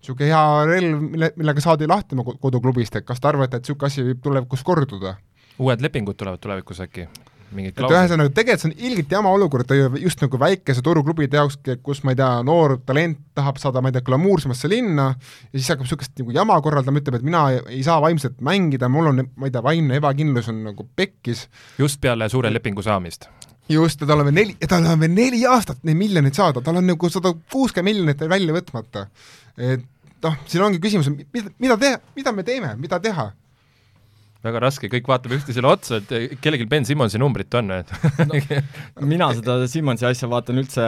niisugune 0.00 0.28
hea 0.30 0.42
relv, 0.70 1.00
mille, 1.02 1.32
millega 1.36 1.62
saadi 1.64 1.88
lahti 1.90 2.14
oma 2.14 2.26
ko- 2.26 2.36
koduklubist, 2.40 2.96
et 2.96 3.06
kas 3.06 3.20
te 3.20 3.28
arvate, 3.28 3.56
et 3.58 3.64
niisugune 3.66 3.86
asi 3.90 4.04
võib 4.10 4.20
tulevikus 4.22 4.62
korduda? 4.66 5.16
uued 5.58 5.80
lepingud 5.80 6.18
tulevad 6.20 6.38
tulevikus 6.42 6.80
äkki? 6.84 7.08
mingid 7.54 7.72
et 7.72 7.78
klauslid? 7.78 7.96
ühesõnaga, 7.96 8.32
tegelikult 8.34 8.62
see 8.62 8.70
on 8.70 8.90
ilgelt 8.90 9.12
jama 9.16 9.30
olukord 9.32 9.70
ju 9.74 9.88
just 10.02 10.22
nagu 10.22 10.38
väikese 10.40 10.82
turuklubide 10.84 11.38
jaoks, 11.38 11.58
kus 11.86 12.02
ma 12.04 12.12
ei 12.12 12.18
tea, 12.18 12.30
noor 12.46 12.76
talent 12.86 13.20
tahab 13.38 13.60
saada, 13.62 13.80
ma 13.82 13.90
ei 13.90 13.96
tea, 13.96 14.04
glamuursemasse 14.06 14.70
linna 14.70 15.08
ja 15.14 15.54
siis 15.54 15.70
hakkab 15.72 15.86
niisugust 15.86 16.22
nagu 16.22 16.34
jama 16.36 16.58
korraldama, 16.64 17.00
ütleb, 17.02 17.18
et 17.20 17.26
mina 17.26 17.44
ei, 17.54 17.60
ei 17.78 17.82
saa 17.86 18.00
vaimselt 18.04 18.40
mängida, 18.44 18.90
mul 18.92 19.12
on, 19.12 19.24
ma 19.36 19.48
ei 19.48 19.54
tea, 19.54 19.62
vaimne 19.64 20.00
ebakindlus 20.02 20.50
on 20.52 20.62
nagu 20.66 20.88
pekkis 20.98 21.46
just 21.78 22.00
peale 22.02 22.28
suure 22.32 22.52
lepingu 22.52 22.84
saamist. 22.86 23.30
just, 23.68 24.00
ja 24.00 24.08
tal 24.08 24.22
on 24.22 24.28
veel 24.30 24.38
neli, 24.40 24.56
tal 24.68 24.86
on 24.86 25.02
veel 25.02 25.14
neli 25.14 25.42
aastat 25.48 25.82
neid 25.86 25.98
miljoneid 25.98 26.36
saada, 26.36 26.62
tal 26.64 26.78
on 26.80 26.86
nagu 26.86 27.10
sada 27.12 27.34
kuuskümmend 27.52 27.92
miljonit 27.92 28.22
veel 28.22 28.32
välja 28.36 28.56
võtmata. 28.56 29.06
et 29.56 29.84
noh, 30.24 30.38
siin 30.46 30.64
ongi 30.66 30.82
küsimus, 30.82 31.10
mida, 31.10 31.50
mida 31.62 31.80
teha, 31.80 31.98
mida 32.16 32.32
me 32.32 32.46
teeme, 32.46 32.76
mida 32.80 33.00
teha? 33.02 33.32
väga 34.46 34.60
raske, 34.62 34.88
kõik 34.92 35.08
vaatame 35.10 35.40
üksteisele 35.40 35.66
otsa, 35.66 35.98
et 35.98 36.36
kellelgi 36.42 36.68
Ben 36.70 36.84
Simmonsi 36.86 37.18
numbrit 37.18 37.54
on, 37.58 37.72
et 37.80 37.90
mina 39.12 39.32
seda 39.34 39.56
Simmonsi 39.70 40.06
asja 40.06 40.28
vaatan 40.30 40.60
üldse, 40.62 40.84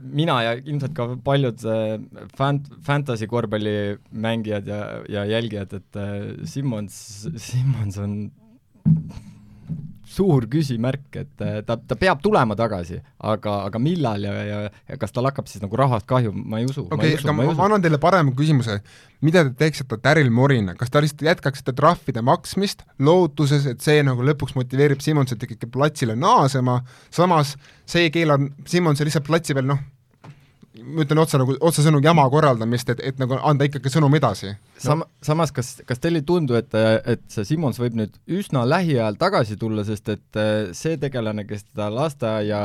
mina 0.00 0.38
ja 0.46 0.54
ilmselt 0.56 0.94
ka 0.96 1.10
paljud 1.26 1.66
äh, 1.68 1.98
fant-, 2.38 2.70
fantasy 2.86 3.28
korvpallimängijad 3.28 4.70
ja, 4.70 4.80
ja 5.12 5.26
jälgijad, 5.34 5.76
et 5.76 6.00
äh, 6.00 6.14
Simmons, 6.48 6.96
Simmons 7.36 8.00
on 8.00 8.16
suur 10.12 10.46
küsimärk, 10.50 11.06
et 11.16 11.44
äh, 11.44 11.60
ta, 11.66 11.76
ta 11.76 11.96
peab 11.98 12.20
tulema 12.24 12.56
tagasi, 12.58 12.98
aga, 13.32 13.54
aga 13.68 13.80
millal 13.82 14.26
ja, 14.26 14.34
ja, 14.46 14.58
ja 14.88 14.98
kas 15.00 15.14
tal 15.14 15.28
hakkab 15.28 15.48
siis 15.50 15.62
nagu 15.64 15.78
rahast 15.78 16.06
kahju, 16.10 16.34
ma 16.34 16.60
ei 16.60 16.68
usu, 16.68 16.84
okei 16.90 17.14
aga 17.16 17.34
ma 17.36 17.48
ma, 17.48 17.56
annan 17.66 17.84
teile 17.84 18.00
parema 18.02 18.34
küsimuse. 18.36 18.80
mida 19.22 19.44
te 19.46 19.54
teeksite 19.62 19.98
Daryl 20.02 20.30
Morina, 20.34 20.74
kas 20.78 20.90
te 20.90 21.02
lihtsalt 21.04 21.28
jätkaksite 21.30 21.74
trahvide 21.78 22.24
maksmist 22.26 22.84
lootuses, 22.98 23.66
et 23.70 23.80
see 23.84 24.02
nagu 24.06 24.24
lõpuks 24.26 24.56
motiveerib 24.58 25.00
Simmonsit 25.04 25.42
ikkagi 25.46 25.70
platsile 25.72 26.16
naasema, 26.18 26.80
samas 27.10 27.56
see 27.86 28.08
ei 28.08 28.14
keela 28.14 28.38
Simmonsi 28.68 29.06
lihtsalt 29.08 29.28
platsi 29.28 29.56
peal 29.56 29.70
noh, 29.70 29.80
ma 30.80 31.04
ütlen 31.04 31.20
otse 31.20 31.38
nagu, 31.40 31.54
otsesõnu 31.68 32.00
jama 32.04 32.24
korraldamist, 32.32 32.88
et, 32.94 33.02
et 33.12 33.18
nagu 33.20 33.36
anda 33.44 33.66
ikkagi 33.68 33.92
sõnum 33.92 34.14
edasi. 34.16 34.54
Sam-, 34.80 35.04
samas 35.24 35.52
kas, 35.54 35.74
kas 35.88 36.00
teile 36.00 36.22
ei 36.22 36.26
tundu, 36.26 36.56
et, 36.56 36.72
et 36.72 37.22
see 37.32 37.44
Simmons 37.52 37.78
võib 37.80 37.98
nüüd 37.98 38.16
üsna 38.40 38.64
lähiajal 38.68 39.18
tagasi 39.20 39.58
tulla, 39.60 39.84
sest 39.84 40.08
et 40.14 40.40
äh, 40.40 40.72
see 40.76 40.96
tegelane, 41.02 41.44
kes 41.48 41.66
teda 41.68 41.90
lasteaia 41.92 42.62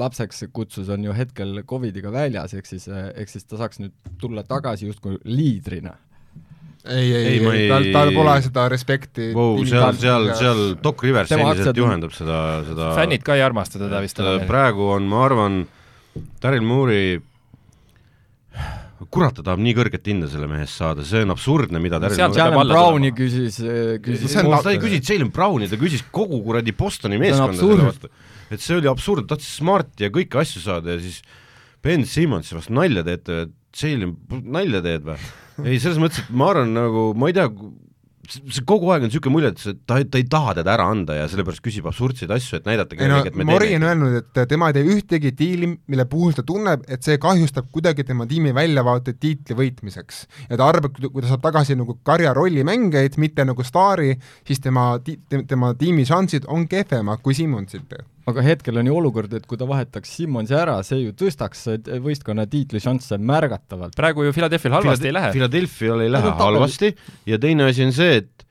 lapseks 0.00 0.46
kutsus, 0.56 0.88
on 0.92 1.04
ju 1.04 1.16
hetkel 1.16 1.60
Covidiga 1.68 2.12
väljas, 2.14 2.56
ehk 2.56 2.72
siis, 2.72 2.88
ehk 2.88 3.32
siis 3.32 3.44
ta 3.44 3.60
saaks 3.60 3.84
nüüd 3.84 3.94
tulla 4.20 4.46
tagasi 4.46 4.88
justkui 4.88 5.20
liidrina. 5.28 5.96
ei, 6.86 7.12
ei, 7.12 7.24
Ei, 7.26 7.38
ei, 7.42 7.68
tal, 7.68 7.92
tal 7.92 8.12
pole 8.14 8.34
seda 8.44 8.68
respekti 8.70 9.32
Wow, 9.34 9.58
seal, 9.66 9.96
seal, 9.98 10.28
seal 10.38 10.60
Doc 10.78 11.02
Rivers 11.02 11.32
endiselt 11.34 11.76
juhendab 11.76 12.12
seda, 12.14 12.62
seda 12.68 12.92
fännid 12.94 13.24
ka 13.26 13.34
ei 13.34 13.42
armasta 13.42 13.80
teda 13.82 14.00
vist 14.04 14.20
äh, 14.22 14.36
enam. 14.36 14.46
praegu 14.46 14.86
on, 14.94 15.08
ma 15.10 15.24
arvan, 15.26 15.64
Daryl 16.42 16.64
Moore'i 16.66 17.16
kurat, 19.12 19.34
ta 19.36 19.44
tahab 19.44 19.60
nii 19.62 19.74
kõrget 19.76 20.08
hinda 20.08 20.28
selle 20.30 20.48
mehe 20.50 20.64
eest 20.64 20.80
saada, 20.80 21.04
see 21.06 21.22
on 21.26 21.34
absurdne, 21.34 21.80
mida 21.82 22.00
Daryl 22.02 22.18
peab 22.18 22.36
Jalen 22.36 22.70
Browni 22.70 23.12
küsis, 23.16 23.58
küsis 24.04 24.32
See 24.32 24.44
on 24.44 24.56
ta 24.64 24.72
ei 24.72 24.80
küsinud 24.82 25.10
Jalen 25.10 25.32
Browni, 25.34 25.68
ta 25.70 25.78
küsis 25.80 26.04
kogu 26.14 26.40
kuradi 26.46 26.74
Bostoni 26.76 27.20
meeskonda 27.20 27.60
selle 27.60 27.90
vastu. 27.90 28.12
et 28.50 28.62
see 28.64 28.78
oli 28.78 28.90
absurd, 28.90 29.28
tahtis 29.28 29.52
Smarti 29.60 30.06
ja 30.06 30.12
kõiki 30.14 30.40
asju 30.40 30.64
saada 30.64 30.96
ja 30.96 31.02
siis 31.02 31.20
Ben 31.84 32.06
Simmons 32.08 32.52
vastu 32.56 32.74
nalja 32.76 33.04
teete, 33.06 33.50
Jalen, 33.76 34.16
nalja 34.56 34.82
teed 34.86 35.04
või? 35.10 35.18
ei, 35.64 35.80
selles 35.82 36.00
mõttes, 36.00 36.24
et 36.24 36.32
ma 36.32 36.50
arvan 36.54 36.72
nagu, 36.76 37.10
ma 37.18 37.30
ei 37.30 37.36
tea, 37.36 37.50
see 38.30 38.64
kogu 38.68 38.90
aeg 38.92 39.04
on 39.04 39.10
niisugune 39.10 39.34
mulje, 39.34 39.50
et 39.54 39.62
see, 39.62 39.76
ta, 39.88 39.98
ta 40.10 40.20
ei 40.20 40.26
taha 40.30 40.54
teda 40.58 40.74
ära 40.76 40.86
anda 40.92 41.16
ja 41.18 41.26
sellepärast 41.30 41.62
küsib 41.64 41.86
absurdseid 41.90 42.32
asju, 42.36 42.60
et 42.60 42.68
näidata 42.68 42.96
ei 42.96 43.10
no 43.10 43.20
Mori 43.48 43.74
on 43.78 43.86
öelnud, 43.88 44.16
et 44.20 44.40
tema 44.50 44.70
ei 44.70 44.76
tee 44.78 44.96
ühtegi 44.96 45.32
diili, 45.38 45.70
mille 45.92 46.08
puhul 46.10 46.34
ta 46.36 46.44
tunneb, 46.46 46.86
et 46.90 47.06
see 47.06 47.20
kahjustab 47.22 47.70
kuidagi 47.74 48.06
tema 48.08 48.26
tiimi 48.30 48.54
väljavaateid 48.56 49.20
tiitli 49.22 49.58
võitmiseks. 49.60 50.24
ja 50.50 50.58
ta 50.58 50.70
arvab, 50.72 50.98
kui 50.98 51.22
ta 51.22 51.30
saab 51.30 51.44
tagasi 51.46 51.78
nagu 51.78 51.98
karja 52.06 52.34
rollimängijaid, 52.36 53.20
mitte 53.22 53.46
nagu 53.46 53.66
staari, 53.66 54.16
siis 54.46 54.62
tema, 54.64 54.92
tema 55.46 55.74
tiimi 55.78 56.06
šansid 56.08 56.50
on 56.52 56.68
kehvemad 56.70 57.22
kui 57.24 57.34
Simmonsil 57.36 57.86
aga 58.26 58.42
hetkel 58.42 58.80
on 58.80 58.88
ju 58.90 58.96
olukord, 58.98 59.34
et 59.38 59.44
kui 59.46 59.58
ta 59.58 59.68
vahetaks 59.68 60.16
Simmonsi 60.18 60.56
ära, 60.58 60.80
see 60.86 61.04
ju 61.04 61.12
tõstaks 61.16 61.62
võistkonna 62.02 62.46
tiitlišansse 62.50 63.20
märgatavalt. 63.22 63.94
praegu 63.98 64.26
ju 64.26 64.34
Philadelphia'l 64.34 64.80
halvasti 64.80 65.06
Philad 65.06 65.12
ei 65.12 65.16
lähe. 65.18 65.30
Philadelphia'l 65.36 66.02
ei 66.06 66.12
lähe 66.16 66.34
halvasti 66.40 66.92
ja 67.30 67.38
teine 67.42 67.70
asi 67.70 67.86
on 67.86 67.94
see, 67.94 68.18
et 68.24 68.46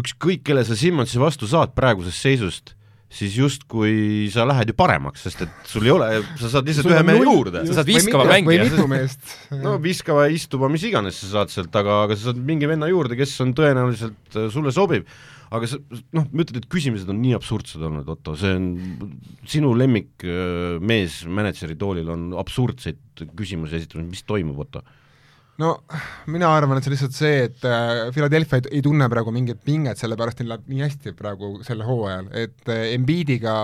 ükskõik, 0.00 0.42
kelle 0.46 0.66
sa 0.66 0.78
Simmonsi 0.78 1.22
vastu 1.22 1.46
saad 1.50 1.74
praegusest 1.78 2.26
seisust, 2.26 2.74
siis 3.10 3.34
justkui 3.38 4.28
sa 4.30 4.44
lähed 4.46 4.70
ju 4.70 4.76
paremaks, 4.78 5.24
sest 5.26 5.46
et 5.46 5.70
sul 5.70 5.86
ei 5.86 5.94
ole, 5.94 6.10
sa 6.38 6.50
saad 6.52 6.68
lihtsalt 6.70 6.90
ühe 6.90 7.02
mehe 7.06 7.24
juurde. 7.24 7.64
sa 7.66 7.80
saad 7.80 7.90
viskava 7.90 8.26
mängija. 8.26 8.66
või 8.66 8.70
mitu 8.70 8.86
meest. 8.94 9.34
no 9.54 9.78
viskava, 9.82 10.28
istuva, 10.30 10.70
mis 10.70 10.86
iganes 10.86 11.18
sa 11.22 11.34
saad 11.38 11.54
sealt, 11.54 11.74
aga, 11.78 12.04
aga 12.06 12.18
sa 12.18 12.30
saad 12.30 12.42
mingi 12.42 12.70
venna 12.70 12.90
juurde, 12.90 13.18
kes 13.18 13.34
on 13.46 13.54
tõenäoliselt 13.58 14.38
äh, 14.38 14.50
sulle 14.54 14.74
sobib 14.74 15.06
aga 15.50 15.68
sa 15.70 15.78
noh, 16.14 16.26
ma 16.30 16.44
ütlen, 16.44 16.60
et 16.60 16.68
küsimused 16.70 17.10
on 17.10 17.20
nii 17.22 17.34
absurdsed 17.38 17.82
olnud, 17.82 18.08
Otto, 18.12 18.36
see 18.38 18.54
on, 18.54 18.68
sinu 19.50 19.72
lemmikmees 19.78 21.24
mänedžeri 21.26 21.76
toolil 21.80 22.10
on 22.14 22.30
absurdseid 22.40 23.24
küsimusi 23.38 23.80
esitanud, 23.80 24.10
mis 24.12 24.22
toimub, 24.28 24.62
Otto? 24.66 24.84
No 25.60 25.70
mina 26.30 26.48
arvan, 26.54 26.78
et 26.78 26.84
see 26.84 26.90
on 26.90 26.94
lihtsalt 26.94 27.16
see, 27.16 27.40
et 27.48 27.64
äh, 27.68 28.08
Philadelphia 28.14 28.60
ei, 28.60 28.78
ei 28.78 28.84
tunne 28.84 29.08
praegu 29.12 29.32
mingit 29.34 29.60
pinget, 29.64 29.98
sellepärast 30.00 30.40
neil 30.40 30.52
läheb 30.54 30.68
nii 30.70 30.84
hästi 30.84 31.12
praegu 31.18 31.50
sel 31.66 31.82
hooajal, 31.86 32.30
et 32.42 32.70
äh, 32.72 32.92
Embiidiga 32.94 33.54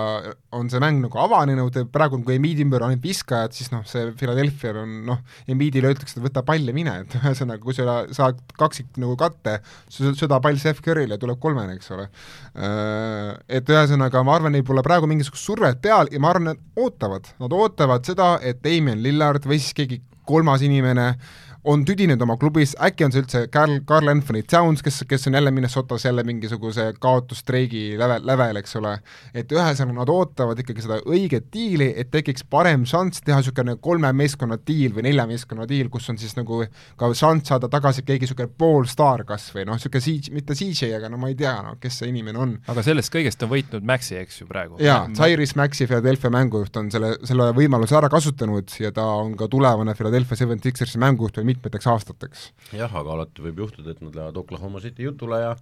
on 0.56 0.70
see 0.72 0.82
mäng 0.82 1.00
nagu 1.04 1.20
avanenud, 1.22 1.78
praegu 1.94 2.20
kui 2.26 2.36
Embiidi 2.36 2.64
ümber 2.66 2.84
on 2.84 2.94
ainult 2.94 3.06
viskajad, 3.06 3.54
siis 3.56 3.70
noh, 3.72 3.84
see 3.88 4.10
Philadelphia'l 4.18 4.80
on 4.82 4.96
noh, 5.08 5.22
Embiidile 5.52 5.92
öeldakse, 5.92 6.18
et 6.18 6.26
võta 6.26 6.44
pall 6.46 6.66
ja 6.68 6.74
mine, 6.76 6.98
et 7.04 7.16
ühesõnaga, 7.20 7.62
kui 7.64 7.76
sa 7.76 8.02
saad 8.16 8.42
kaksik 8.58 9.00
nagu 9.02 9.16
katte, 9.20 9.58
sööda 9.92 10.40
pall 10.44 10.60
Steph 10.60 10.84
Curry'le 10.84 11.20
tuleb 11.22 11.40
kolmene, 11.42 11.78
eks 11.78 11.92
ole. 11.96 12.08
Äh, 12.56 13.32
et 13.60 13.72
ühesõnaga, 13.72 14.24
ma 14.26 14.36
arvan, 14.36 14.56
neil 14.56 14.66
pole 14.66 14.84
praegu 14.86 15.08
mingisugust 15.10 15.48
survet 15.48 15.80
peal 15.84 16.12
ja 16.12 16.20
ma 16.22 16.34
arvan, 16.34 16.52
nad 16.52 16.82
ootavad, 16.82 17.32
nad 17.40 17.56
ootavad 17.56 18.04
seda, 18.08 18.34
et 18.44 18.60
Damien 18.64 19.00
Lillard 19.04 19.48
või 19.48 19.60
siis 19.62 19.76
keegi 19.76 20.02
kolmas 20.26 20.62
inimene 20.66 21.06
äh, 21.12 21.34
on 21.66 21.82
tüdinud 21.86 22.20
oma 22.22 22.36
klubis, 22.38 22.76
äkki 22.82 23.06
on 23.06 23.12
see 23.14 23.22
üldse 23.24 23.40
Carl, 23.52 23.80
Carl 23.88 24.10
Anthony 24.10 24.44
Towns, 24.46 24.82
kes, 24.86 25.00
kes 25.08 25.26
on 25.26 25.34
jälle 25.34 25.50
Minnesotas 25.50 26.04
jälle 26.04 26.22
mingisuguse 26.26 26.92
kaotusstreigi 27.02 27.96
lävel, 27.98 28.22
lävel, 28.26 28.60
eks 28.60 28.76
ole, 28.78 28.92
et 29.34 29.50
ühesõnaga 29.52 29.96
nad 29.98 30.12
ootavad 30.12 30.62
ikkagi 30.62 30.84
seda 30.84 31.00
õiget 31.02 31.48
diili, 31.54 31.88
et 31.98 32.12
tekiks 32.14 32.46
parem 32.50 32.84
šanss 32.86 33.24
teha 33.26 33.40
niisugune 33.42 33.76
kolme 33.82 34.12
meeskonna 34.14 34.60
diil 34.68 34.94
või 34.94 35.08
nelja 35.08 35.26
meeskonna 35.26 35.66
diil, 35.66 35.90
kus 35.90 36.06
on 36.12 36.20
siis 36.22 36.36
nagu 36.38 36.60
ka 37.00 37.10
šanss 37.18 37.50
saada 37.50 37.70
tagasi 37.72 38.06
keegi 38.06 38.28
niisugune 38.28 38.52
poolstaar 38.58 39.26
kas 39.26 39.48
või 39.56 39.66
noh, 39.66 39.80
niisugune 39.80 40.04
CJ, 40.06 40.34
mitte 40.36 40.54
CJ, 40.54 40.92
aga 41.00 41.10
no 41.10 41.18
ma 41.18 41.32
ei 41.32 41.38
tea, 41.38 41.56
no 41.66 41.74
kes 41.82 41.98
see 42.02 42.12
inimene 42.12 42.42
on. 42.42 42.54
aga 42.70 42.86
sellest 42.86 43.10
kõigest 43.14 43.42
on 43.42 43.50
võitnud 43.50 43.90
Maxi, 43.90 44.20
eks 44.22 44.40
ju, 44.44 44.48
praegu? 44.50 44.78
jaa, 44.82 45.02
Cyrus 45.18 45.56
Maxi, 45.58 45.90
Philadelphia 45.90 46.30
mängujuht 46.30 46.78
on 46.78 46.94
selle, 46.94 47.16
selle 47.26 47.50
võimaluse 47.58 47.98
ära 47.98 48.12
kasutanud 48.12 48.78
ja 48.78 48.94
ta 48.94 49.10
on 49.18 49.34
ka 49.38 49.50
tulevane 49.50 49.98
Philadelphia 49.98 50.38
Seven 50.38 50.62
Sixersi 50.62 51.02
mängujuht 51.02 51.42
või 51.42 51.55
mitmeteks 51.56 51.90
aastateks. 51.92 52.48
jah, 52.76 52.92
aga 52.92 53.18
alati 53.18 53.44
võib 53.48 53.64
juhtuda, 53.66 53.96
et 53.96 54.02
nad 54.04 54.14
lähevad 54.14 54.42
Oklahoma 54.44 54.84
City 54.84 55.08
jutule 55.08 55.42
ja 55.42 55.54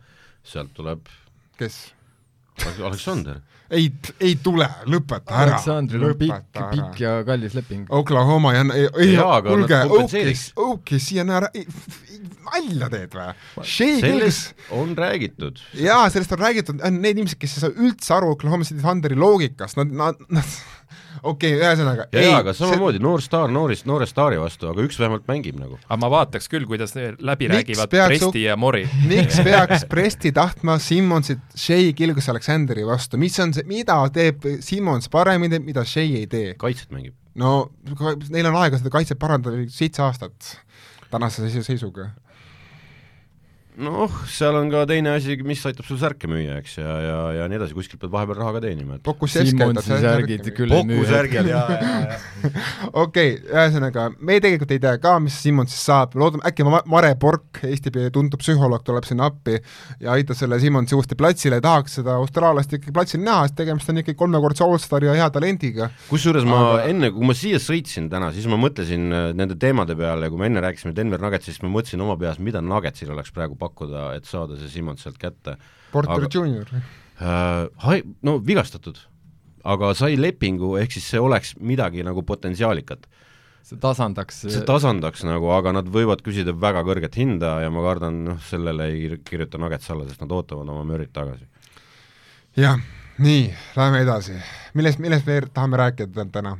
sealt 0.44 0.74
tuleb 0.76 1.08
kes? 1.58 1.84
Aleksander. 2.84 3.40
ei, 3.70 3.88
ei 4.22 4.36
tule, 4.42 4.66
lõpeta 4.86 5.32
ära. 5.34 5.56
Aleksandril 5.56 6.04
on 6.06 6.12
pikk, 6.20 6.44
pikk 6.54 7.00
ja 7.02 7.14
kallis 7.26 7.56
leping. 7.58 7.88
Oklahoma 7.90 8.52
ja 8.54 8.62
ei, 8.76 8.84
ei, 9.02 9.16
kuulge, 9.42 9.80
Oukis, 9.90 10.44
Oukis 10.62 11.08
siia 11.10 11.24
ära, 11.26 11.48
nalja 12.46 12.90
teed 12.92 13.16
või? 13.18 13.34
sellest 13.66 14.70
on 14.74 14.94
räägitud. 14.98 15.58
jaa, 15.80 16.06
sellest 16.14 16.36
on 16.36 16.44
räägitud, 16.44 16.78
on 16.78 17.00
need 17.02 17.18
inimesed, 17.18 17.40
kes 17.42 17.56
ei 17.58 17.64
saa 17.66 17.74
üldse 17.74 18.14
aru 18.14 18.30
Oklahoma 18.36 18.68
City 18.68 18.84
Thunderi 18.84 19.18
loogikast, 19.18 19.80
nad, 19.80 19.90
nad, 19.90 20.22
nad 20.30 20.54
okei 21.24 21.54
okay,, 21.54 21.60
ühesõnaga 21.60 22.06
ja, 22.12 22.22
jaa, 22.26 22.38
aga 22.42 22.54
samamoodi 22.56 22.98
see... 22.98 23.04
noor 23.06 23.24
staar 23.24 23.52
noorist, 23.54 23.86
noore 23.88 24.08
staari 24.08 24.38
vastu, 24.40 24.68
aga 24.70 24.84
üks 24.84 24.98
vähemalt 25.00 25.26
mängib 25.30 25.58
nagu. 25.60 25.78
aga 25.86 25.98
ma 26.02 26.10
vaataks 26.12 26.50
küll, 26.52 26.66
kuidas 26.70 26.94
läbi 26.94 27.48
miks 27.48 27.56
räägivad 27.58 27.94
Presti 27.94 28.44
ja 28.46 28.56
Mori. 28.60 28.84
miks 29.08 29.40
peaks 29.46 29.86
Presti 29.90 30.34
tahtma 30.36 30.78
Simmonsit 30.82 31.42
Shea 31.56 31.92
Gilgus 31.96 32.28
Aleksandri 32.32 32.86
vastu, 32.88 33.20
mis 33.20 33.38
on 33.42 33.54
see, 33.56 33.66
mida 33.68 33.98
teeb 34.14 34.44
Simmons 34.64 35.10
paremini, 35.12 35.62
mida 35.64 35.86
Shea 35.88 36.24
ei 36.24 36.28
tee? 36.30 36.54
kaitset 36.60 36.92
mängib. 36.94 37.16
no 37.40 37.70
neil 38.30 38.50
on 38.50 38.60
aega 38.62 38.80
seda 38.80 38.92
kaitset 38.94 39.20
parandada 39.20 39.64
seitse 39.72 40.04
aastat 40.04 40.54
tänase 41.10 41.50
seisuga 41.62 42.10
noh, 43.80 44.12
seal 44.30 44.54
on 44.58 44.68
ka 44.70 44.84
teine 44.88 45.14
asi, 45.16 45.34
mis 45.46 45.62
aitab 45.66 45.86
sul 45.88 45.98
särke 45.98 46.28
müüa, 46.30 46.58
eks, 46.62 46.76
ja, 46.78 46.94
ja, 47.02 47.16
ja 47.40 47.46
nii 47.50 47.58
edasi, 47.58 47.74
kuskilt 47.76 48.02
pead 48.02 48.12
vahepeal 48.12 48.38
raha 48.38 48.52
ka 48.56 48.62
teenima, 48.64 48.98
et 48.98 49.08
Simonsi 49.34 49.98
särgid 50.02 50.50
küll 50.54 50.74
ei 50.74 50.84
müü. 50.86 51.02
särgid, 51.08 51.48
jaa, 51.50 51.64
jaa, 51.74 51.96
jaa. 52.04 52.52
okei, 53.04 53.34
ühesõnaga, 53.50 54.06
me 54.22 54.38
tegelikult 54.42 54.74
ei 54.76 54.82
tea 54.82 54.94
ka, 55.02 55.16
mis 55.22 55.36
Simonsist 55.42 55.82
saab, 55.88 56.14
loodame, 56.20 56.44
äkki 56.46 56.66
Mare 56.66 57.14
Bork, 57.20 57.64
Eesti 57.66 57.90
tuntud 58.14 58.38
psühholoog, 58.42 58.84
tuleb 58.86 59.08
sinna 59.08 59.28
appi 59.30 59.58
ja 59.58 60.14
aitab 60.14 60.38
selle 60.38 60.60
Simonsi 60.62 60.94
uuesti 60.94 61.18
platsile, 61.18 61.58
tahaks 61.64 61.98
seda 61.98 62.14
austraallast 62.20 62.78
ikkagi 62.78 62.94
platsil 62.94 63.24
näha, 63.26 63.48
sest 63.48 63.58
tegemist 63.58 63.90
on 63.90 64.02
ikkagi 64.04 64.18
kolmekordse 64.22 64.66
allstari 64.66 65.10
ja 65.10 65.16
hea 65.18 65.28
talendiga. 65.34 65.90
kusjuures 66.10 66.46
ma 66.46 66.62
Aga... 66.68 66.86
enne, 66.92 67.10
kui 67.14 67.26
ma 67.26 67.34
siia 67.38 67.58
sõitsin 67.62 68.06
täna, 68.12 68.30
siis 68.36 68.46
ma 68.50 68.60
mõtlesin 68.60 69.10
äh, 69.10 69.28
nende 69.34 69.58
teemade 69.58 69.98
peale, 69.98 70.30
kui 70.30 70.42
me 70.42 70.50
enne 70.52 70.62
rääkisime 70.62 70.94
Denver 70.94 71.22
Nuggetsist, 71.22 71.58
siis 71.58 71.66
ma 71.66 71.72
mõtlesin 71.74 72.02
oma 72.04 72.16
peas, 72.20 72.38
mida 72.42 72.62
Nuggetsil 72.64 73.10
oleks 73.14 73.34
praegu 73.34 73.58
pakkuda, 73.64 74.12
et 74.18 74.28
saada 74.28 74.60
see 74.60 74.70
Simmons 74.76 75.02
sealt 75.04 75.18
kätte. 75.20 75.58
Porter 75.92 76.28
Junior 76.28 76.70
äh,. 76.74 77.66
Hai-, 77.84 78.04
no 78.26 78.38
vigastatud, 78.44 78.98
aga 79.64 79.92
sai 79.98 80.16
lepingu, 80.20 80.76
ehk 80.80 80.96
siis 80.96 81.10
see 81.14 81.22
oleks 81.22 81.54
midagi 81.60 82.06
nagu 82.06 82.24
potentsiaalikat 82.26 83.08
see 83.64 83.80
tasandaks 83.80 84.42
see 84.44 84.64
tasandaks 84.68 85.24
nagu, 85.24 85.48
aga 85.56 85.72
nad 85.78 85.88
võivad 85.92 86.20
küsida 86.24 86.52
väga 86.52 86.82
kõrget 86.84 87.16
hinda 87.16 87.56
ja 87.64 87.70
ma 87.72 87.84
kardan, 87.86 88.20
noh, 88.26 88.42
sellele 88.44 88.90
ei 88.92 89.16
kirjuta 89.24 89.60
Nuggets 89.60 89.88
alla, 89.94 90.04
sest 90.08 90.20
nad 90.20 90.34
ootavad 90.36 90.68
oma 90.68 90.84
Murry't 90.84 91.14
tagasi. 91.16 91.48
jah, 92.60 92.76
nii, 93.24 93.48
läheme 93.78 94.04
edasi. 94.04 94.36
millest, 94.76 95.00
millest 95.00 95.28
me 95.30 95.40
tahame 95.48 95.80
rääkida 95.80 96.28
täna? 96.34 96.58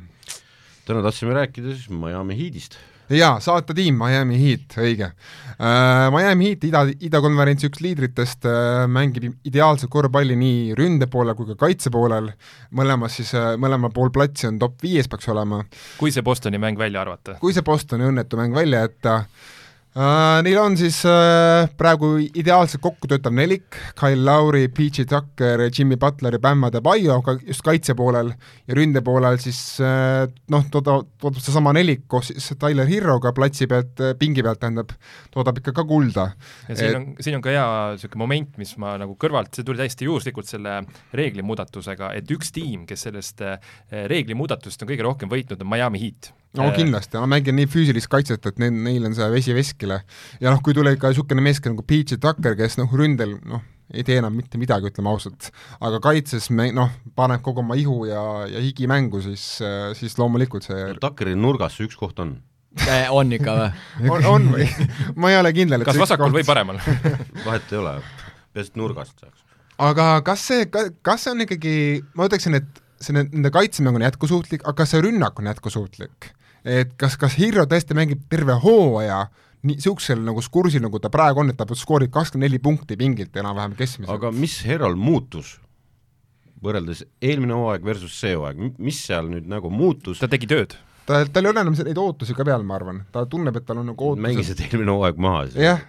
täna 0.87 1.05
tahtsime 1.05 1.37
rääkida 1.37 1.75
siis 1.75 1.89
Miami 1.93 2.37
Heatist 2.41 2.79
jaa, 3.13 3.39
saatetiim 3.43 3.97
Miami 3.99 4.39
Heat, 4.41 4.77
õige 4.81 5.09
äh,. 5.09 6.07
Miami 6.13 6.51
Heat, 6.51 6.65
ida, 6.69 6.83
idakonverentsi 7.09 7.69
üks 7.69 7.81
liidritest 7.85 8.47
äh,, 8.49 8.85
mängib 8.91 9.29
ideaalset 9.47 9.91
korvpalli 9.93 10.37
nii 10.39 10.77
ründe 10.77 11.09
poolel 11.11 11.37
kui 11.37 11.49
ka 11.51 11.59
kaitse 11.65 11.93
poolel, 11.93 12.31
mõlemas 12.75 13.19
siis 13.19 13.33
äh,, 13.37 13.53
mõlemal 13.61 13.93
pool 13.95 14.13
platsi 14.15 14.49
on 14.49 14.59
top 14.61 14.81
viies 14.83 15.09
peaks 15.11 15.29
olema. 15.31 15.63
kui 15.99 16.13
see 16.13 16.25
Bostoni 16.25 16.61
mäng 16.61 16.79
välja 16.79 17.05
arvata? 17.05 17.37
kui 17.41 17.53
see 17.53 17.65
Bostoni 17.65 18.09
õnnetu 18.09 18.41
mäng 18.41 18.55
välja 18.57 18.87
jätta 18.87 19.21
Uh, 19.25 19.54
neil 19.95 20.57
on 20.59 20.73
siis 20.75 20.97
uh, 21.07 21.69
praegu 21.79 22.17
ideaalselt 22.19 22.81
kokku 22.83 23.07
töötav 23.07 23.31
nelik, 23.35 23.77
Kyle 23.95 24.25
Lauri, 24.27 24.65
PG 24.67 25.05
Tucker, 25.07 25.63
Jimmy 25.69 25.95
Butler 25.99 26.35
ja 26.35 26.41
Bam 26.43 26.67
Adebayo, 26.67 27.21
aga 27.21 27.37
just 27.39 27.63
kaitse 27.63 27.95
poolel 27.95 28.33
ja 28.35 28.75
ründe 28.75 28.99
poolel 29.05 29.39
siis 29.39 29.59
uh, 29.79 30.25
noh, 30.51 30.67
toodab, 30.73 31.07
toodab 31.21 31.39
seesama 31.39 31.71
nelik 31.77 32.03
koos 32.11 32.33
siis 32.33 32.51
Tyler 32.59 32.89
Hirroga 32.91 33.31
platsi 33.35 33.69
pealt, 33.71 34.03
pingi 34.19 34.43
pealt 34.43 34.59
tähendab, 34.65 34.91
toodab 35.31 35.63
ikka 35.63 35.75
ka 35.79 35.87
kulda. 35.87 36.29
ja 36.67 36.79
siin 36.79 36.99
on, 36.99 37.09
siin 37.23 37.39
on 37.39 37.45
ka 37.45 37.55
hea 37.55 37.67
niisugune 37.95 38.25
moment, 38.25 38.55
mis 38.59 38.75
ma 38.81 38.97
nagu 38.99 39.15
kõrvalt, 39.21 39.55
see 39.55 39.67
tuli 39.67 39.79
täiesti 39.79 40.09
juhuslikult 40.09 40.51
selle 40.51 40.81
reeglimuudatusega, 41.15 42.11
et 42.19 42.35
üks 42.35 42.51
tiim, 42.55 42.83
kes 42.89 43.07
sellest 43.07 43.47
reeglimuudatusest 44.11 44.83
on 44.83 44.91
kõige 44.91 45.07
rohkem 45.07 45.31
võitnud, 45.31 45.63
on 45.63 45.71
Miami 45.71 46.03
Heat 46.03 46.35
no 46.57 46.71
kindlasti, 46.75 47.17
nad 47.19 47.31
mängivad 47.31 47.59
nii 47.59 47.69
füüsilist 47.71 48.09
kaitset, 48.11 48.45
et 48.49 48.59
neil, 48.61 48.73
neil 48.87 49.07
on 49.09 49.15
see 49.17 49.29
vesi 49.33 49.55
veskile. 49.57 50.01
ja 50.41 50.51
noh, 50.51 50.61
kui 50.65 50.75
tuleb 50.77 50.99
ka 51.01 51.11
niisugune 51.11 51.43
meeskond 51.45 51.75
nagu 51.75 51.85
PJ 51.87 52.19
Tucker, 52.23 52.57
kes 52.59 52.79
noh, 52.81 52.91
ründel 52.95 53.37
noh, 53.43 53.63
ei 53.93 54.03
tee 54.05 54.17
enam 54.19 54.33
mitte 54.33 54.59
midagi, 54.61 54.89
ütleme 54.89 55.11
ausalt, 55.11 55.51
aga 55.83 55.99
kaitses 56.03 56.49
me 56.55 56.69
noh, 56.75 56.91
paneb 57.17 57.43
kogu 57.45 57.61
oma 57.61 57.77
ihu 57.79 58.05
ja, 58.09 58.21
ja 58.49 58.61
higi 58.63 58.89
mängu, 58.89 59.21
siis, 59.23 59.45
siis 59.99 60.17
loomulikult 60.21 60.65
see 60.67 60.87
no, 60.89 60.99
Tuckeri 61.03 61.35
nurgas 61.37 61.77
see 61.77 61.89
üks 61.89 61.99
koht 61.99 62.21
on 62.23 62.37
äh, 62.87 63.05
on 63.13 63.33
ikka 63.35 63.57
või 64.01 64.13
on, 64.15 64.29
on 64.31 64.47
või? 64.55 64.69
ma 65.21 65.33
ei 65.33 65.39
ole 65.41 65.53
kindel, 65.55 65.83
et 65.83 65.89
kas 65.89 66.01
vasakul 66.01 66.29
koht... 66.29 66.39
või 66.39 66.47
paremal 66.47 66.81
vahet 67.47 67.75
ei 67.75 67.81
ole, 67.81 67.99
peaasi, 68.55 68.73
et 68.73 68.81
nurgast 68.81 69.21
saaks. 69.21 69.45
aga 69.89 70.09
kas 70.25 70.47
see, 70.49 70.65
kas 70.71 71.27
see 71.27 71.35
on 71.35 71.45
ikkagi, 71.45 71.75
ma 72.17 72.29
ütleksin, 72.29 72.57
et 72.61 72.81
see 73.03 73.13
nende 73.15 73.51
kaitsemäng 73.53 73.99
on 73.99 74.07
jätkusuutlik, 74.07 74.65
aga 74.65 74.81
kas 74.81 74.95
see 74.95 75.05
rünnak 75.05 75.37
on 75.41 75.51
jätkusuutlik? 75.51 76.31
Et 76.65 76.95
kas, 76.97 77.17
kas 77.21 77.37
Hirro 77.37 77.65
tõesti 77.69 77.97
mängib 77.97 78.25
terve 78.31 78.55
hooaja 78.63 79.25
nii, 79.65 79.75
niisugusel 79.75 80.21
nagu 80.25 80.41
kursil, 80.51 80.83
nagu 80.85 81.01
ta 81.01 81.11
praegu 81.13 81.43
on, 81.43 81.51
et 81.53 81.59
ta 81.59 81.77
skoorib 81.77 82.13
kakskümmend 82.13 82.49
neli 82.49 82.61
punkti 82.61 82.97
pingilt 82.99 83.37
enam-vähem 83.37 83.77
keskmiselt. 83.77 84.13
aga 84.13 84.31
mis 84.33 84.57
Herral 84.65 84.97
muutus 84.97 85.55
võrreldes 86.65 87.05
eelmine 87.21 87.55
hooaeg 87.57 87.85
versus 87.85 88.17
see 88.17 88.33
hooaeg, 88.33 88.75
mis 88.81 88.99
seal 89.05 89.29
nüüd 89.31 89.47
nagu 89.51 89.69
muutus? 89.73 90.21
ta 90.21 90.29
tegi 90.31 90.49
tööd. 90.49 90.75
ta, 91.05 91.21
tal 91.25 91.45
ei 91.45 91.53
ole 91.53 91.61
enam 91.65 91.77
neid 91.77 92.01
ootusi 92.01 92.37
ka 92.37 92.47
peal, 92.47 92.65
ma 92.65 92.79
arvan, 92.79 93.05
ta 93.13 93.25
tunneb, 93.29 93.57
et 93.57 93.67
tal 93.67 93.81
on 93.81 93.89
nagu 93.93 94.11
ootused 94.11 94.25
mängisid 94.25 94.65
eelmine 94.67 94.93
hooaeg 94.97 95.21
maha 95.21 95.47
siis? 95.49 95.61
jah 95.65 95.85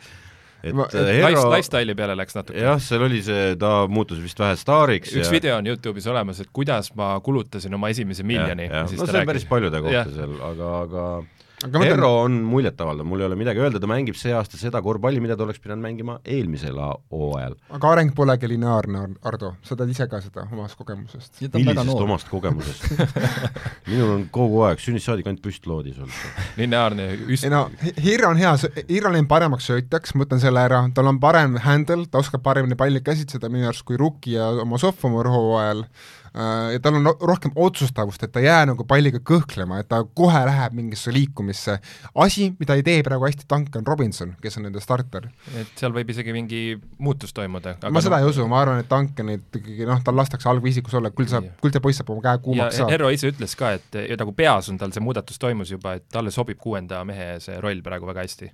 et 0.64 0.72
Ma- 0.74 0.86
et 0.92 0.96
Herro 1.20 1.28
Life, 1.30 1.50
lifestyle'i 1.56 1.94
peale 1.98 2.16
läks 2.18 2.34
natuke. 2.38 2.58
jah, 2.60 2.78
seal 2.82 3.02
oli 3.06 3.22
see, 3.22 3.54
ta 3.60 3.86
muutus 3.88 4.20
vist 4.22 4.38
vähe 4.40 4.56
staariks 4.56 5.12
üks 5.14 5.26
ja 5.28 5.32
video 5.32 5.56
on 5.60 5.66
Youtube'is 5.66 6.06
olemas, 6.10 6.40
et 6.40 6.48
kuidas 6.52 6.92
ma 6.96 7.14
kulutasin 7.20 7.74
oma 7.74 7.88
esimese 7.92 8.22
miljoni. 8.26 8.68
no 8.72 8.86
see 8.88 9.00
on 9.20 9.26
päris 9.26 9.44
paljude 9.48 9.80
kohta 9.80 9.92
Jah. 10.00 10.12
seal, 10.14 10.36
aga, 10.50 10.72
aga 10.86 11.06
mõtlen, 11.64 12.02
on 12.04 12.36
muljetavaldav, 12.44 13.06
mul 13.08 13.22
ei 13.22 13.26
ole 13.30 13.36
midagi 13.38 13.62
öelda, 13.62 13.80
ta 13.80 13.88
mängib 13.88 14.16
see 14.18 14.34
aasta 14.36 14.58
seda 14.60 14.82
korvpalli, 14.84 15.22
mida 15.24 15.36
ta 15.38 15.46
oleks 15.46 15.60
pidanud 15.62 15.84
mängima 15.84 16.18
eelmisel 16.24 16.76
hooajal. 16.76 17.56
aga 17.78 17.92
areng 17.94 18.12
polegi 18.16 18.50
lineaarne, 18.50 19.04
Ardo, 19.26 19.54
sa 19.64 19.76
tead 19.78 19.92
ise 19.94 20.08
ka 20.10 20.20
seda 20.24 20.44
omast 20.52 20.76
kogemusest. 20.76 21.40
ja 21.40 21.48
ta 21.48 21.58
on 21.58 21.64
väga 21.64 21.84
millisest 21.84 21.92
noor. 21.92 22.04
omast 22.08 22.28
kogemusest 22.28 22.84
minul 23.90 24.12
on 24.18 24.26
kogu 24.34 24.62
aeg 24.68 24.82
sünnist 24.84 25.08
saadik 25.08 25.30
ainult 25.30 25.44
püstloodis 25.44 25.96
olnud. 26.02 26.42
lineaarne 26.60 27.08
üst- 27.24 27.48
ei, 27.48 27.54
no 27.54 27.66
Hirro 28.04 28.34
on 28.34 28.42
hea, 28.42 28.52
Hirro 28.90 29.12
on 29.12 29.16
läinud 29.16 29.30
paremaks 29.30 29.70
söötjaks, 29.70 30.14
ma 30.14 30.28
ütlen 30.28 30.42
selle 30.42 30.66
ära, 30.68 30.82
tal 30.94 31.08
on 31.08 31.20
parem 31.22 31.56
handle, 31.64 32.04
ta 32.10 32.20
oskab 32.20 32.44
paremini 32.44 32.76
palli 32.76 33.00
käsitseda 33.00 33.48
minu 33.52 33.70
arust 33.70 33.86
kui 33.88 33.96
Rookie 34.00 34.36
ja 34.36 34.52
oma 34.60 34.80
sophomore 34.82 35.32
hooajal 35.32 35.86
ja 36.36 36.80
tal 36.84 36.98
on 36.98 37.06
ro- 37.08 37.16
rohkem 37.30 37.52
otsustavust, 37.56 38.22
et 38.26 38.32
ta 38.32 38.40
ei 38.42 38.46
jää 38.46 38.66
nagu 38.68 38.84
palliga 38.84 39.18
kõhklema, 39.24 39.78
et 39.80 39.88
ta 39.88 40.02
kohe 40.04 40.42
läheb 40.48 40.74
mingisse 40.76 41.12
liikumisse. 41.14 41.78
asi, 42.14 42.50
mida 42.60 42.74
ei 42.76 42.82
tee 42.86 43.02
praegu 43.06 43.24
hästi 43.24 43.46
Duncan 43.48 43.86
Robinson, 43.86 44.34
kes 44.42 44.58
on 44.60 44.66
nende 44.68 44.80
starter. 44.84 45.30
et 45.56 45.72
seal 45.80 45.92
võib 45.96 46.10
isegi 46.12 46.32
mingi 46.36 46.62
muutus 46.98 47.32
toimuda. 47.32 47.76
ma 47.90 48.00
seda 48.04 48.18
ei 48.20 48.28
usu, 48.28 48.46
ma 48.48 48.60
arvan, 48.60 48.80
et 48.84 48.90
Duncanit 48.90 49.56
ikkagi 49.62 49.86
noh, 49.88 50.02
tal 50.04 50.16
lastakse 50.16 50.48
algviisikus 50.52 50.94
olla, 51.00 51.10
küll 51.10 51.30
saab 51.30 51.48
küll 51.62 51.72
see 51.72 51.80
poiss 51.80 52.02
saab 52.02 52.10
oma 52.14 52.22
käe 52.28 52.38
kuumaks 52.44 52.76
saada. 52.82 52.92
Herro 52.92 53.10
ise 53.14 53.30
ütles 53.32 53.56
ka, 53.56 53.72
et 53.78 54.00
nagu 54.18 54.32
peas 54.36 54.68
on 54.72 54.78
tal 54.78 54.92
see 54.92 55.00
muudatus 55.04 55.38
toimus 55.40 55.70
juba, 55.72 55.96
et 56.00 56.04
talle 56.12 56.30
sobib 56.34 56.58
kuuenda 56.60 57.04
mehe 57.08 57.36
see 57.40 57.56
roll 57.60 57.80
praegu 57.86 58.06
väga 58.06 58.26
hästi. 58.26 58.50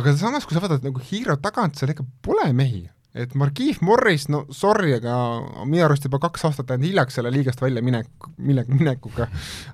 aga 0.00 0.16
samas, 0.16 0.46
kui 0.46 0.54
sa 0.56 0.62
vaatad 0.64 0.82
nagu 0.86 1.00
Hero 1.10 1.36
tagant, 1.36 1.76
seal 1.78 1.90
ikka 1.94 2.04
pole 2.22 2.52
mehi. 2.52 2.88
Et 3.14 3.34
Markif 3.34 3.80
Morris, 3.82 4.28
no 4.30 4.44
sorry, 4.54 4.92
aga 4.98 5.14
minu 5.66 5.84
arust 5.86 6.06
juba 6.06 6.20
kaks 6.22 6.44
aastat 6.48 6.70
läinud 6.70 6.86
hiljaks 6.86 7.18
selle 7.18 7.32
liigast 7.34 7.62
välja 7.62 7.82
minek, 7.82 8.10
mille, 8.38 8.64
minekuga. 8.70 9.26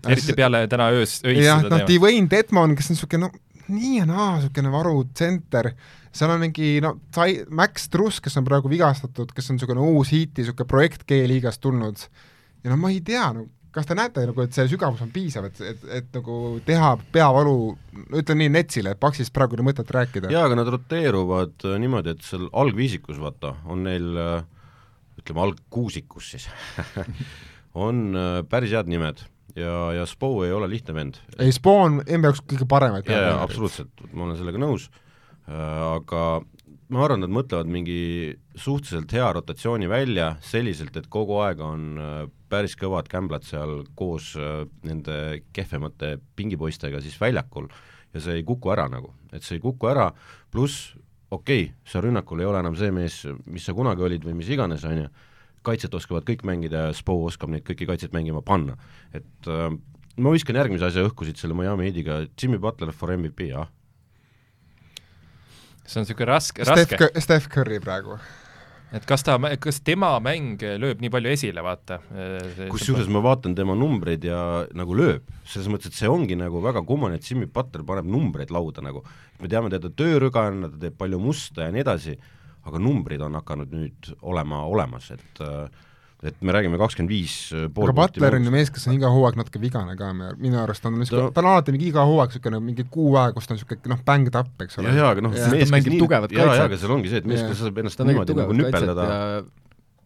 eriti 0.09 0.37
peale 0.37 0.65
täna 0.73 0.89
öös, 0.95 1.19
öist 1.25 1.43
jah, 1.45 1.65
noh. 1.67 1.85
Dwayne 1.89 2.31
Dedmon, 2.33 2.77
kes 2.79 2.91
on 2.91 2.97
niisugune 2.97 3.27
no 3.27 3.33
nii 3.67 3.99
ja 3.99 4.07
naa 4.09 4.37
niisugune 4.37 4.73
varutsenter, 4.73 5.73
seal 6.17 6.33
on 6.33 6.41
mingi 6.47 6.77
no 6.85 6.97
sai-, 7.15 7.43
Max 7.51 7.91
Truss, 7.93 8.23
kes 8.25 8.41
on 8.41 8.47
praegu 8.49 8.73
vigastatud, 8.73 9.35
kes 9.37 9.51
on 9.51 9.61
niisugune 9.61 9.85
uus 9.85 10.15
hiiti, 10.15 10.41
niisugune 10.41 10.71
projekt 10.71 11.05
G-liigast 11.09 11.61
tulnud 11.65 12.09
ja 12.65 12.73
no 12.73 12.81
ma 12.81 12.91
ei 12.91 13.03
tea, 13.05 13.29
no 13.37 13.47
kas 13.77 13.89
te 13.89 13.97
näete 13.99 14.25
nagu, 14.31 14.45
et 14.45 14.57
see 14.57 14.67
sügavus 14.71 15.03
on 15.05 15.13
piisav, 15.13 15.47
et, 15.51 15.61
et, 15.73 15.87
et 15.99 16.17
nagu 16.17 16.37
teha 16.67 16.95
peavalu, 17.13 17.55
ütlen 18.17 18.41
nii 18.41 18.53
Netsile, 18.55 18.95
et 18.95 19.03
Paxist 19.03 19.35
praegu 19.37 19.57
ei 19.57 19.61
ole 19.61 19.69
mõtet 19.69 19.93
rääkida. 19.93 20.33
jaa, 20.33 20.47
aga 20.49 20.59
nad 20.59 20.71
roteeruvad 20.73 21.67
äh, 21.69 21.79
niimoodi, 21.83 22.17
et 22.17 22.27
seal 22.27 22.49
algviisikus, 22.57 23.21
vaata, 23.23 23.57
on 23.69 23.85
neil 23.87 24.11
äh, 24.23 24.37
ütleme, 25.21 25.45
algkuusikus 25.49 26.35
siis 26.35 26.49
on 27.87 28.09
äh, 28.17 28.43
päris 28.49 28.75
head 28.77 28.89
nimed 28.93 29.25
ja, 29.57 29.77
ja 30.01 30.09
Spo 30.09 30.33
ei 30.47 30.55
ole 30.57 30.71
lihtne 30.73 30.97
vend. 30.97 31.21
ei, 31.39 31.53
Spo 31.55 31.79
on 31.85 32.01
NBA 32.01 32.33
jaoks 32.33 32.45
kõige 32.49 32.69
paremaid 32.71 33.09
jaa, 33.13 33.29
jaa, 33.31 33.41
absoluutselt, 33.45 34.07
ma 34.13 34.29
olen 34.29 34.41
sellega 34.41 34.63
nõus 34.63 34.89
aga 35.47 36.23
ma 36.91 37.03
arvan, 37.05 37.23
nad 37.23 37.33
mõtlevad 37.35 37.69
mingi 37.71 38.01
suhteliselt 38.59 39.13
hea 39.15 39.29
rotatsiooni 39.37 39.89
välja 39.91 40.33
selliselt, 40.45 40.97
et 40.99 41.07
kogu 41.11 41.39
aeg 41.43 41.63
on 41.63 41.87
päris 42.51 42.77
kõvad 42.79 43.09
kämblad 43.11 43.47
seal 43.47 43.83
koos 43.99 44.33
äh, 44.39 44.65
nende 44.87 45.43
kehvemate 45.57 46.17
pingipoistega 46.39 47.01
siis 47.05 47.19
väljakul 47.21 47.69
ja 48.15 48.23
see 48.23 48.39
ei 48.41 48.47
kuku 48.47 48.73
ära 48.73 48.87
nagu, 48.91 49.13
et 49.35 49.45
see 49.45 49.59
ei 49.59 49.65
kuku 49.65 49.91
ära, 49.91 50.11
pluss 50.53 50.95
okei 51.31 51.67
okay,, 51.67 51.75
sa 51.89 52.03
rünnakul 52.05 52.41
ei 52.41 52.49
ole 52.49 52.63
enam 52.63 52.77
see 52.79 52.93
mees, 52.95 53.23
mis 53.51 53.67
sa 53.67 53.75
kunagi 53.77 54.07
olid 54.07 54.25
või 54.27 54.39
mis 54.39 54.51
iganes, 54.53 54.87
on 54.89 55.03
ju, 55.03 55.11
kaitset 55.67 55.95
oskavad 55.99 56.27
kõik 56.29 56.47
mängida 56.47 56.87
ja 56.87 56.95
Spo 56.97 57.19
oskab 57.27 57.51
neid 57.51 57.67
kõiki 57.67 57.89
kaitseid 57.89 58.15
mängima 58.15 58.43
panna. 58.47 58.77
et 59.13 59.51
äh, 59.51 59.69
ma 60.17 60.33
viskan 60.33 60.57
järgmise 60.57 60.89
asja 60.89 61.05
õhku 61.07 61.27
siit 61.27 61.43
selle 61.43 61.57
Miami 61.59 61.91
Heatiga, 61.91 62.23
Jimmy 62.41 62.63
Butler 62.63 62.95
for 62.95 63.13
MVP, 63.17 63.51
jah. 63.51 63.69
see 65.85 66.01
on 66.01 66.07
niisugune 66.07 66.31
raske, 66.31 66.65
Steph, 66.65 66.97
raske. 66.97 67.21
Steph 67.21 67.51
Curry 67.53 67.83
praegu 67.83 68.19
et 68.95 69.07
kas 69.09 69.25
ta, 69.27 69.37
kas 69.63 69.81
tema 69.87 70.13
mäng 70.23 70.63
lööb 70.81 71.03
nii 71.03 71.11
palju 71.13 71.33
esile, 71.33 71.65
vaata. 71.65 71.99
kusjuures 72.71 73.09
ma 73.13 73.23
vaatan 73.25 73.57
tema 73.59 73.75
numbreid 73.79 74.25
ja 74.27 74.39
nagu 74.77 74.97
lööb, 74.99 75.27
selles 75.49 75.71
mõttes, 75.73 75.91
et 75.91 75.99
see 75.99 76.11
ongi 76.11 76.39
nagu 76.39 76.63
väga 76.65 76.85
kummaline, 76.87 77.21
et 77.21 77.31
Jimmy 77.31 77.49
Butler 77.51 77.87
paneb 77.87 78.09
numbreid 78.11 78.55
lauda 78.55 78.85
nagu. 78.85 79.05
me 79.41 79.51
teame 79.53 79.73
teda 79.73 79.91
töörügana, 79.91 80.71
ta 80.71 80.81
teeb 80.87 80.97
palju 80.99 81.21
musta 81.21 81.67
ja 81.67 81.75
nii 81.75 81.85
edasi, 81.85 82.17
aga 82.67 82.79
numbrid 82.83 83.23
on 83.23 83.37
hakanud 83.39 83.75
nüüd 83.75 84.15
olema 84.23 84.65
olemas, 84.67 85.11
et 85.15 85.43
et 86.31 86.39
me 86.45 86.55
räägime 86.55 86.79
kakskümmend 86.81 87.13
viis 87.13 87.35
aga 87.55 87.97
Butler 87.97 88.39
on 88.39 88.49
ju 88.49 88.55
mees, 88.55 88.71
kes 88.75 88.87
on 88.91 88.97
iga 88.97 89.11
hooaeg 89.13 89.39
natuke 89.41 89.61
vigane 89.63 89.97
ka, 89.99 90.13
minu 90.15 90.61
arust 90.63 90.87
on 90.89 90.99
ta, 91.03 91.29
ta 91.31 91.45
on 91.45 91.51
alati 91.53 91.75
mingi 91.75 91.91
iga 91.93 92.07
hooaeg 92.09 92.33
niisugune 92.33 92.63
mingi 92.65 92.87
kuu 92.91 93.15
aega, 93.17 93.37
kus 93.37 93.49
ta 93.49 93.55
on 93.55 93.61
niisugune 93.61 93.93
noh, 93.93 94.01
bängd 94.07 94.41
up, 94.41 94.55
eks 94.65 94.81
ole. 94.83 94.95
jaa, 94.97 95.13
aga 95.15 95.27
noh, 95.27 95.37
mees, 95.37 95.71
kes 95.71 95.93
nii, 95.93 96.01
jaa, 96.09 96.25
jaa, 96.33 96.65
aga 96.67 96.81
seal 96.81 96.97
ongi 96.97 97.13
see, 97.13 97.23
et 97.23 97.31
mees, 97.31 97.45
kes 97.47 97.63
saab 97.63 97.85
ennast 97.85 98.03
niimoodi 98.03 98.37
nagu 98.41 98.59
nüpeldada. 98.63 99.07
ja 99.13 99.45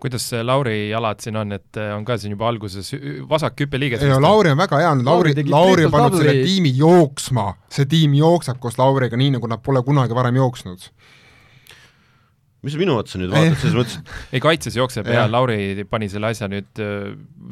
kuidas 0.00 0.30
Lauri 0.42 0.88
jalad 0.88 1.20
siin 1.20 1.36
on, 1.36 1.52
et 1.52 1.78
on 1.94 2.04
ka 2.08 2.16
siin 2.18 2.32
juba 2.32 2.48
alguses 2.48 2.94
vasak 3.28 3.60
hüppeliiges? 3.60 4.04
ei 4.04 4.12
no 4.12 4.20
Lauri 4.22 4.52
on 4.54 4.60
väga 4.60 4.80
hea, 4.80 4.92
Lauri, 5.04 5.34
Lauri 5.48 5.86
on 5.88 5.94
pannud 5.94 6.16
selle 6.20 6.38
tiimi 6.40 6.72
jooksma, 6.78 7.50
see 7.72 7.88
tiim 7.90 8.16
jookseb 8.16 8.60
koos 8.62 8.78
Lauriga 8.80 9.20
nii, 9.20 9.34
nagu 9.36 9.50
nad 9.50 9.62
pole 9.64 9.82
kunagi 9.86 10.16
varem 10.16 10.40
jooksnud 10.40 10.88
mis 12.62 12.74
sa 12.74 12.80
minu 12.80 12.94
otsa 13.00 13.18
nüüd 13.20 13.32
vaatad, 13.32 13.56
selles 13.62 13.76
mõttes 13.78 14.16
ei, 14.34 14.40
kaitses 14.44 14.76
jookseb 14.76 15.08
ja 15.08 15.24
Lauri 15.30 15.86
pani 15.88 16.11
selle 16.12 16.30
asja 16.34 16.48
nüüd, 16.50 16.82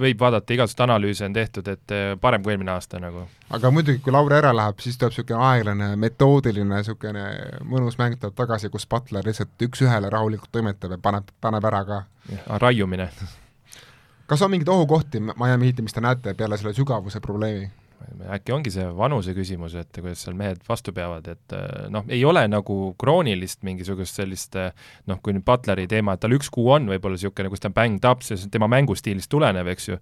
võib 0.03 0.21
vaadata, 0.21 0.53
igasuguseid 0.55 0.85
analüüse 0.85 1.25
on 1.29 1.37
tehtud, 1.37 1.71
et 1.73 1.95
parem 2.21 2.45
kui 2.45 2.53
eelmine 2.53 2.75
aasta 2.75 3.01
nagu. 3.01 3.25
aga 3.55 3.73
muidugi, 3.73 4.03
kui 4.05 4.15
Lauri 4.15 4.39
ära 4.39 4.53
läheb, 4.57 4.81
siis 4.85 5.01
tuleb 5.01 5.15
niisugune 5.15 5.49
aeglane, 5.49 5.91
metoodiline, 6.05 6.69
niisugune 6.75 7.27
mõnus 7.65 7.99
mäng 8.01 8.21
tuleb 8.21 8.37
tagasi, 8.39 8.73
kus 8.75 8.89
Butler 8.91 9.27
lihtsalt 9.27 9.69
üks-ühele 9.69 10.13
rahulikult 10.13 10.53
toimetab 10.53 10.97
ja 10.97 11.03
paneb, 11.03 11.33
paneb 11.41 11.69
ära 11.73 11.85
ka. 11.89 12.03
raiumine. 12.61 13.09
kas 14.29 14.43
on 14.45 14.53
mingeid 14.53 14.69
ohukohti 14.69 15.25
Miami 15.31 15.71
Heati, 15.71 15.83
mis 15.83 15.97
te 15.97 16.05
näete 16.05 16.35
peale 16.37 16.61
selle 16.61 16.77
sügavuse 16.77 17.21
probleemi? 17.25 17.71
Äkki 18.35 18.55
ongi 18.55 18.73
see 18.73 18.87
vanuse 18.97 19.35
küsimus, 19.37 19.75
et 19.79 19.91
kuidas 19.99 20.23
seal 20.25 20.37
mehed 20.39 20.63
vastu 20.69 20.93
peavad, 20.97 21.29
et 21.33 21.55
noh, 21.93 22.07
ei 22.13 22.21
ole 22.27 22.45
nagu 22.51 22.79
kroonilist 23.01 23.65
mingisugust 23.67 24.21
sellist 24.21 24.59
noh, 24.59 25.21
kui 25.23 25.35
nüüd 25.37 25.47
Butleri 25.47 25.89
teema, 25.91 26.15
et 26.15 26.23
tal 26.25 26.37
üks 26.37 26.51
kuu 26.55 26.69
on 26.75 26.89
võib-olla 26.91 27.19
niisugune, 27.19 27.51
kus 27.53 27.65
ta 27.65 27.71
on 27.73 27.77
bängd 27.79 28.09
up, 28.09 28.25
see 28.27 28.51
tema 28.53 28.69
mängustiilist 28.71 29.31
tulenev, 29.33 29.71
eks 29.75 29.91
ju, 29.91 29.99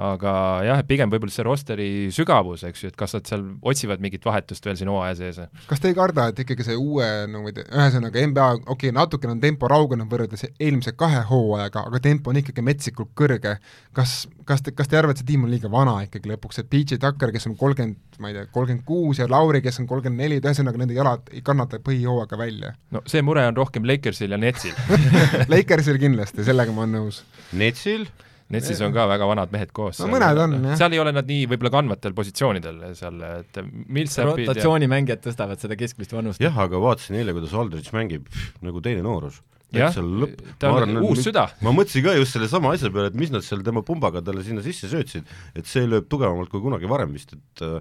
aga 0.00 0.32
jah, 0.64 0.80
et 0.80 0.88
pigem 0.88 1.10
võib-olla 1.12 1.34
see 1.34 1.44
rosteri 1.44 1.88
sügavus, 2.14 2.64
eks 2.68 2.84
ju, 2.84 2.90
et 2.92 2.96
kas 2.98 3.12
nad 3.16 3.28
seal 3.28 3.42
otsivad 3.68 4.00
mingit 4.00 4.24
vahetust 4.24 4.64
veel 4.64 4.78
siin 4.78 4.90
hooaja 4.92 5.16
sees? 5.18 5.40
kas 5.68 5.82
te 5.82 5.90
ei 5.90 5.96
karda, 5.96 6.30
et 6.30 6.40
ikkagi 6.44 6.64
see 6.66 6.76
uue, 6.78 7.06
no 7.30 7.42
ma 7.44 7.52
ei 7.52 7.56
tea, 7.58 7.66
ühesõnaga 7.68 8.24
NBA, 8.30 8.46
okei 8.62 8.74
okay,, 8.76 8.94
natukene 8.96 9.34
on 9.36 9.42
tempo 9.42 9.68
raugenud 9.70 10.08
võrreldes 10.10 10.46
eelmise 10.52 10.94
kahe 10.98 11.20
hooajaga, 11.28 11.84
aga 11.90 12.00
tempo 12.06 12.32
on 12.32 12.40
ikkagi 12.40 12.64
metsikult 12.64 13.12
kõrge. 13.18 13.58
kas, 13.96 14.14
kas 14.48 14.64
te, 14.64 14.72
kas 14.76 14.88
te 14.88 15.00
arvate, 15.00 15.20
et 15.20 15.24
see 15.24 15.32
tiim 15.34 15.44
on 15.44 15.52
liiga 15.52 15.70
vana 15.72 15.98
ikkagi 16.06 16.32
lõpuks, 16.32 16.62
et 16.62 16.70
PJ 16.72 17.00
Tucker, 17.02 17.34
kes 17.34 17.50
on 17.50 17.58
kolmkümmend, 17.60 18.00
ma 18.22 18.32
ei 18.32 18.38
tea, 18.38 18.46
kolmkümmend 18.54 18.86
kuus 18.88 19.20
ja 19.20 19.28
Lauri, 19.30 19.60
kes 19.64 19.82
on 19.82 19.90
kolmkümmend 19.90 20.24
neli, 20.24 20.40
et 20.40 20.48
ühesõnaga 20.48 20.80
nende 20.80 20.96
jalad 20.96 21.28
ei 21.34 21.44
kannata 21.44 21.82
põhihooaega 21.84 22.40
välja? 22.40 22.72
no 22.94 23.04
see 23.10 23.20
mure 23.26 23.44
on 23.50 23.58
rohkem 23.58 23.84
Lakersil 23.88 24.32
ja 24.32 24.40
Netsil 24.40 24.76
Lakersil 25.52 26.00
kindlasti, 26.00 26.46
sellega 26.46 26.72
ma 26.72 26.86
olen 26.86 27.00
nõus. 27.00 27.22
Netsil? 27.52 28.08
Netsis 28.50 28.80
on 28.82 28.94
ka 28.94 29.04
väga 29.10 29.28
vanad 29.30 29.52
mehed 29.54 29.70
koos. 29.74 30.00
no 30.02 30.08
mõned 30.10 30.40
on, 30.42 30.56
jah. 30.70 30.78
seal 30.80 30.96
ei 30.96 31.00
ole 31.02 31.12
nad 31.14 31.28
nii 31.28 31.46
võib-olla 31.52 31.70
kandvatel 31.76 32.16
positsioonidel 32.16 32.82
seal, 32.98 33.22
et 33.38 33.60
Millsapid 33.62 34.48
rotatsioonimängijad 34.48 35.22
tõstavad 35.28 35.62
seda 35.62 35.78
keskmist 35.78 36.14
vanust. 36.16 36.42
jah, 36.42 36.58
aga 36.66 36.82
vaatasin 36.82 37.20
eile, 37.20 37.34
kuidas 37.36 37.54
Aldrich 37.54 37.94
mängib 37.94 38.26
nagu 38.66 38.82
teine 38.84 39.04
noorus. 39.06 39.38
jah, 39.74 39.94
ta 39.94 40.72
on 40.72 40.82
arvan, 40.82 41.00
uus 41.06 41.22
süda. 41.28 41.46
ma 41.62 41.74
mõtlesin 41.76 42.06
ka 42.08 42.16
just 42.18 42.34
sellesama 42.34 42.74
asja 42.74 42.90
peale, 42.90 43.14
et 43.14 43.18
mis 43.22 43.30
nad 43.30 43.46
seal 43.46 43.62
tema 43.66 43.84
pumbaga 43.86 44.22
talle 44.26 44.42
sinna 44.46 44.66
sisse 44.66 44.90
söötsid, 44.90 45.30
et 45.54 45.70
see 45.70 45.86
lööb 45.86 46.10
tugevamalt 46.10 46.50
kui 46.50 46.62
kunagi 46.64 46.90
varem 46.90 47.14
vist, 47.14 47.36
et 47.38 47.66
äh, 47.66 47.78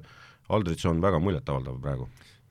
Aldrich 0.54 0.86
on 0.90 1.02
väga 1.02 1.18
muljetavaldav 1.22 1.76
praegu. 1.82 2.08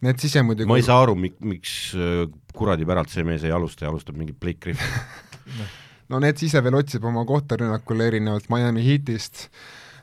Need 0.06 0.20
sise 0.22 0.42
muidugi 0.46 0.70
ma 0.70 0.76
ei 0.78 0.86
saa 0.86 1.00
aru, 1.02 1.14
mik-, 1.18 1.38
miks 1.42 1.72
äh, 1.98 2.26
kuradi 2.54 2.86
päralt 2.86 3.10
see 3.14 3.26
mees 3.26 3.46
ei 3.46 3.54
alusta 3.54 3.86
ja 3.86 3.92
alustab 3.94 4.18
mingit 4.18 4.38
Blake 4.42 4.58
Griffin 4.66 5.86
no 6.12 6.22
need 6.22 6.40
ise 6.44 6.62
veel 6.64 6.78
otsib 6.80 7.04
oma 7.09 7.24
kohta 7.28 7.59
rünnakul 7.61 8.00
erinevalt 8.06 8.48
Miami 8.52 8.84
Heatist 8.86 9.46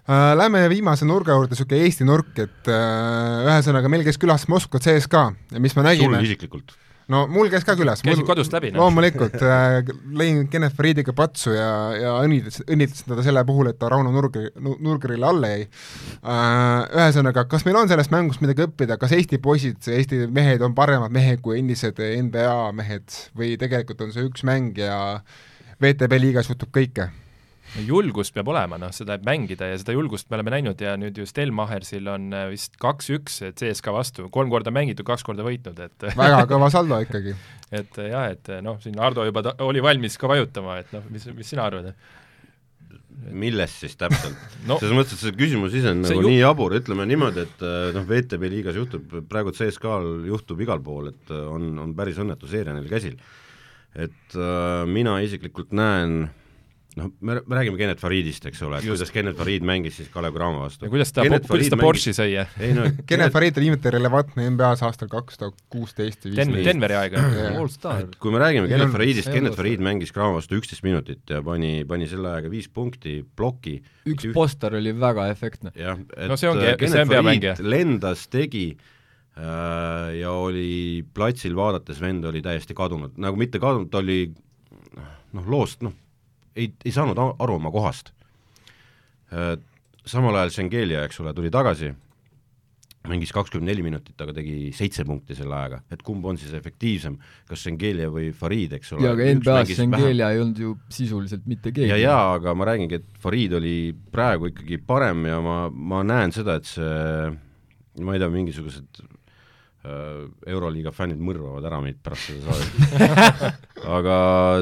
äh, 0.05 0.33
Lähme 0.37 0.65
viimase 0.69 1.07
nurga 1.09 1.35
juurde, 1.35 1.55
niisugune 1.55 1.83
Eesti 1.85 2.07
nurk, 2.07 2.33
et 2.37 2.71
äh, 2.71 3.45
ühesõnaga 3.49 3.91
meil 3.91 4.05
käis 4.05 4.21
külas 4.21 4.49
Moskva 4.51 4.81
CSKA 4.81 5.29
ja 5.55 5.61
mis 5.61 5.77
me 5.77 5.81
sul 5.81 5.89
nägime, 5.89 6.19
isiklikult. 6.27 6.75
no 7.09 7.23
mul 7.31 7.49
käis 7.49 7.65
ka 7.65 7.73
külas. 7.79 8.03
käisid 8.05 8.27
kodust 8.27 8.53
läbi, 8.53 8.69
loomulikult 8.77 9.39
äh,, 9.41 9.79
lõin 10.21 10.43
Kenneth 10.51 10.77
Faridiga 10.77 11.15
patsu 11.17 11.55
ja, 11.55 11.71
ja 11.97 12.13
õnnitlesin, 12.21 12.67
õnnitlesin 12.69 13.09
teda 13.09 13.25
selle 13.25 13.45
puhul, 13.49 13.71
et 13.73 13.81
ta 13.81 13.89
Rauno 13.89 14.13
Nurgeri, 14.13 14.53
Nurgerile 14.61 15.29
alla 15.31 15.51
jäi 15.55 15.65
äh,. 15.65 17.01
Ühesõnaga, 17.01 17.47
kas 17.49 17.65
meil 17.65 17.81
on 17.81 17.89
sellest 17.89 18.13
mängust 18.13 18.45
midagi 18.45 18.67
õppida, 18.67 18.99
kas 19.01 19.17
Eesti 19.17 19.41
poisid, 19.41 19.81
Eesti 19.89 20.27
mehed 20.29 20.61
on 20.65 20.77
paremad 20.77 21.13
mehed 21.17 21.41
kui 21.41 21.57
endised 21.63 21.97
NBA 21.97 22.55
mehed 22.77 23.19
või 23.33 23.55
tegelikult 23.57 24.05
on 24.05 24.13
see 24.13 24.29
üks 24.29 24.45
mäng 24.45 24.77
ja 24.77 25.01
VTB 25.81 26.19
liigas 26.21 26.51
juhtub 26.51 26.73
kõike? 26.75 27.11
julgust 27.83 28.31
peab 28.31 28.47
olema, 28.53 28.77
noh, 28.79 28.91
seda, 28.95 29.17
mängida 29.25 29.67
ja 29.67 29.79
seda 29.81 29.95
julgust 29.95 30.29
me 30.29 30.37
oleme 30.37 30.53
näinud 30.53 30.79
ja 30.79 30.93
nüüd 30.99 31.17
ju 31.19 31.25
Stelmachersil 31.27 32.05
on 32.07 32.29
äh, 32.31 32.45
vist 32.53 32.77
kaks-üks 32.79 33.41
CSKA 33.57 33.91
vastu, 33.95 34.27
kolm 34.31 34.53
korda 34.53 34.71
mängitud, 34.71 35.03
kaks 35.07 35.25
korda 35.27 35.43
võitnud, 35.43 35.81
et 35.83 36.05
väga 36.21 36.45
kõva 36.51 36.69
saldo 36.71 37.01
ikkagi. 37.03 37.33
et 37.75 37.99
jah, 37.99 38.29
et 38.31 38.53
noh, 38.63 38.77
siin 38.83 39.01
Ardo 39.01 39.25
juba 39.27 39.43
ta, 39.43 39.55
oli 39.65 39.83
valmis 39.83 40.15
ka 40.21 40.29
vajutama, 40.31 40.77
et 40.83 40.93
noh, 40.95 41.03
mis, 41.11 41.27
mis 41.35 41.51
sina 41.51 41.65
arvad? 41.67 41.91
millest 43.31 43.81
siis 43.81 43.95
täpselt 43.97 44.35
no, 44.35 44.65
no.? 44.75 44.77
selles 44.81 44.95
mõttes, 44.95 45.17
et 45.17 45.23
see 45.23 45.37
küsimus 45.37 45.75
ise 45.77 45.93
on 45.93 46.03
nagu 46.05 46.19
ju... 46.19 46.27
nii 46.29 46.41
jabur, 46.41 46.75
ütleme 46.77 47.07
niimoodi, 47.09 47.45
et 47.47 47.65
äh, 47.65 47.89
noh, 47.95 48.05
VTB 48.09 48.51
liigas 48.51 48.77
juhtub, 48.77 49.17
praegu 49.29 49.53
CSKA-l 49.55 50.27
juhtub 50.29 50.61
igal 50.63 50.83
pool, 50.85 51.09
et 51.13 51.33
äh, 51.33 51.47
on, 51.49 51.71
on 51.81 51.95
päris 51.97 52.19
õnnetu 52.21 52.49
seeria 52.51 52.75
neil 52.75 52.87
käsil. 52.91 53.17
Et 53.95 54.35
äh, 54.35 54.83
mina 54.91 55.19
isiklikult 55.23 55.71
näen 55.75 56.25
noh, 56.95 57.09
me, 57.19 57.35
me 57.43 57.57
räägime 57.57 57.77
Kennet 57.79 57.99
Faridist, 57.99 58.45
eks 58.49 58.61
ole, 58.65 58.79
et 58.79 58.87
kuidas 58.87 59.11
Kennet 59.13 59.35
Farid 59.37 59.65
mängis 59.67 59.97
siis 59.99 60.09
Kalev 60.13 60.35
Cramo 60.35 60.61
vastu. 60.63 60.87
ja 60.87 60.91
kuidas 60.93 61.11
ta, 61.15 61.25
kuidas 61.47 61.69
ta 61.71 61.79
Porsche 61.79 62.13
sõi? 62.15 62.37
ei 62.63 62.71
no 62.75 62.85
Kennet 63.09 63.33
Farid 63.35 63.57
oli 63.59 63.69
viimati 63.69 63.93
relevantne 63.95 64.47
NBA-s 64.53 64.83
aastal 64.87 65.11
kaks 65.11 65.39
tuhat 65.41 65.59
kuusteist 65.71 66.23
või 66.27 66.35
viisteist. 66.35 66.69
Denveri 66.69 66.97
aega 66.99 67.23
Allstar. 67.59 68.07
kui 68.21 68.35
me 68.35 68.41
räägime 68.43 68.71
Kennet 68.71 68.93
Faridist, 68.95 69.31
Kennet. 69.31 69.55
Farid 69.59 69.83
mängis 69.83 70.13
Cramo 70.15 70.39
vastu 70.39 70.59
üksteist 70.59 70.85
minutit 70.87 71.23
ja 71.35 71.41
pani, 71.45 71.77
pani 71.89 72.07
selle 72.11 72.31
ajaga 72.33 72.51
viis 72.53 72.67
punkti, 72.71 73.19
ploki. 73.35 73.77
üks 74.11 74.31
poster 74.35 74.75
oli 74.79 74.95
väga 74.99 75.29
efektne. 75.33 75.75
jah, 75.75 75.99
et 76.15 76.27
No 76.31 76.39
see 76.39 76.51
ongi- 76.51 76.71
see 76.71 76.81
Kennet 76.85 77.07
on 77.07 77.15
peamängija. 77.15 77.55
Farid 77.59 77.71
lendas, 77.75 78.27
tegi 78.31 78.67
äh, 78.75 78.91
ja 79.35 80.31
oli 80.31 81.03
platsil 81.13 81.55
vaadates, 81.55 81.99
vend 82.01 82.23
oli 82.25 82.41
täiesti 82.43 82.75
kadunud, 82.77 83.17
nagu 83.19 83.39
mitte 83.39 83.59
kadunud, 83.59 83.89
ta 83.91 83.99
oli 83.99 84.29
noh, 85.35 85.49
loost, 85.51 85.83
noh, 85.83 85.93
ei, 86.55 86.69
ei 86.85 86.93
saanud 86.95 87.19
aru 87.19 87.57
oma 87.59 87.71
kohast. 87.73 88.13
Samal 90.05 90.39
ajal 90.39 90.53
Šengelia, 90.55 91.03
eks 91.03 91.19
ole, 91.19 91.33
tuli 91.35 91.51
tagasi, 91.51 91.89
mängis 93.09 93.31
kakskümmend 93.33 93.69
neli 93.69 93.83
minutit, 93.85 94.15
aga 94.21 94.33
tegi 94.37 94.71
seitse 94.75 95.05
punkti 95.05 95.35
selle 95.37 95.55
ajaga, 95.57 95.81
et 95.93 96.01
kumb 96.05 96.25
on 96.29 96.39
siis 96.41 96.53
efektiivsem, 96.57 97.17
kas 97.49 97.65
Šengelia 97.65 98.09
või 98.13 98.29
Farid, 98.37 98.75
eks 98.77 98.93
ole. 98.95 99.05
ja 99.05 99.13
aga 99.15 99.27
NBA-s 99.39 99.73
Šengelia 99.77 100.31
ei 100.33 100.41
olnud 100.41 100.61
ju 100.61 100.75
sisuliselt 100.93 101.45
mitte 101.49 101.73
keegi. 101.73 101.91
ja, 101.91 101.99
ja 102.01 102.15
aga 102.35 102.55
ma 102.57 102.69
räägingi, 102.71 103.01
et 103.01 103.19
Farid 103.21 103.57
oli 103.59 103.75
praegu 104.13 104.49
ikkagi 104.53 104.79
parem 104.87 105.25
ja 105.29 105.41
ma, 105.45 105.57
ma 105.69 106.01
näen 106.07 106.33
seda, 106.35 106.57
et 106.61 106.69
see, 106.69 107.35
ma 108.01 108.15
ei 108.15 108.23
tea, 108.23 108.31
mingisugused 108.33 109.03
äh, 109.03 109.11
Euroliiga 110.47 110.91
fännid 110.95 111.21
mõrvavad 111.21 111.65
ära 111.67 111.79
meid 111.83 111.99
pärast 112.03 112.31
seda 112.31 112.55
saadet. 112.55 113.61
Aga 113.97 114.17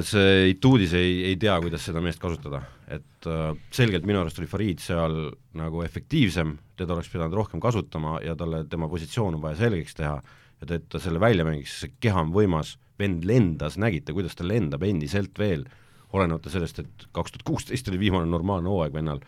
see 0.05 0.51
Ituudis 0.51 0.95
ei, 0.99 1.19
ei 1.29 1.37
tea, 1.39 1.55
kuidas 1.63 1.85
seda 1.87 2.01
meest 2.03 2.21
kasutada, 2.21 2.63
et 2.91 3.27
äh, 3.29 3.51
selgelt 3.73 4.07
minu 4.09 4.21
arust 4.21 4.39
oli 4.41 4.49
Farid 4.51 4.83
seal 4.83 5.17
nagu 5.59 5.83
efektiivsem, 5.85 6.55
teda 6.79 6.97
oleks 6.97 7.11
pidanud 7.13 7.37
rohkem 7.37 7.61
kasutama 7.63 8.17
ja 8.25 8.35
talle 8.39 8.63
tema 8.69 8.89
positsioon 8.91 9.37
on 9.37 9.43
vaja 9.43 9.61
selgeks 9.63 9.99
teha. 9.99 10.17
Ja 10.63 10.67
et 10.77 10.89
ta 10.91 10.99
selle 11.01 11.19
välja 11.19 11.43
mängiks, 11.47 11.75
see 11.83 11.93
keha 12.03 12.21
on 12.23 12.31
võimas, 12.35 12.77
vend 12.99 13.25
lendas, 13.27 13.75
nägite, 13.81 14.13
kuidas 14.15 14.37
ta 14.37 14.45
lendab 14.47 14.83
endiselt 14.87 15.39
veel, 15.39 15.65
olenemata 16.13 16.51
sellest, 16.53 16.79
et 16.83 17.07
kaks 17.15 17.33
tuhat 17.33 17.45
kuusteist 17.47 17.87
oli 17.89 17.99
viimane 18.05 18.29
normaalne 18.29 18.69
hooaeg 18.69 18.93
vennal. 18.95 19.23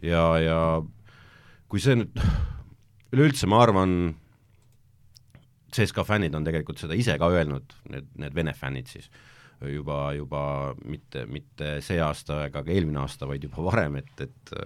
ja, 0.00 0.22
ja 0.40 0.58
kui 1.68 1.82
see 1.82 1.98
nüüd, 1.98 2.20
üleüldse 3.12 3.48
ma 3.50 3.60
arvan, 3.64 4.14
CSKA 5.74 6.04
fännid 6.06 6.34
on 6.38 6.46
tegelikult 6.46 6.80
seda 6.80 6.96
ise 6.98 7.16
ka 7.20 7.28
öelnud, 7.34 7.76
need, 7.90 8.10
need 8.22 8.34
Vene 8.36 8.54
fännid 8.56 8.90
siis, 8.90 9.10
juba, 9.72 10.12
juba 10.16 10.42
mitte, 10.84 11.26
mitte 11.30 11.76
see 11.84 12.00
aasta 12.02 12.44
ega 12.48 12.62
ka 12.62 12.74
eelmine 12.74 13.02
aasta, 13.02 13.28
vaid 13.30 13.46
juba 13.46 13.64
varem, 13.70 14.00
et, 14.02 14.26
et 14.28 14.58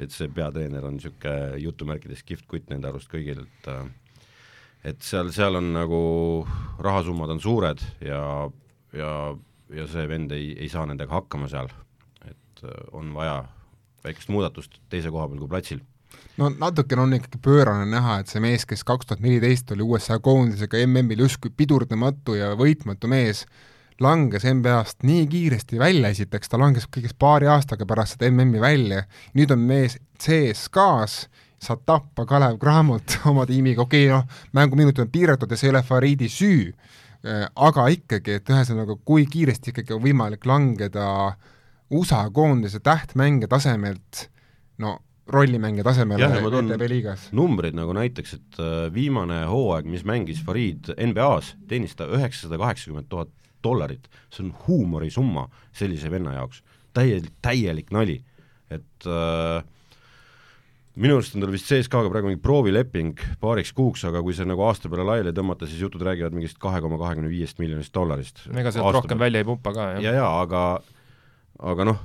et 0.00 0.10
see 0.10 0.30
peatreener 0.32 0.82
on 0.88 0.96
niisugune 0.96 1.58
jutumärkides 1.62 2.24
kihvt 2.26 2.46
kutt 2.50 2.70
nende 2.72 2.88
arust 2.88 3.10
kõigil, 3.12 3.44
et 3.44 3.68
et 4.88 5.04
seal, 5.06 5.30
seal 5.30 5.60
on 5.60 5.68
nagu 5.76 6.02
rahasummad 6.82 7.30
on 7.36 7.40
suured 7.42 7.82
ja, 8.02 8.22
ja, 8.96 9.12
ja 9.70 9.86
see 9.90 10.08
vend 10.10 10.32
ei, 10.34 10.52
ei 10.58 10.70
saa 10.72 10.88
nendega 10.90 11.20
hakkama 11.20 11.46
seal. 11.52 11.70
et 12.26 12.64
on 12.92 13.12
vaja 13.14 13.44
väikest 14.02 14.32
muudatust 14.32 14.80
teise 14.90 15.12
koha 15.14 15.28
peal 15.28 15.44
kui 15.44 15.52
platsil 15.52 15.84
no 16.36 16.48
natukene 16.58 17.02
on 17.02 17.14
ikkagi 17.16 17.40
pöörane 17.42 17.86
näha, 17.90 18.20
et 18.20 18.32
see 18.32 18.40
mees, 18.42 18.64
kes 18.68 18.84
kaks 18.88 19.08
tuhat 19.08 19.20
neliteist 19.24 19.70
oli 19.74 19.84
USA 19.84 20.18
koondisega 20.22 20.80
MM-il 20.86 21.24
justkui 21.26 21.52
pidurdamatu 21.56 22.36
ja 22.38 22.52
võitmatu 22.58 23.10
mees, 23.10 23.44
langes 24.02 24.46
NBA-st 24.48 25.06
nii 25.06 25.26
kiiresti 25.30 25.78
välja, 25.78 26.10
esiteks 26.14 26.50
ta 26.50 26.58
langes 26.60 26.88
kõigest 26.90 27.18
paari 27.20 27.50
aastaga 27.52 27.86
pärast 27.86 28.16
seda 28.16 28.30
MM-i 28.32 28.62
välja, 28.62 29.04
nüüd 29.36 29.52
on 29.54 29.62
mees 29.68 29.98
CSKA-s, 30.22 31.28
saab 31.62 31.84
tappa 31.86 32.26
Kalev 32.26 32.58
Cramot 32.62 33.18
oma 33.30 33.46
tiimiga, 33.46 33.84
okei 33.84 34.08
okay, 34.08 34.16
noh, 34.16 34.42
mänguminutid 34.56 35.04
on 35.04 35.12
piiratud 35.12 35.50
ja 35.50 35.60
see 35.60 35.70
ei 35.70 35.76
ole 35.76 35.84
Faridi 35.86 36.30
süü, 36.32 36.72
aga 37.22 37.86
ikkagi, 37.94 38.40
et 38.40 38.50
ühesõnaga, 38.50 38.96
kui 39.06 39.28
kiiresti 39.30 39.70
ikkagi 39.70 39.94
on 39.94 40.02
võimalik 40.02 40.46
langeda 40.48 41.06
USA 41.92 42.24
koondise 42.34 42.80
tähtmängija 42.82 43.50
tasemelt 43.52 44.26
no 44.82 44.96
rollimängija 45.32 45.84
tasemele 45.86 46.28
ETV 46.28 46.88
liigas. 46.90 47.28
numbrid 47.36 47.76
nagu 47.76 47.94
näiteks, 47.96 48.34
et 48.38 48.60
äh, 48.62 48.86
viimane 48.94 49.42
hooaeg, 49.50 49.88
mis 49.90 50.06
mängis 50.08 50.42
Farid 50.44 50.92
NBA-s, 50.96 51.56
teenis 51.70 51.96
ta 51.98 52.08
üheksasada 52.10 52.60
kaheksakümmend 52.60 53.10
tuhat 53.12 53.32
dollarit, 53.64 54.08
see 54.32 54.46
on 54.46 54.54
huumorisumma 54.66 55.46
sellise 55.76 56.10
venna 56.10 56.36
jaoks, 56.40 56.62
täielik, 56.96 57.32
täielik 57.44 57.92
nali, 57.94 58.18
et 58.72 59.06
äh, 59.08 59.62
minu 61.00 61.16
arust 61.16 61.36
on 61.36 61.44
tal 61.44 61.52
vist 61.54 61.68
CSKA-ga 61.70 62.10
praegu 62.12 62.28
mingi 62.28 62.42
proovileping 62.44 63.20
paariks 63.40 63.72
kuuks, 63.76 64.04
aga 64.08 64.20
kui 64.24 64.36
see 64.36 64.48
nagu 64.48 64.64
aasta 64.66 64.90
peale 64.92 65.06
laiali 65.08 65.32
tõmmata, 65.36 65.68
siis 65.68 65.80
jutud 65.86 66.04
räägivad 66.04 66.36
mingist 66.36 66.60
kahe 66.62 66.82
koma 66.84 67.00
kahekümne 67.00 67.30
viiest 67.32 67.62
miljonist 67.62 67.94
dollarist. 67.94 68.44
ega 68.52 68.74
sealt 68.74 68.98
rohkem 68.98 69.20
välja 69.22 69.40
ei 69.40 69.48
pumpa 69.48 69.72
ka, 69.76 69.92
jah 69.96 70.04
ja, 70.04 70.16
ja 70.20 70.28
aga, 70.42 70.64
aga 71.72 71.88
noh, 71.88 72.02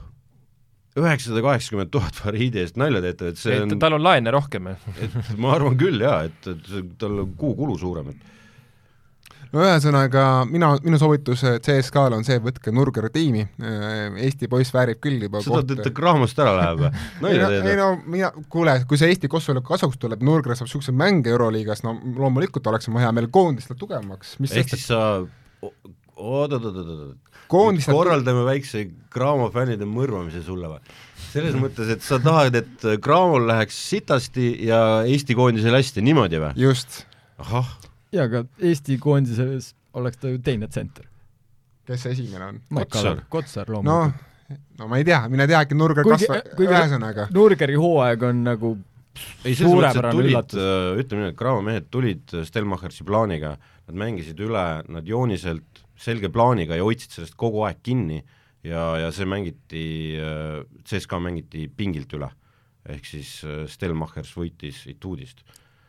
üheksasada 0.98 1.44
kaheksakümmend 1.46 1.92
tuhat 1.94 2.18
Faridi 2.18 2.64
eest 2.64 2.80
nalja 2.80 3.04
teete, 3.06 3.34
et 3.34 3.42
see 3.42 3.60
et 3.60 3.68
on, 3.68 3.78
tal 3.82 3.98
on 3.98 4.04
laene 4.04 4.34
rohkem. 4.34 4.72
et 4.74 5.20
ma 5.38 5.54
arvan 5.58 5.78
küll 5.80 6.02
jaa, 6.02 6.24
et, 6.30 6.50
et 6.54 6.98
tal 7.02 7.22
on 7.24 7.36
kuukulu 7.38 7.78
suurem, 7.80 8.12
et 8.14 8.34
no 9.54 9.64
ühesõnaga, 9.64 10.24
mina, 10.50 10.72
minu 10.84 11.00
soovitus 11.00 11.44
CSKA-le 11.64 12.18
on 12.20 12.26
see, 12.28 12.40
võtke 12.44 12.74
Nurgeri 12.76 13.12
tiimi, 13.14 13.46
Eesti 14.26 14.50
poiss 14.52 14.74
väärib 14.76 15.02
küll 15.04 15.24
juba 15.28 15.42
seda 15.46 15.64
teete 15.70 15.94
Krahmost 15.96 16.40
ära 16.44 16.56
läheb 16.58 16.84
või? 16.84 16.92
ei 17.32 17.42
nalja 17.42 17.48
no, 17.48 17.54
ei 17.54 17.62
teete? 17.62 17.76
no 17.80 17.90
mina, 18.18 18.32
kuule, 18.54 18.78
kui 18.90 19.00
see 19.00 19.12
Eesti 19.14 19.32
Kosovole 19.32 19.64
kasuks 19.66 20.00
tuleb, 20.02 20.24
Nurger 20.26 20.58
saab 20.58 20.70
niisuguseid 20.70 20.98
mänge 21.00 21.32
Euroliigas, 21.34 21.84
no 21.88 21.96
loomulikult 22.18 22.68
oleks 22.74 22.90
mul 22.92 23.06
hea 23.06 23.14
meel 23.16 23.30
koondist 23.34 23.72
tugevamaks, 23.78 24.38
mis 24.44 24.56
ehk 24.58 24.74
siis 24.76 24.90
sa 24.92 25.02
oot-oot-oot-oot, 26.18 27.18
koondist 27.52 27.92
korraldame 27.92 28.46
väikse 28.48 28.86
Cramo 29.14 29.50
fännide 29.54 29.88
mõrvamise 29.90 30.44
sulle 30.46 30.72
või? 30.72 30.96
selles 31.28 31.58
mõttes, 31.60 31.90
et 31.92 32.06
sa 32.06 32.20
tahad, 32.24 32.56
et 32.56 32.86
Cramol 33.04 33.48
läheks 33.50 33.78
sitasti 33.90 34.48
ja 34.68 34.80
Eesti 35.08 35.36
koondisel 35.38 35.76
hästi, 35.76 36.04
niimoodi 36.06 36.42
või? 36.42 36.54
just, 36.62 37.04
ahah, 37.42 37.74
jaa, 38.16 38.28
aga 38.30 38.46
Eesti 38.64 38.98
koondises 39.02 39.74
oleks 39.98 40.22
ta 40.22 40.32
ju 40.32 40.42
teine 40.44 40.70
tsenter. 40.72 41.08
kes 41.88 42.04
see 42.06 42.16
esimene 42.18 42.52
on? 42.52 42.62
Kotsar. 42.74 43.24
Kotsar 43.32 43.70
no, 43.70 43.80
loomulikult. 43.82 44.60
no 44.80 44.92
ma 44.92 45.00
ei 45.02 45.08
tea, 45.08 45.24
mine 45.32 45.48
tea, 45.50 45.64
äkki 45.66 45.78
Nurger 45.78 46.08
kasvab, 46.08 46.54
kuigi- 46.56 46.72
ühesõnaga, 46.74 47.28
Nurgeri 47.36 47.80
hooaeg 47.80 48.24
on 48.30 48.44
nagu 48.48 48.78
ei 49.48 49.56
selles 49.58 49.74
mõttes, 49.74 49.98
et 49.98 50.12
tulid, 50.14 50.32
üllatus. 50.32 50.62
ütleme 51.02 51.24
nii, 51.24 51.34
et 51.34 51.38
Cramo 51.40 51.64
mehed 51.66 51.90
tulid 51.94 52.38
Stelmachersi 52.46 53.06
plaaniga, 53.08 53.56
nad 53.88 53.98
mängisid 53.98 54.40
üle, 54.46 54.66
nad 54.94 55.08
jooniselt 55.10 55.84
selge 55.98 56.30
plaaniga 56.34 56.78
ja 56.78 56.86
hoidsid 56.86 57.16
sellest 57.16 57.38
kogu 57.40 57.64
aeg 57.68 57.82
kinni 57.84 58.22
ja, 58.66 58.84
ja 59.02 59.12
see 59.16 59.28
mängiti, 59.30 59.86
CSKA 60.88 61.20
mängiti 61.24 61.68
pingilt 61.68 62.14
üle. 62.14 62.30
ehk 62.88 63.04
siis 63.04 63.42
äh, 63.44 63.66
Stelmachers 63.68 64.30
võitis 64.38 64.86
Ituudist. 64.88 65.42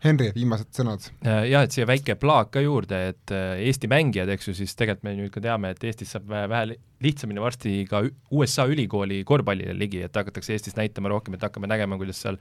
Henri, 0.05 0.31
viimased 0.35 0.71
sõnad? 0.77 1.09
Jah, 1.25 1.65
et 1.65 1.75
siia 1.75 1.87
väike 1.89 2.15
plaak 2.21 2.53
ka 2.55 2.63
juurde, 2.63 3.01
et 3.13 3.33
Eesti 3.35 3.91
mängijad, 3.91 4.31
eks 4.35 4.51
ju, 4.51 4.55
siis 4.61 4.77
tegelikult 4.79 5.09
me 5.09 5.17
nüüd 5.19 5.33
ka 5.35 5.43
teame, 5.43 5.73
et 5.75 5.89
Eestis 5.89 6.15
saab 6.15 6.29
vähe 6.31 6.79
lihtsamini 7.03 7.41
varsti 7.41 7.85
ka 7.91 8.03
USA 8.35 8.67
ülikooli 8.71 9.23
korvpallile 9.27 9.75
ligi, 9.79 10.03
et 10.07 10.17
hakatakse 10.19 10.55
Eestis 10.55 10.77
näitama 10.79 11.11
rohkem, 11.13 11.37
et 11.37 11.47
hakkame 11.47 11.71
nägema, 11.71 11.99
kuidas 11.99 12.19
seal 12.25 12.39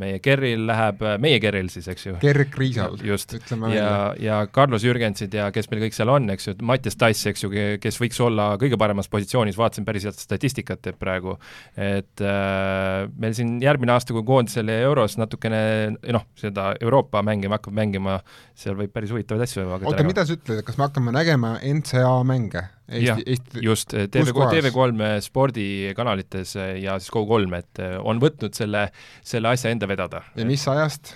meie 0.00 0.18
Kerril 0.24 0.64
läheb, 0.66 1.02
meie 1.20 1.38
Kerril 1.42 1.68
siis, 1.70 1.86
eks 1.92 2.06
ju. 2.06 2.14
Gerg 2.22 2.56
Riisal, 2.58 2.96
ütleme 2.96 3.72
ja, 3.74 3.90
ja 4.20 4.38
Carlos 4.50 4.86
Jürgensid 4.86 5.34
ja 5.36 5.50
kes 5.54 5.68
meil 5.70 5.84
kõik 5.84 5.96
seal 5.96 6.10
on, 6.10 6.30
eks 6.32 6.48
ju, 6.48 6.54
Mattias 6.66 6.96
Tass, 6.98 7.26
eks 7.28 7.44
ju, 7.44 7.50
kes 7.82 8.00
võiks 8.00 8.18
olla 8.24 8.52
kõige 8.60 8.78
paremas 8.80 9.10
positsioonis, 9.12 9.58
vaatasin 9.60 9.86
päris 9.86 10.08
head 10.08 10.18
statistikat 10.18 10.90
praegu, 10.98 11.36
et 11.76 12.24
äh, 12.24 13.04
meil 13.20 13.36
siin 13.36 13.58
järgmine 13.62 13.94
aasta, 13.94 14.16
kui 14.16 14.24
koondisel 14.26 14.72
ja 14.72 14.80
euros 14.88 15.18
natukene 15.20 15.62
noh, 16.00 16.26
seda 16.40 16.72
Euroopa 16.92 17.22
mänge 17.24 17.48
hakkab 17.48 17.74
mängima, 17.76 18.18
seal 18.58 18.76
võib 18.76 18.92
päris 18.92 19.12
huvitavaid 19.14 19.46
asju 19.46 19.64
oota, 19.72 20.04
mida 20.04 20.26
sa 20.28 20.36
ütled, 20.36 20.60
kas 20.66 20.76
me 20.78 20.88
hakkame 20.88 21.14
nägema 21.14 21.56
NCA 21.64 22.14
mänge? 22.28 22.66
Eesti 22.92 23.62
just, 23.64 23.94
TV, 24.12 24.34
TV3 24.36 25.14
spordikanalites 25.24 26.52
ja 26.82 26.98
siis 27.00 27.12
Go3, 27.14 27.62
et 27.62 27.80
on 28.04 28.20
võtnud 28.20 28.52
selle, 28.56 28.90
selle 29.24 29.54
asja 29.54 29.72
enda 29.72 29.88
vedada. 29.88 30.20
ja 30.36 30.48
mis 30.48 30.66
ajast? 30.68 31.14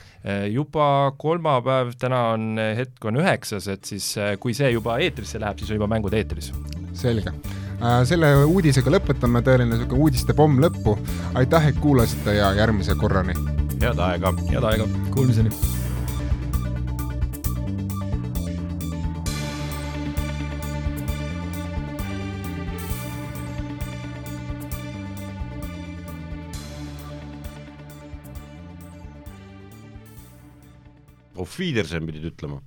juba 0.50 1.12
kolmapäev, 1.20 1.92
täna 2.00 2.22
on, 2.32 2.56
hetk 2.58 3.04
on 3.06 3.20
üheksas, 3.20 3.68
et 3.70 3.84
siis 3.86 4.08
kui 4.42 4.56
see 4.58 4.72
juba 4.72 4.96
eetrisse 5.04 5.38
läheb, 5.38 5.60
siis 5.60 5.70
on 5.70 5.78
juba 5.78 5.90
mängud 5.92 6.16
eetris. 6.16 6.50
selge. 6.96 7.34
Selle 8.08 8.32
uudisega 8.48 8.90
lõpetame, 8.96 9.44
tõeline 9.44 9.76
niisugune 9.76 10.08
uudistepomm 10.08 10.58
lõppu. 10.64 10.96
aitäh, 11.36 11.70
et 11.70 11.78
kuulasite 11.84 12.40
ja 12.40 12.50
järgmise 12.56 12.96
korrani! 12.98 13.65
Head 13.80 13.98
aega! 13.98 14.32
head 14.50 14.64
aega! 14.64 14.86
Kuulmiseni! 15.14 15.50
Auf 31.36 31.58
Wiedersehen 31.58 32.06
pidid 32.06 32.24
ütlema 32.32 32.62